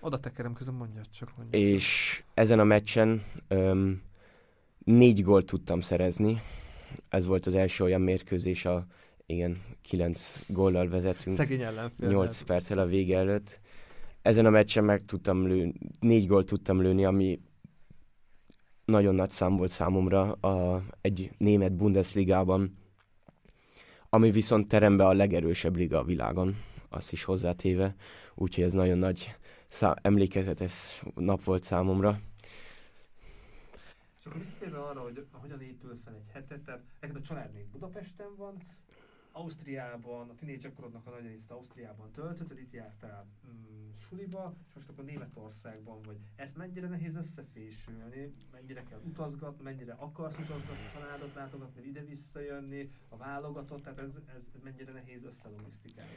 Oda 0.00 0.18
tekerem 0.18 0.52
közben, 0.52 0.74
mondja 0.74 1.00
csak. 1.18 1.36
Mondjad 1.36 1.62
és 1.62 2.22
ezen 2.34 2.58
a 2.58 2.64
meccsen 2.64 3.22
öm, 3.48 4.02
négy 4.84 5.22
gólt 5.22 5.46
tudtam 5.46 5.80
szerezni. 5.80 6.40
Ez 7.08 7.26
volt 7.26 7.46
az 7.46 7.54
első 7.54 7.84
olyan 7.84 8.00
mérkőzés, 8.00 8.64
a 8.64 8.86
igen, 9.26 9.62
9 9.82 10.38
góllal 10.46 10.88
vezetünk. 10.88 11.36
Szegény 11.36 11.62
ellenfél. 11.62 12.08
8 12.08 12.40
perccel 12.42 12.78
a 12.78 12.86
vége 12.86 13.18
előtt. 13.18 13.60
Ezen 14.22 14.46
a 14.46 14.50
meccsen 14.50 14.84
meg 14.84 15.04
tudtam 15.04 15.46
lőni, 15.46 15.72
négy 16.00 16.26
gólt 16.26 16.46
tudtam 16.46 16.80
lőni, 16.80 17.04
ami 17.04 17.40
nagyon 18.84 19.14
nagy 19.14 19.30
szám 19.30 19.56
volt 19.56 19.70
számomra 19.70 20.32
a, 20.32 20.84
egy 21.00 21.30
német 21.38 21.72
Bundesligában 21.72 22.80
ami 24.14 24.30
viszont 24.30 24.68
terembe 24.68 25.06
a 25.06 25.12
legerősebb 25.12 25.76
liga 25.76 25.98
a 25.98 26.04
világon, 26.04 26.56
azt 26.88 27.12
is 27.12 27.24
hozzátéve, 27.24 27.94
úgyhogy 28.34 28.64
ez 28.64 28.72
nagyon 28.72 28.98
nagy 28.98 29.36
szá- 29.68 30.06
emlékezetes 30.06 31.02
nap 31.14 31.44
volt 31.44 31.62
számomra. 31.62 32.18
Akkor 34.24 34.38
visszatérve 34.38 34.78
arra, 34.78 35.00
hogy 35.00 35.26
hogyan 35.32 35.60
épül 35.60 36.00
fel 36.04 36.14
egy 36.14 36.32
hetet, 36.32 36.60
tehát 36.60 36.80
neked 37.00 37.16
a 37.16 37.20
család 37.20 37.54
még 37.54 37.64
Budapesten 37.72 38.36
van, 38.36 38.56
Ausztriában, 39.32 40.28
a 40.28 40.34
tinédzserkorodnak 40.34 41.06
a 41.06 41.10
nagy 41.10 41.22
részét 41.22 41.50
Ausztriában 41.50 42.10
töltötted, 42.12 42.58
itt 42.58 42.72
jártál 42.72 43.26
mm, 43.46 43.90
suliba, 44.08 44.54
és 44.68 44.74
most 44.74 44.88
akkor 44.88 45.04
Németországban 45.04 46.02
vagy. 46.06 46.16
Ezt 46.36 46.56
mennyire 46.56 46.88
nehéz 46.88 47.14
összefésülni, 47.16 48.30
mennyire 48.52 48.82
kell 48.82 49.00
utazgatni, 49.04 49.62
mennyire 49.62 49.92
akarsz 49.92 50.38
utazgatni, 50.38 50.86
a 50.88 50.92
családot 50.92 51.34
látogatni, 51.34 51.82
ide 51.86 52.04
visszajönni, 52.04 52.90
a 53.08 53.16
válogatott, 53.16 53.82
tehát 53.82 54.00
ez, 54.00 54.10
ez, 54.36 54.42
mennyire 54.62 54.92
nehéz 54.92 55.24
összelogisztikázni? 55.24 56.12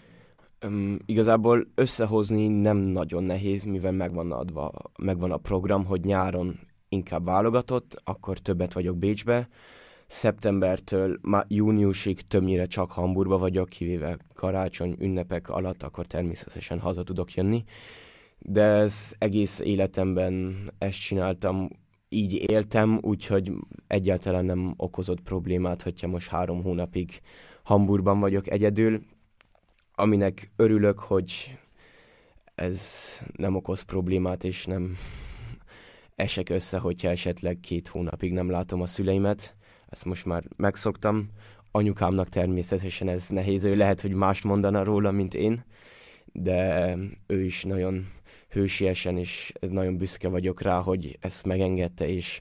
Um, 0.66 1.00
igazából 1.06 1.68
összehozni 1.76 2.48
nem 2.48 2.78
nagyon 2.78 3.24
nehéz, 3.24 3.64
mivel 3.64 3.92
megvan 3.92 4.32
adva, 4.32 4.72
megvan 4.98 5.32
a 5.32 5.38
program, 5.38 5.86
hogy 5.86 6.04
nyáron 6.04 6.60
inkább 6.90 7.26
válogatott, 7.26 8.02
akkor 8.04 8.40
többet 8.40 8.74
vagyok 8.74 8.98
Bécsbe, 8.98 9.50
szeptembertől 10.08 11.20
má, 11.22 11.46
júniusig 11.48 12.22
többnyire 12.22 12.66
csak 12.66 12.92
Hamburgba 12.92 13.38
vagyok, 13.38 13.70
kivéve 13.70 14.18
karácsony 14.34 14.96
ünnepek 15.00 15.50
alatt, 15.50 15.84
akkor 15.84 16.06
természetesen 16.06 16.80
haza 16.80 17.04
tudok 17.04 17.34
jönni. 17.34 17.64
De 18.40 18.62
ez 18.62 19.16
egész 19.18 19.60
életemben 19.60 20.56
ezt 20.78 21.00
csináltam, 21.00 21.70
így 22.10 22.52
éltem, 22.52 23.00
úgyhogy 23.02 23.52
egyáltalán 23.88 24.46
nem 24.46 24.74
okozott 24.78 25.22
problémát, 25.22 25.82
hogyha 25.82 26.08
most 26.08 26.30
három 26.30 26.64
hónapig 26.64 27.22
Hamburgban 27.64 28.20
vagyok 28.20 28.50
egyedül, 28.50 29.02
aminek 29.96 30.52
örülök, 30.56 31.00
hogy 31.00 31.58
ez 32.56 32.82
nem 33.36 33.56
okoz 33.56 33.82
problémát, 33.82 34.44
és 34.44 34.66
nem 34.66 34.98
esek 36.16 36.50
össze, 36.50 36.78
hogyha 36.78 37.10
esetleg 37.10 37.60
két 37.60 37.88
hónapig 37.88 38.32
nem 38.32 38.50
látom 38.50 38.82
a 38.82 38.88
szüleimet 38.88 39.56
ezt 39.96 40.06
most 40.06 40.26
már 40.26 40.44
megszoktam. 40.56 41.30
Anyukámnak 41.72 42.30
természetesen 42.30 43.08
ez 43.08 43.30
nehéz, 43.30 43.64
ő 43.64 43.76
lehet, 43.76 44.02
hogy 44.02 44.14
mást 44.14 44.44
mondana 44.44 44.84
róla, 44.84 45.12
mint 45.12 45.34
én, 45.34 45.66
de 46.26 46.94
ő 47.28 47.44
is 47.44 47.64
nagyon 47.64 48.08
hősiesen, 48.50 49.18
és 49.18 49.54
nagyon 49.60 49.98
büszke 49.98 50.28
vagyok 50.28 50.62
rá, 50.62 50.80
hogy 50.80 51.18
ezt 51.22 51.46
megengedte, 51.46 52.08
és 52.08 52.40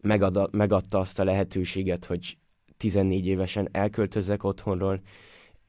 megad, 0.00 0.54
megadta 0.54 0.98
azt 0.98 1.18
a 1.18 1.24
lehetőséget, 1.24 2.04
hogy 2.04 2.38
14 2.76 3.26
évesen 3.26 3.68
elköltözzek 3.72 4.44
otthonról, 4.44 5.00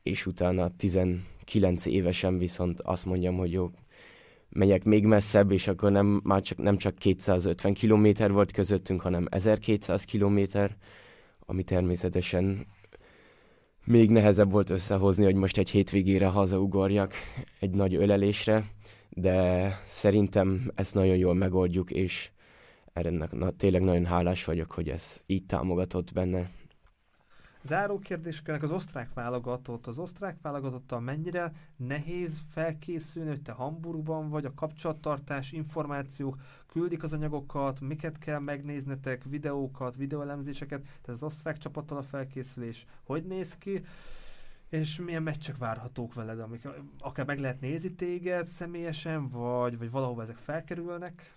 és 0.03 0.25
utána 0.25 0.71
19 0.77 1.85
évesen 1.85 2.37
viszont 2.37 2.81
azt 2.81 3.05
mondjam, 3.05 3.37
hogy 3.37 3.51
jó, 3.51 3.71
megyek 4.49 4.83
még 4.83 5.05
messzebb, 5.05 5.51
és 5.51 5.67
akkor 5.67 5.91
nem, 5.91 6.21
már 6.23 6.41
csak, 6.41 6.57
nem 6.57 6.77
csak 6.77 6.95
250 6.95 7.73
kilométer 7.73 8.31
volt 8.31 8.51
közöttünk, 8.51 9.01
hanem 9.01 9.25
1200 9.29 10.03
kilométer, 10.03 10.75
ami 11.39 11.63
természetesen 11.63 12.67
még 13.85 14.09
nehezebb 14.09 14.51
volt 14.51 14.69
összehozni, 14.69 15.23
hogy 15.23 15.35
most 15.35 15.57
egy 15.57 15.69
hétvégére 15.69 16.27
hazaugorjak 16.27 17.13
egy 17.59 17.69
nagy 17.69 17.95
ölelésre, 17.95 18.65
de 19.09 19.69
szerintem 19.83 20.71
ezt 20.75 20.93
nagyon 20.93 21.15
jól 21.15 21.33
megoldjuk, 21.33 21.91
és 21.91 22.31
erre 22.93 23.27
na, 23.31 23.51
tényleg 23.51 23.81
nagyon 23.81 24.05
hálás 24.05 24.45
vagyok, 24.45 24.71
hogy 24.71 24.89
ez 24.89 25.21
így 25.25 25.45
támogatott 25.45 26.13
benne. 26.13 26.49
Záró 27.67 27.99
kérdéskörnek 27.99 28.63
az 28.63 28.71
osztrák 28.71 29.13
válogatott. 29.13 29.87
Az 29.87 29.97
osztrák 29.97 30.37
válogatottal 30.41 30.99
mennyire 30.99 31.51
nehéz 31.75 32.37
felkészülni, 32.53 33.29
hogy 33.29 33.41
te 33.41 33.51
Hamburgban 33.51 34.29
vagy, 34.29 34.45
a 34.45 34.53
kapcsolattartás, 34.53 35.51
információk, 35.51 36.37
küldik 36.67 37.03
az 37.03 37.13
anyagokat, 37.13 37.79
miket 37.79 38.17
kell 38.17 38.39
megnéznetek, 38.39 39.23
videókat, 39.23 39.95
videóelemzéseket, 39.95 40.81
tehát 40.81 41.07
az 41.07 41.23
osztrák 41.23 41.57
csapattal 41.57 41.97
a 41.97 42.03
felkészülés 42.03 42.85
hogy 43.03 43.23
néz 43.23 43.57
ki? 43.57 43.83
És 44.69 44.99
milyen 44.99 45.23
meccsek 45.23 45.57
várhatók 45.57 46.13
veled, 46.13 46.39
amik 46.39 46.67
akár 46.99 47.25
meg 47.25 47.39
lehet 47.39 47.61
nézni 47.61 47.91
téged 47.91 48.47
személyesen, 48.47 49.27
vagy, 49.27 49.77
vagy 49.77 49.91
valahova 49.91 50.21
ezek 50.21 50.37
felkerülnek? 50.37 51.35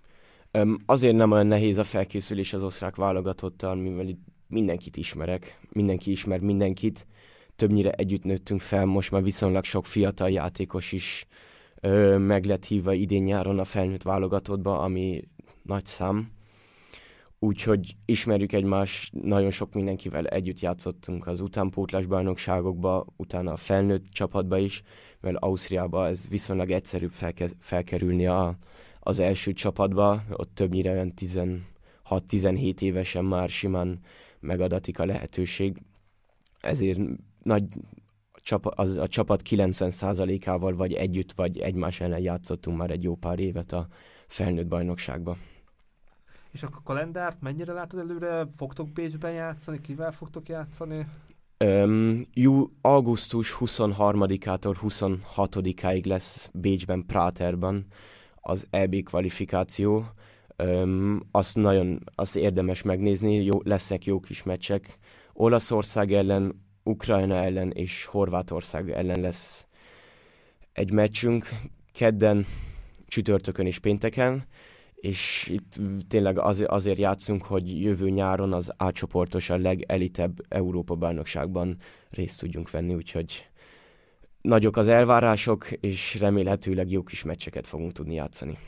Azért 0.86 1.16
nem 1.16 1.30
olyan 1.30 1.46
nehéz 1.46 1.76
a 1.76 1.84
felkészülés 1.84 2.52
az 2.52 2.62
osztrák 2.62 2.96
válogatottal, 2.96 3.74
mivel 3.74 4.08
itt 4.08 4.22
mindenkit 4.50 4.96
ismerek, 4.96 5.58
mindenki 5.72 6.10
ismer 6.10 6.40
mindenkit, 6.40 7.06
többnyire 7.56 7.90
együtt 7.90 8.24
nőttünk 8.24 8.60
fel, 8.60 8.84
most 8.84 9.10
már 9.10 9.22
viszonylag 9.22 9.64
sok 9.64 9.86
fiatal 9.86 10.30
játékos 10.30 10.92
is 10.92 11.26
ö, 11.80 12.18
meg 12.18 12.44
lett 12.44 12.64
hívva 12.64 12.92
idén-nyáron 12.92 13.58
a 13.58 13.64
felnőtt 13.64 14.02
válogatottba, 14.02 14.78
ami 14.78 15.24
nagy 15.62 15.86
szám. 15.86 16.30
Úgyhogy 17.42 17.96
ismerjük 18.04 18.52
egymást, 18.52 19.12
nagyon 19.22 19.50
sok 19.50 19.74
mindenkivel 19.74 20.26
együtt 20.26 20.60
játszottunk 20.60 21.26
az 21.26 21.40
utánpótlás 21.40 22.06
bajnokságokba, 22.06 23.06
utána 23.16 23.52
a 23.52 23.56
felnőtt 23.56 24.04
csapatba 24.08 24.58
is, 24.58 24.82
mert 25.20 25.36
Ausztriába 25.36 26.06
ez 26.06 26.28
viszonylag 26.28 26.70
egyszerűbb 26.70 27.10
felke- 27.10 27.56
felkerülni 27.58 28.26
a, 28.26 28.56
az 29.00 29.18
első 29.18 29.52
csapatba, 29.52 30.22
ott 30.30 30.54
többnyire 30.54 30.90
olyan 30.90 31.12
16-17 32.10 32.80
évesen 32.80 33.24
már 33.24 33.48
simán 33.48 34.00
megadatik 34.40 34.98
a 34.98 35.04
lehetőség, 35.04 35.82
ezért 36.60 37.00
nagy 37.42 37.64
a 38.32 38.40
csapat, 38.42 38.78
az, 38.78 38.96
a 38.96 39.08
csapat 39.08 39.42
90%-ával 39.50 40.76
vagy 40.76 40.92
együtt, 40.92 41.32
vagy 41.32 41.58
egymás 41.58 42.00
ellen 42.00 42.20
játszottunk 42.20 42.76
már 42.76 42.90
egy 42.90 43.02
jó 43.02 43.14
pár 43.14 43.38
évet 43.38 43.72
a 43.72 43.86
felnőtt 44.26 44.66
bajnokságba. 44.66 45.36
És 46.52 46.62
akkor 46.62 46.76
a 46.78 46.82
kalendárt 46.84 47.40
mennyire 47.40 47.72
látod 47.72 48.00
előre? 48.00 48.46
Fogtok 48.56 48.88
Bécsben 48.88 49.32
játszani? 49.32 49.80
Kivel 49.80 50.12
fogtok 50.12 50.48
játszani? 50.48 51.06
Um, 51.64 52.26
jú, 52.34 52.72
augusztus 52.80 53.56
23-ától 53.60 54.76
26-áig 54.82 56.06
lesz 56.06 56.50
Bécsben, 56.54 57.06
Práterban 57.06 57.86
az 58.40 58.66
EB 58.70 59.02
kvalifikáció. 59.02 60.04
Um, 60.64 61.20
azt 61.30 61.56
nagyon 61.56 62.02
azt 62.14 62.36
érdemes 62.36 62.82
megnézni, 62.82 63.42
jó, 63.42 63.60
lesznek 63.62 64.04
jó 64.04 64.20
kis 64.20 64.42
meccsek. 64.42 64.98
Olaszország 65.32 66.12
ellen, 66.12 66.64
Ukrajna 66.82 67.34
ellen 67.34 67.70
és 67.70 68.04
Horvátország 68.04 68.90
ellen 68.90 69.20
lesz 69.20 69.68
egy 70.72 70.92
meccsünk, 70.92 71.48
kedden, 71.92 72.46
csütörtökön 73.06 73.66
és 73.66 73.78
pénteken, 73.78 74.44
és 74.94 75.48
itt 75.52 75.80
tényleg 76.08 76.38
azért, 76.38 76.70
azért 76.70 76.98
játszunk, 76.98 77.42
hogy 77.42 77.82
jövő 77.82 78.10
nyáron 78.10 78.52
az 78.52 78.72
átcsoportos 78.76 79.50
a 79.50 79.56
legelitebb 79.56 80.40
Európa 80.48 80.94
bajnokságban 80.94 81.76
részt 82.10 82.40
tudjunk 82.40 82.70
venni, 82.70 82.94
úgyhogy 82.94 83.48
nagyok 84.40 84.76
az 84.76 84.88
elvárások, 84.88 85.70
és 85.70 86.18
remélhetőleg 86.18 86.90
jó 86.90 87.02
kis 87.02 87.22
meccseket 87.22 87.66
fogunk 87.66 87.92
tudni 87.92 88.14
játszani. 88.14 88.58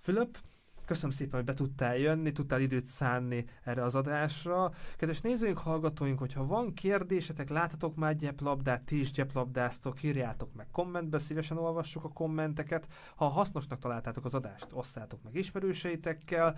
Fülöp, 0.00 0.38
Köszönöm 0.86 1.10
szépen, 1.10 1.34
hogy 1.34 1.44
be 1.44 1.54
tudtál 1.54 1.96
jönni, 1.96 2.32
tudtál 2.32 2.60
időt 2.60 2.86
szánni 2.86 3.44
erre 3.64 3.82
az 3.82 3.94
adásra. 3.94 4.72
Kedves 4.96 5.20
nézőink, 5.20 5.58
hallgatóink, 5.58 6.18
hogyha 6.18 6.46
van 6.46 6.74
kérdésetek, 6.74 7.48
láthatok 7.48 7.96
már 7.96 8.16
gyeplabdát, 8.16 8.82
ti 8.82 9.00
is 9.00 9.10
gyeplabdáztok, 9.10 10.02
írjátok 10.02 10.54
meg 10.54 10.66
kommentbe, 10.72 11.18
szívesen 11.18 11.58
olvassuk 11.58 12.04
a 12.04 12.08
kommenteket. 12.08 12.86
Ha 13.16 13.26
hasznosnak 13.28 13.78
találtátok 13.78 14.24
az 14.24 14.34
adást, 14.34 14.66
osszátok 14.72 15.22
meg 15.22 15.34
ismerőseitekkel, 15.34 16.56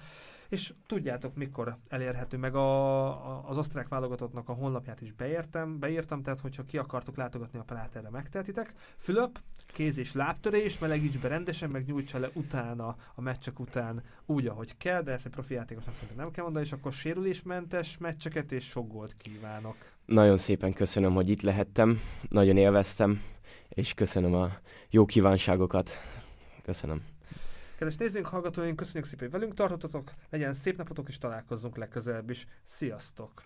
és 0.49 0.75
tudjátok, 0.87 1.35
mikor 1.35 1.77
elérhető 1.89 2.37
meg 2.37 2.55
a, 2.55 3.05
a, 3.07 3.49
az 3.49 3.59
osztrák 3.59 3.89
válogatottnak 3.89 4.49
a 4.49 4.53
honlapját 4.53 5.01
is 5.01 5.13
beértem, 5.13 5.79
beírtam, 5.79 6.23
tehát 6.23 6.41
hogyha 6.41 6.65
ki 6.65 6.79
akartok 6.79 7.17
látogatni 7.17 7.59
a 7.59 7.63
Práterre, 7.63 8.11
megtehetitek. 8.11 8.75
Fülöp, 8.97 9.41
kéz 9.67 9.99
és 9.99 10.13
lábtörés, 10.13 10.79
melegíts 10.79 11.19
be 11.19 11.29
rendesen, 11.29 11.71
meg 11.71 11.87
nyújtsa 11.87 12.19
le 12.19 12.31
utána, 12.35 12.97
a 13.15 13.21
meccsek 13.21 13.61
után 13.61 14.03
úgy, 14.31 14.47
ahogy 14.47 14.77
kell, 14.77 15.03
de 15.03 15.13
ezt 15.13 15.27
egy 15.27 15.33
profi 15.33 15.55
játékosnak 15.55 15.95
szerintem 15.95 16.17
nem 16.17 16.31
kell 16.31 16.45
mondani, 16.45 16.65
és 16.65 16.73
akkor 16.73 16.93
sérülésmentes 16.93 17.99
meccseket 17.99 18.53
és 18.53 18.65
sok 18.65 18.89
gólt 18.89 19.17
kívánok. 19.17 19.77
Nagyon 20.07 20.37
szépen 20.37 20.73
köszönöm, 20.73 21.15
hogy 21.15 21.29
itt 21.29 21.43
lehettem, 21.43 22.01
nagyon 22.29 22.57
élveztem, 22.57 23.23
és 23.69 23.95
köszönöm 23.95 24.35
a 24.35 24.59
jó 24.91 25.05
kívánságokat. 25.05 25.91
Köszönöm. 26.63 27.03
Kedves 27.79 27.97
nézőink, 27.97 28.27
hallgatóink, 28.27 28.77
köszönjük 28.77 29.05
szépen, 29.05 29.31
hogy 29.31 29.39
velünk 29.39 29.55
tartottatok, 29.55 30.13
legyen 30.31 30.55
szép 30.55 30.77
napotok, 30.77 31.09
és 31.09 31.19
találkozzunk 31.19 31.77
legközelebb 31.77 32.31
is. 32.31 32.47
Sziasztok! 32.63 33.43